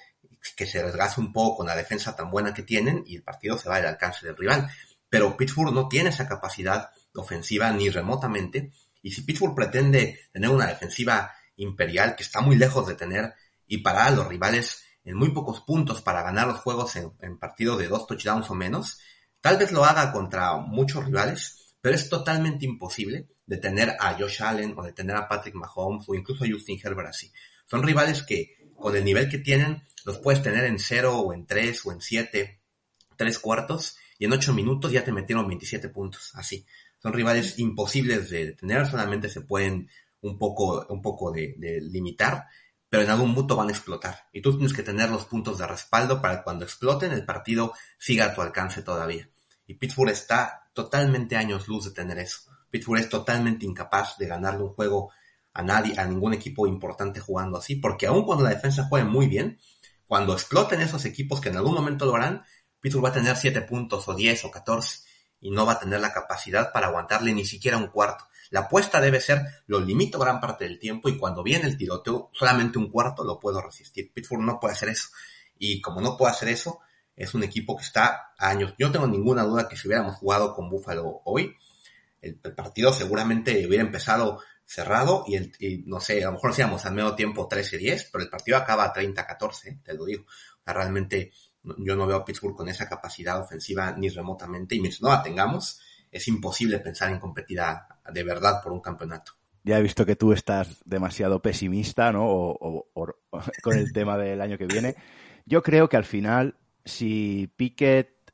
que 0.56 0.66
se 0.66 0.82
desgasta 0.82 1.20
un 1.20 1.32
poco 1.32 1.58
con 1.58 1.66
la 1.66 1.76
defensa 1.76 2.14
tan 2.14 2.30
buena 2.30 2.54
que 2.54 2.62
tienen 2.62 3.02
y 3.06 3.16
el 3.16 3.22
partido 3.22 3.58
se 3.58 3.68
va 3.68 3.76
al 3.76 3.86
alcance 3.86 4.24
del 4.24 4.36
rival. 4.36 4.68
Pero 5.08 5.36
Pittsburgh 5.36 5.74
no 5.74 5.88
tiene 5.88 6.10
esa 6.10 6.28
capacidad 6.28 6.90
ofensiva 7.14 7.72
ni 7.72 7.90
remotamente. 7.90 8.70
Y 9.02 9.10
si 9.10 9.22
Pittsburgh 9.22 9.54
pretende 9.54 10.20
tener 10.32 10.50
una 10.50 10.66
defensiva 10.66 11.32
imperial 11.56 12.14
que 12.14 12.22
está 12.22 12.40
muy 12.40 12.56
lejos 12.56 12.86
de 12.86 12.94
tener 12.94 13.34
y 13.66 13.78
para 13.78 14.10
los 14.10 14.28
rivales 14.28 14.85
en 15.06 15.16
muy 15.16 15.30
pocos 15.30 15.60
puntos 15.60 16.02
para 16.02 16.22
ganar 16.22 16.48
los 16.48 16.58
juegos 16.58 16.96
en, 16.96 17.12
en 17.20 17.38
partidos 17.38 17.78
de 17.78 17.86
dos 17.86 18.06
touchdowns 18.06 18.50
o 18.50 18.54
menos. 18.54 18.98
Tal 19.40 19.56
vez 19.56 19.70
lo 19.70 19.84
haga 19.84 20.12
contra 20.12 20.56
muchos 20.56 21.06
rivales, 21.06 21.74
pero 21.80 21.94
es 21.94 22.08
totalmente 22.10 22.66
imposible 22.66 23.28
detener 23.46 23.96
a 24.00 24.14
Josh 24.14 24.42
Allen 24.42 24.74
o 24.76 24.82
detener 24.82 25.14
a 25.14 25.28
Patrick 25.28 25.54
Mahomes 25.54 26.08
o 26.08 26.14
incluso 26.16 26.44
a 26.44 26.48
Justin 26.50 26.80
Herbert 26.82 27.10
así. 27.10 27.32
Son 27.66 27.84
rivales 27.84 28.24
que 28.24 28.72
con 28.76 28.96
el 28.96 29.04
nivel 29.04 29.28
que 29.28 29.38
tienen 29.38 29.84
los 30.04 30.18
puedes 30.18 30.42
tener 30.42 30.64
en 30.64 30.80
cero 30.80 31.20
o 31.20 31.32
en 31.32 31.46
tres 31.46 31.86
o 31.86 31.92
en 31.92 32.00
siete, 32.00 32.60
tres 33.16 33.38
cuartos 33.38 33.96
y 34.18 34.24
en 34.24 34.32
ocho 34.32 34.52
minutos 34.52 34.90
ya 34.90 35.04
te 35.04 35.12
metieron 35.12 35.46
27 35.46 35.88
puntos 35.90 36.32
así. 36.34 36.66
Son 37.00 37.12
rivales 37.12 37.60
imposibles 37.60 38.28
de 38.30 38.46
detener, 38.46 38.86
solamente 38.86 39.28
se 39.28 39.42
pueden 39.42 39.88
un 40.22 40.36
poco, 40.36 40.84
un 40.88 41.00
poco 41.00 41.30
de 41.30 41.54
limitar 41.80 42.46
pero 42.88 43.02
en 43.02 43.10
algún 43.10 43.34
punto 43.34 43.56
van 43.56 43.68
a 43.68 43.72
explotar. 43.72 44.28
Y 44.32 44.40
tú 44.40 44.52
tienes 44.52 44.72
que 44.72 44.82
tener 44.82 45.10
los 45.10 45.26
puntos 45.26 45.58
de 45.58 45.66
respaldo 45.66 46.20
para 46.20 46.38
que 46.38 46.44
cuando 46.44 46.64
exploten 46.64 47.12
el 47.12 47.24
partido 47.24 47.72
siga 47.98 48.26
a 48.26 48.34
tu 48.34 48.42
alcance 48.42 48.82
todavía. 48.82 49.28
Y 49.66 49.74
Pittsburgh 49.74 50.10
está 50.10 50.70
totalmente 50.72 51.36
años 51.36 51.66
luz 51.68 51.86
de 51.86 51.90
tener 51.90 52.18
eso. 52.18 52.42
Pittsburgh 52.70 53.00
es 53.00 53.08
totalmente 53.08 53.66
incapaz 53.66 54.16
de 54.18 54.26
ganarle 54.26 54.62
un 54.62 54.74
juego 54.74 55.10
a 55.52 55.62
nadie, 55.62 55.98
a 55.98 56.04
ningún 56.04 56.34
equipo 56.34 56.66
importante 56.66 57.18
jugando 57.18 57.58
así, 57.58 57.76
porque 57.76 58.06
aun 58.06 58.24
cuando 58.24 58.44
la 58.44 58.50
defensa 58.50 58.84
juegue 58.84 59.06
muy 59.06 59.26
bien, 59.26 59.58
cuando 60.06 60.34
exploten 60.34 60.82
esos 60.82 61.04
equipos 61.04 61.40
que 61.40 61.48
en 61.48 61.56
algún 61.56 61.74
momento 61.74 62.04
lo 62.04 62.14
harán, 62.14 62.44
Pittsburgh 62.80 63.06
va 63.06 63.08
a 63.08 63.14
tener 63.14 63.36
7 63.36 63.62
puntos 63.62 64.06
o 64.06 64.14
10 64.14 64.44
o 64.44 64.50
14 64.50 65.00
y 65.40 65.50
no 65.50 65.66
va 65.66 65.72
a 65.72 65.80
tener 65.80 66.00
la 66.00 66.12
capacidad 66.12 66.72
para 66.72 66.88
aguantarle 66.88 67.32
ni 67.32 67.44
siquiera 67.44 67.78
un 67.78 67.88
cuarto. 67.88 68.26
La 68.50 68.60
apuesta 68.60 69.00
debe 69.00 69.20
ser, 69.20 69.42
lo 69.66 69.80
limito 69.80 70.18
gran 70.18 70.40
parte 70.40 70.64
del 70.64 70.78
tiempo 70.78 71.08
y 71.08 71.18
cuando 71.18 71.42
viene 71.42 71.66
el 71.66 71.76
tiroteo, 71.76 72.30
solamente 72.32 72.78
un 72.78 72.90
cuarto 72.90 73.24
lo 73.24 73.38
puedo 73.38 73.60
resistir. 73.60 74.12
Pittsburgh 74.12 74.42
no 74.42 74.60
puede 74.60 74.74
hacer 74.74 74.90
eso. 74.90 75.08
Y 75.58 75.80
como 75.80 76.00
no 76.00 76.16
puede 76.16 76.32
hacer 76.32 76.48
eso, 76.48 76.80
es 77.16 77.34
un 77.34 77.42
equipo 77.42 77.76
que 77.76 77.84
está 77.84 78.32
a 78.38 78.48
años. 78.48 78.74
Yo 78.78 78.88
no 78.88 78.92
tengo 78.92 79.06
ninguna 79.06 79.42
duda 79.42 79.68
que 79.68 79.76
si 79.76 79.88
hubiéramos 79.88 80.16
jugado 80.16 80.54
con 80.54 80.68
Buffalo 80.68 81.22
hoy, 81.24 81.56
el, 82.20 82.36
partido 82.54 82.92
seguramente 82.92 83.66
hubiera 83.66 83.84
empezado 83.84 84.40
cerrado 84.64 85.24
y, 85.26 85.36
el, 85.36 85.52
no 85.86 86.00
sé, 86.00 86.22
a 86.22 86.26
lo 86.26 86.32
mejor 86.32 86.50
hacíamos 86.50 86.84
al 86.84 86.94
medio 86.94 87.14
tiempo 87.14 87.48
13-10, 87.48 88.08
pero 88.12 88.24
el 88.24 88.30
partido 88.30 88.56
acaba 88.56 88.92
30-14, 88.92 89.82
te 89.82 89.94
lo 89.94 90.04
digo. 90.04 90.24
realmente 90.64 91.32
yo 91.78 91.96
no 91.96 92.06
veo 92.06 92.18
a 92.18 92.24
Pittsburgh 92.24 92.56
con 92.56 92.68
esa 92.68 92.88
capacidad 92.88 93.40
ofensiva 93.40 93.92
ni 93.92 94.08
remotamente 94.08 94.74
y 94.74 94.80
mientras 94.80 95.02
no 95.02 95.08
la 95.08 95.22
tengamos, 95.22 95.80
es 96.10 96.28
imposible 96.28 96.78
pensar 96.78 97.10
en 97.10 97.18
competir 97.18 97.60
de 98.12 98.22
verdad 98.24 98.62
por 98.62 98.72
un 98.72 98.80
campeonato. 98.80 99.32
Ya 99.64 99.78
he 99.78 99.82
visto 99.82 100.06
que 100.06 100.16
tú 100.16 100.32
estás 100.32 100.80
demasiado 100.84 101.42
pesimista, 101.42 102.12
¿no? 102.12 102.24
O, 102.28 102.86
con 103.62 103.76
el 103.76 103.92
tema 103.92 104.16
del 104.16 104.40
año 104.40 104.58
que 104.58 104.66
viene. 104.66 104.94
Yo 105.44 105.62
creo 105.62 105.88
que 105.88 105.96
al 105.96 106.04
final, 106.04 106.56
si 106.84 107.52
Pickett, 107.56 108.32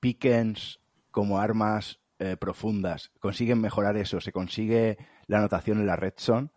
Pickens 0.00 0.80
como 1.10 1.40
armas 1.40 1.98
eh, 2.20 2.36
profundas 2.36 3.10
consiguen 3.18 3.60
mejorar 3.60 3.96
eso, 3.96 4.20
se 4.20 4.32
consigue 4.32 4.98
la 5.26 5.38
anotación 5.38 5.80
en 5.80 5.86
la 5.86 5.96
red 5.96 6.14
zone, 6.16 6.50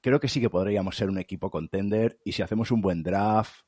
creo 0.00 0.20
que 0.20 0.28
sí 0.28 0.40
que 0.40 0.50
podríamos 0.50 0.96
ser 0.96 1.10
un 1.10 1.18
equipo 1.18 1.50
contender 1.50 2.18
y 2.24 2.32
si 2.32 2.42
hacemos 2.42 2.70
un 2.70 2.80
buen 2.80 3.02
draft, 3.02 3.62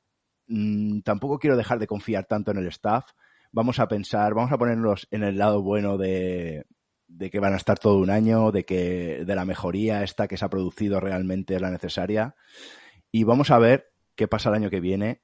mmm, 0.46 1.00
tampoco 1.00 1.38
quiero 1.38 1.56
dejar 1.56 1.78
de 1.78 1.86
confiar 1.86 2.26
tanto 2.26 2.50
en 2.50 2.58
el 2.58 2.68
staff, 2.68 3.10
vamos 3.52 3.78
a 3.78 3.88
pensar, 3.88 4.34
vamos 4.34 4.52
a 4.52 4.58
ponernos 4.58 5.08
en 5.10 5.22
el 5.22 5.38
lado 5.38 5.62
bueno 5.62 5.98
de, 5.98 6.66
de 7.08 7.30
que 7.30 7.40
van 7.40 7.54
a 7.54 7.56
estar 7.56 7.78
todo 7.78 7.98
un 7.98 8.10
año, 8.10 8.52
de 8.52 8.64
que 8.64 9.24
de 9.24 9.34
la 9.34 9.44
mejoría 9.44 10.02
esta 10.02 10.28
que 10.28 10.36
se 10.36 10.44
ha 10.44 10.50
producido 10.50 11.00
realmente 11.00 11.54
es 11.54 11.60
la 11.60 11.70
necesaria. 11.70 12.34
Y 13.10 13.24
vamos 13.24 13.50
a 13.50 13.58
ver 13.58 13.90
qué 14.14 14.28
pasa 14.28 14.50
el 14.50 14.56
año 14.56 14.70
que 14.70 14.80
viene. 14.80 15.22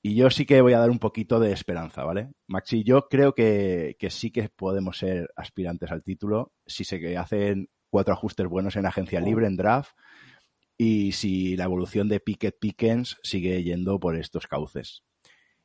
Y 0.00 0.16
yo 0.16 0.30
sí 0.30 0.46
que 0.46 0.60
voy 0.62 0.72
a 0.72 0.80
dar 0.80 0.90
un 0.90 0.98
poquito 0.98 1.38
de 1.38 1.52
esperanza, 1.52 2.02
¿vale? 2.02 2.32
Maxi, 2.48 2.82
yo 2.82 3.08
creo 3.08 3.34
que, 3.34 3.96
que 4.00 4.10
sí 4.10 4.32
que 4.32 4.48
podemos 4.48 4.98
ser 4.98 5.30
aspirantes 5.36 5.92
al 5.92 6.02
título 6.02 6.52
si 6.66 6.82
se 6.82 7.16
hacen 7.16 7.68
cuatro 7.88 8.14
ajustes 8.14 8.48
buenos 8.48 8.74
en 8.74 8.86
agencia 8.86 9.20
libre, 9.20 9.46
en 9.46 9.56
draft, 9.56 9.92
y 10.76 11.12
si 11.12 11.56
la 11.56 11.64
evolución 11.64 12.08
de 12.08 12.18
Pickett 12.18 12.58
Pickens 12.58 13.18
sigue 13.22 13.62
yendo 13.62 14.00
por 14.00 14.16
estos 14.16 14.48
cauces. 14.48 15.04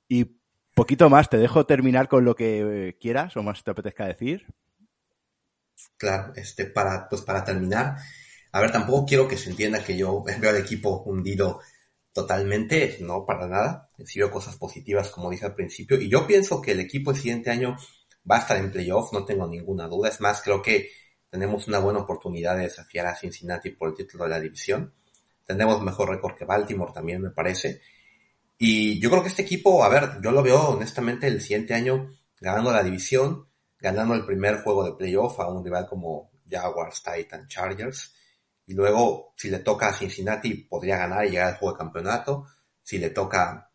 Y 0.07 0.37
poquito 0.77 1.09
más, 1.09 1.27
te 1.27 1.37
dejo 1.37 1.65
terminar 1.65 2.07
con 2.07 2.23
lo 2.23 2.35
que 2.35 2.95
quieras 3.01 3.35
o 3.35 3.41
más 3.41 3.63
te 3.63 3.71
apetezca 3.71 4.05
decir. 4.05 4.45
Claro, 5.97 6.33
este, 6.35 6.65
para, 6.65 7.09
pues 7.09 7.23
para 7.23 7.43
terminar, 7.43 7.97
a 8.51 8.61
ver, 8.61 8.71
tampoco 8.71 9.07
quiero 9.07 9.27
que 9.27 9.37
se 9.37 9.49
entienda 9.49 9.83
que 9.83 9.97
yo 9.97 10.23
veo 10.39 10.49
al 10.51 10.57
equipo 10.57 11.01
hundido 11.03 11.59
totalmente, 12.13 12.97
no 13.01 13.25
para 13.25 13.47
nada. 13.47 13.89
Sí 14.05 14.19
cosas 14.31 14.55
positivas, 14.55 15.09
como 15.09 15.31
dije 15.31 15.47
al 15.47 15.55
principio, 15.55 15.99
y 15.99 16.09
yo 16.09 16.27
pienso 16.27 16.61
que 16.61 16.73
el 16.73 16.79
equipo 16.79 17.09
el 17.09 17.17
siguiente 17.17 17.49
año 17.49 17.75
va 18.29 18.37
a 18.37 18.39
estar 18.39 18.57
en 18.57 18.71
playoff, 18.71 19.11
no 19.13 19.25
tengo 19.25 19.47
ninguna 19.47 19.87
duda. 19.87 20.09
Es 20.09 20.21
más, 20.21 20.43
creo 20.43 20.61
que 20.61 20.91
tenemos 21.27 21.67
una 21.67 21.79
buena 21.79 22.01
oportunidad 22.01 22.55
de 22.55 22.63
desafiar 22.63 23.07
a 23.07 23.15
Cincinnati 23.15 23.71
por 23.71 23.89
el 23.89 23.95
título 23.95 24.25
de 24.25 24.29
la 24.29 24.39
división. 24.39 24.93
Tenemos 25.43 25.81
mejor 25.81 26.09
récord 26.09 26.35
que 26.35 26.45
Baltimore 26.45 26.91
también, 26.93 27.21
me 27.21 27.31
parece. 27.31 27.81
Y 28.57 28.99
yo 28.99 29.09
creo 29.09 29.21
que 29.21 29.29
este 29.29 29.43
equipo, 29.43 29.83
a 29.83 29.89
ver, 29.89 30.19
yo 30.21 30.31
lo 30.31 30.41
veo 30.41 30.69
honestamente 30.69 31.27
el 31.27 31.41
siguiente 31.41 31.73
año 31.73 32.09
ganando 32.39 32.71
la 32.71 32.83
división, 32.83 33.47
ganando 33.79 34.15
el 34.15 34.25
primer 34.25 34.61
juego 34.61 34.83
de 34.83 34.93
playoff 34.93 35.39
a 35.39 35.47
un 35.47 35.63
rival 35.63 35.87
como 35.87 36.31
Jaguars, 36.49 37.03
Titans, 37.03 37.47
Chargers. 37.47 38.13
Y 38.65 38.73
luego, 38.73 39.33
si 39.37 39.49
le 39.49 39.59
toca 39.59 39.89
a 39.89 39.93
Cincinnati, 39.93 40.55
podría 40.55 40.97
ganar 40.97 41.25
y 41.25 41.31
llegar 41.31 41.53
al 41.53 41.57
juego 41.57 41.73
de 41.73 41.79
campeonato. 41.79 42.47
Si 42.83 42.97
le 42.97 43.11
toca 43.11 43.71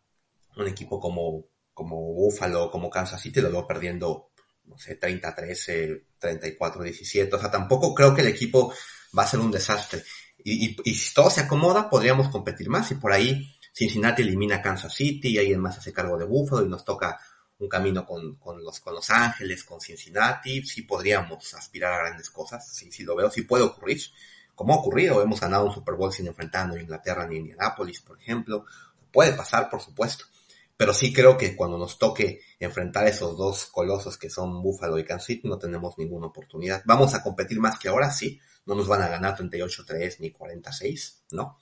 un 0.57 0.67
equipo 0.67 0.99
como, 0.99 1.45
como 1.73 2.13
Buffalo, 2.13 2.69
como 2.69 2.89
Kansas 2.89 3.21
City, 3.21 3.41
lo 3.41 3.51
veo 3.51 3.65
perdiendo, 3.65 4.31
no 4.65 4.77
sé, 4.77 4.99
30-13, 4.99 6.03
34-17. 6.19 7.33
O 7.33 7.39
sea, 7.39 7.49
tampoco 7.49 7.93
creo 7.93 8.13
que 8.13 8.21
el 8.21 8.27
equipo 8.27 8.73
va 9.17 9.23
a 9.23 9.27
ser 9.27 9.39
un 9.39 9.51
desastre. 9.51 10.03
Y, 10.37 10.77
y, 10.83 10.93
si 10.93 11.13
todo 11.13 11.29
se 11.29 11.41
acomoda, 11.41 11.89
podríamos 11.89 12.29
competir 12.29 12.69
más. 12.69 12.91
Y 12.91 12.95
por 12.95 13.13
ahí 13.13 13.55
Cincinnati 13.73 14.21
elimina 14.21 14.57
a 14.57 14.61
Kansas 14.61 14.93
City 14.93 15.29
y 15.29 15.39
alguien 15.39 15.59
más 15.59 15.77
hace 15.77 15.91
cargo 15.91 16.17
de 16.17 16.25
Buffalo 16.25 16.65
y 16.65 16.69
nos 16.69 16.85
toca 16.85 17.19
un 17.59 17.67
camino 17.67 18.05
con, 18.05 18.35
con, 18.35 18.63
los, 18.63 18.79
con 18.79 18.93
Los 18.93 19.09
Ángeles, 19.09 19.63
con 19.63 19.81
Cincinnati, 19.81 20.63
sí 20.63 20.83
podríamos 20.83 21.53
aspirar 21.53 21.93
a 21.93 21.97
grandes 21.99 22.29
cosas, 22.29 22.67
sí, 22.67 22.91
sí 22.91 23.03
lo 23.03 23.15
veo, 23.15 23.31
sí 23.31 23.43
puede 23.43 23.63
ocurrir, 23.63 24.01
como 24.53 24.73
ha 24.73 24.77
ocurrido, 24.77 25.21
hemos 25.21 25.39
ganado 25.39 25.65
un 25.65 25.73
Super 25.73 25.95
Bowl 25.95 26.13
sin 26.13 26.27
enfrentando 26.27 26.75
a 26.75 26.81
Inglaterra 26.81 27.25
ni 27.25 27.35
a 27.35 27.39
Indianapolis, 27.39 28.01
por 28.01 28.19
ejemplo, 28.19 28.65
puede 29.11 29.33
pasar, 29.33 29.69
por 29.69 29.81
supuesto, 29.81 30.25
pero 30.75 30.93
sí 30.93 31.13
creo 31.13 31.37
que 31.37 31.55
cuando 31.55 31.77
nos 31.77 31.97
toque 31.97 32.41
enfrentar 32.59 33.07
esos 33.07 33.37
dos 33.37 33.65
colosos 33.65 34.17
que 34.17 34.29
son 34.29 34.61
Buffalo 34.61 34.99
y 34.99 35.05
Kansas 35.05 35.27
City, 35.27 35.47
no 35.47 35.57
tenemos 35.57 35.97
ninguna 35.97 36.27
oportunidad. 36.27 36.81
Vamos 36.85 37.13
a 37.13 37.23
competir 37.23 37.59
más 37.59 37.79
que 37.79 37.89
ahora, 37.89 38.11
sí, 38.11 38.39
no 38.65 38.75
nos 38.75 38.87
van 38.87 39.01
a 39.01 39.07
ganar 39.07 39.37
38-3 39.37 40.17
ni 40.19 40.31
46, 40.31 41.25
¿no? 41.31 41.59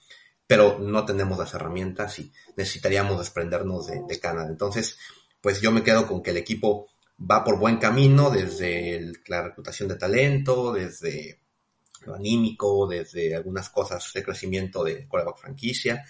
Pero 0.51 0.79
no 0.79 1.05
tenemos 1.05 1.39
las 1.39 1.53
herramientas 1.53 2.19
y 2.19 2.29
necesitaríamos 2.57 3.17
desprendernos 3.17 3.87
de, 3.87 4.19
Canadá. 4.19 4.49
Entonces, 4.49 4.97
pues 5.39 5.61
yo 5.61 5.71
me 5.71 5.81
quedo 5.81 6.05
con 6.05 6.21
que 6.21 6.31
el 6.31 6.35
equipo 6.35 6.89
va 7.17 7.41
por 7.45 7.57
buen 7.57 7.77
camino 7.77 8.29
desde 8.29 9.13
la 9.27 9.43
reclutación 9.43 9.87
de 9.87 9.95
talento, 9.95 10.73
desde 10.73 11.39
lo 12.01 12.15
anímico, 12.15 12.85
desde 12.85 13.33
algunas 13.33 13.69
cosas 13.69 14.11
de 14.13 14.23
crecimiento 14.23 14.83
de 14.83 15.07
coreback 15.07 15.37
franquicia, 15.37 16.03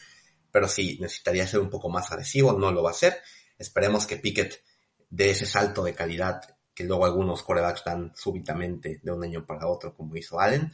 pero 0.51 0.67
sí 0.67 0.97
necesitaría 0.99 1.45
ser 1.45 1.59
un 1.59 1.69
poco 1.69 1.89
más 1.89 2.11
agresivo, 2.11 2.53
no 2.53 2.71
lo 2.71 2.81
va 2.81 2.89
a 2.89 2.93
hacer. 2.93 3.19
Esperemos 3.59 4.07
que 4.07 4.17
Pickett 4.17 4.63
dé 5.07 5.29
ese 5.29 5.45
salto 5.45 5.83
de 5.83 5.93
calidad 5.93 6.41
que 6.73 6.85
luego 6.85 7.05
algunos 7.05 7.43
corebacks 7.43 7.83
dan 7.85 8.11
súbitamente 8.15 9.01
de 9.03 9.11
un 9.11 9.23
año 9.23 9.45
para 9.45 9.67
otro, 9.67 9.95
como 9.95 10.15
hizo 10.15 10.39
Allen, 10.39 10.73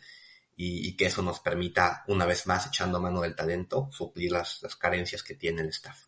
y, 0.60 0.98
que 0.98 1.06
eso 1.06 1.22
nos 1.22 1.40
permita, 1.40 2.04
una 2.08 2.26
vez 2.26 2.48
más, 2.48 2.66
echando 2.66 3.00
mano 3.00 3.22
del 3.22 3.36
talento, 3.36 3.90
suplir 3.92 4.32
las 4.32 4.60
carencias 4.80 5.22
que 5.22 5.36
tiene 5.36 5.62
el 5.62 5.70
staff. 5.70 6.08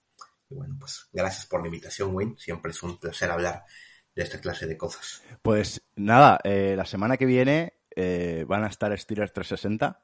Y 0.49 0.55
bueno, 0.55 0.75
pues 0.79 1.07
gracias 1.13 1.45
por 1.45 1.62
la 1.62 1.67
invitación, 1.67 2.15
Wayne. 2.15 2.35
Siempre 2.38 2.71
es 2.71 2.81
un 2.81 2.97
placer 2.97 3.29
hablar 3.29 3.63
de 4.15 4.23
esta 4.23 4.41
clase 4.41 4.65
de 4.65 4.77
cosas. 4.77 5.21
Pues 5.41 5.81
nada, 5.95 6.39
eh, 6.43 6.73
la 6.75 6.85
semana 6.85 7.17
que 7.17 7.27
viene 7.27 7.73
eh, 7.95 8.45
van 8.47 8.63
a 8.63 8.67
estar 8.67 8.97
Steelers 8.97 9.31
360. 9.31 10.03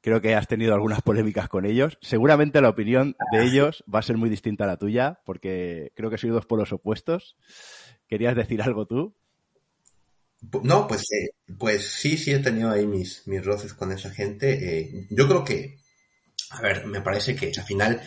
Creo 0.00 0.20
que 0.20 0.34
has 0.34 0.48
tenido 0.48 0.74
algunas 0.74 1.02
polémicas 1.02 1.48
con 1.48 1.64
ellos. 1.64 1.98
Seguramente 2.00 2.60
la 2.60 2.68
opinión 2.68 3.16
de 3.32 3.38
ah. 3.38 3.42
ellos 3.42 3.84
va 3.92 3.98
a 3.98 4.02
ser 4.02 4.16
muy 4.16 4.30
distinta 4.30 4.64
a 4.64 4.68
la 4.68 4.76
tuya, 4.76 5.20
porque 5.24 5.92
creo 5.94 6.10
que 6.10 6.18
soy 6.18 6.30
dos 6.30 6.46
polos 6.46 6.72
opuestos. 6.72 7.36
¿Querías 8.06 8.36
decir 8.36 8.62
algo 8.62 8.86
tú? 8.86 9.16
No, 10.62 10.86
pues, 10.88 11.10
eh, 11.12 11.30
pues 11.58 11.86
sí, 11.86 12.16
sí 12.16 12.32
he 12.32 12.38
tenido 12.40 12.70
ahí 12.70 12.86
mis, 12.86 13.26
mis 13.26 13.44
roces 13.44 13.74
con 13.74 13.92
esa 13.92 14.10
gente. 14.10 15.06
yo 15.10 15.28
creo 15.28 15.44
que, 15.44 15.78
a 16.50 16.60
ver, 16.60 16.86
me 16.86 17.00
parece 17.00 17.34
que 17.36 17.52
al 17.56 17.64
final 17.64 18.02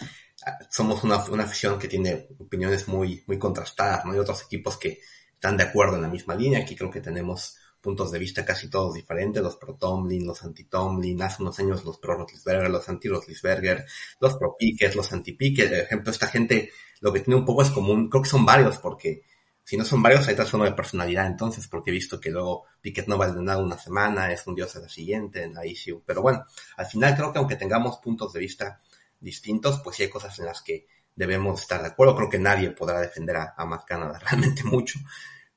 somos 0.69 1.03
una, 1.03 1.23
una 1.25 1.45
afición 1.45 1.79
que 1.79 1.87
tiene 1.87 2.27
opiniones 2.39 2.87
muy, 2.87 3.23
muy 3.27 3.39
contrastadas, 3.39 4.05
¿no? 4.05 4.11
Hay 4.11 4.19
otros 4.19 4.43
equipos 4.43 4.77
que 4.77 4.99
están 5.33 5.57
de 5.57 5.63
acuerdo 5.63 5.95
en 5.95 6.03
la 6.03 6.07
misma 6.09 6.35
línea, 6.35 6.59
aquí 6.59 6.75
creo 6.75 6.91
que 6.91 7.01
tenemos 7.01 7.57
puntos 7.81 8.11
de 8.11 8.19
vista 8.19 8.43
casi 8.43 8.67
todos 8.67 8.95
diferentes, 8.95 9.43
los 9.43 9.57
pro 9.57 9.75
Tomlin, 9.75 10.25
los 10.25 10.43
anti 10.43 10.63
Tomlin, 10.63 11.21
hace 11.21 11.43
unos 11.43 11.59
años 11.59 11.85
los 11.85 11.99
pro 11.99 12.15
Rotlisberger, 12.15 12.69
los 12.69 12.89
anti 12.89 13.07
Rotlisberger, 13.07 13.85
los 14.19 14.35
pro 14.37 14.55
Pickett, 14.57 14.95
los 14.95 15.13
anti 15.13 15.33
Pickett, 15.33 15.69
por 15.69 15.77
ejemplo, 15.77 16.11
esta 16.11 16.27
gente 16.27 16.71
lo 17.01 17.13
que 17.13 17.19
tiene 17.19 17.39
un 17.39 17.45
poco 17.45 17.61
es 17.61 17.69
común, 17.69 18.09
creo 18.09 18.23
que 18.23 18.29
son 18.29 18.45
varios, 18.45 18.79
porque 18.79 19.21
si 19.65 19.75
no 19.75 19.83
son 19.83 20.01
varios, 20.01 20.27
hay 20.27 20.37
uno 20.53 20.63
de 20.63 20.71
personalidad 20.71 21.27
entonces, 21.27 21.67
porque 21.67 21.89
he 21.89 21.93
visto 21.93 22.19
que 22.19 22.29
luego 22.29 22.65
Pickett 22.79 23.07
no 23.07 23.17
va 23.17 23.25
a 23.25 23.33
nada 23.33 23.61
una 23.61 23.77
semana, 23.77 24.31
es 24.31 24.47
un 24.47 24.55
dios 24.55 24.73
a 24.75 24.79
la 24.79 24.87
siguiente 24.87 25.43
en 25.43 25.55
la 25.55 25.65
issue, 25.65 26.01
pero 26.05 26.21
bueno, 26.21 26.45
al 26.77 26.85
final 26.85 27.15
creo 27.15 27.33
que 27.33 27.39
aunque 27.39 27.55
tengamos 27.57 27.97
puntos 27.97 28.31
de 28.31 28.39
vista 28.39 28.79
distintos, 29.19 29.81
pues 29.83 29.97
sí 29.97 30.03
hay 30.03 30.09
cosas 30.09 30.37
en 30.39 30.45
las 30.45 30.61
que 30.61 30.87
debemos 31.15 31.61
estar 31.61 31.81
de 31.81 31.87
acuerdo. 31.87 32.15
Creo 32.15 32.29
que 32.29 32.39
nadie 32.39 32.71
podrá 32.71 33.01
defender 33.01 33.37
a, 33.37 33.53
a 33.57 33.65
Matt 33.65 33.85
Canada 33.85 34.19
realmente 34.23 34.63
mucho. 34.63 34.99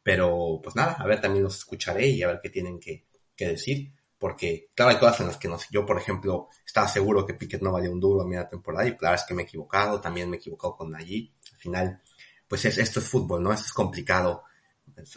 Pero 0.02 0.60
pues 0.62 0.74
nada, 0.74 0.92
a 0.92 1.06
ver, 1.06 1.20
también 1.20 1.44
los 1.44 1.58
escucharé 1.58 2.06
y 2.06 2.22
a 2.22 2.28
ver 2.28 2.40
qué 2.42 2.50
tienen 2.50 2.80
que, 2.80 3.06
decir. 3.36 3.92
Porque, 4.18 4.68
claro, 4.74 4.90
hay 4.90 4.98
cosas 4.98 5.20
en 5.20 5.26
las 5.28 5.36
que 5.36 5.48
no. 5.48 5.58
Yo, 5.70 5.86
por 5.86 5.98
ejemplo, 5.98 6.48
estaba 6.66 6.88
seguro 6.88 7.24
que 7.24 7.34
Piquet 7.34 7.62
no 7.62 7.70
valía 7.70 7.90
un 7.90 8.00
duro 8.00 8.22
a 8.22 8.26
media 8.26 8.48
temporada 8.48 8.88
y 8.88 8.96
claro 8.96 9.14
es 9.14 9.22
que 9.24 9.34
me 9.34 9.42
he 9.42 9.44
equivocado. 9.44 10.00
También 10.00 10.28
me 10.28 10.36
he 10.36 10.40
equivocado 10.40 10.76
con 10.76 10.94
allí. 10.96 11.32
Al 11.52 11.58
final, 11.58 12.02
pues 12.48 12.64
es, 12.64 12.78
esto 12.78 13.00
es 13.00 13.08
fútbol, 13.08 13.42
¿no? 13.42 13.52
Esto 13.52 13.66
es 13.66 13.72
complicado 13.72 14.44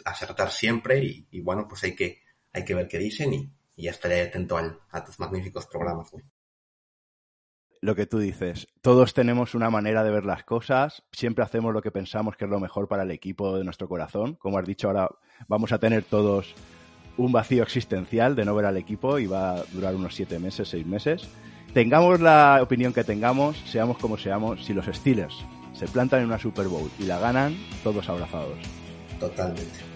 acertar 0.04 0.50
siempre 0.50 1.02
y, 1.30 1.40
bueno, 1.40 1.66
pues 1.66 1.82
hay 1.84 1.94
que, 1.94 2.22
hay 2.52 2.64
que 2.64 2.74
ver 2.74 2.88
qué 2.88 2.98
dicen 2.98 3.32
y, 3.32 3.52
ya 3.74 3.90
estaré 3.90 4.20
atento 4.22 4.56
al, 4.56 4.78
a 4.90 5.02
tus 5.02 5.18
magníficos 5.18 5.66
programas, 5.66 6.12
lo 7.80 7.96
que 7.96 8.06
tú 8.06 8.20
dices, 8.20 8.68
todos 8.80 9.12
tenemos 9.12 9.56
una 9.56 9.68
manera 9.68 10.04
de 10.04 10.12
ver 10.12 10.24
las 10.24 10.44
cosas, 10.44 11.02
siempre 11.10 11.42
hacemos 11.42 11.74
lo 11.74 11.82
que 11.82 11.90
pensamos 11.90 12.36
que 12.36 12.44
es 12.44 12.50
lo 12.50 12.60
mejor 12.60 12.86
para 12.86 13.02
el 13.02 13.10
equipo 13.10 13.58
de 13.58 13.64
nuestro 13.64 13.88
corazón. 13.88 14.36
Como 14.36 14.56
has 14.56 14.66
dicho, 14.66 14.86
ahora 14.86 15.08
vamos 15.48 15.72
a 15.72 15.78
tener 15.78 16.04
todos 16.04 16.54
un 17.16 17.32
vacío 17.32 17.64
existencial 17.64 18.36
de 18.36 18.44
no 18.44 18.54
ver 18.54 18.66
al 18.66 18.76
equipo 18.76 19.18
y 19.18 19.26
va 19.26 19.56
a 19.56 19.64
durar 19.64 19.96
unos 19.96 20.14
siete 20.14 20.38
meses, 20.38 20.68
seis 20.68 20.86
meses. 20.86 21.28
Tengamos 21.74 22.20
la 22.20 22.60
opinión 22.62 22.92
que 22.92 23.02
tengamos, 23.02 23.58
seamos 23.66 23.98
como 23.98 24.16
seamos, 24.16 24.64
si 24.64 24.74
los 24.74 24.86
Steelers 24.86 25.44
se 25.82 25.88
plantan 25.88 26.20
en 26.20 26.26
una 26.26 26.38
Super 26.38 26.68
Bowl 26.68 26.88
y 26.96 27.06
la 27.06 27.18
ganan, 27.18 27.56
todos 27.82 28.08
abrazados. 28.08 28.56
Totalmente. 29.18 29.91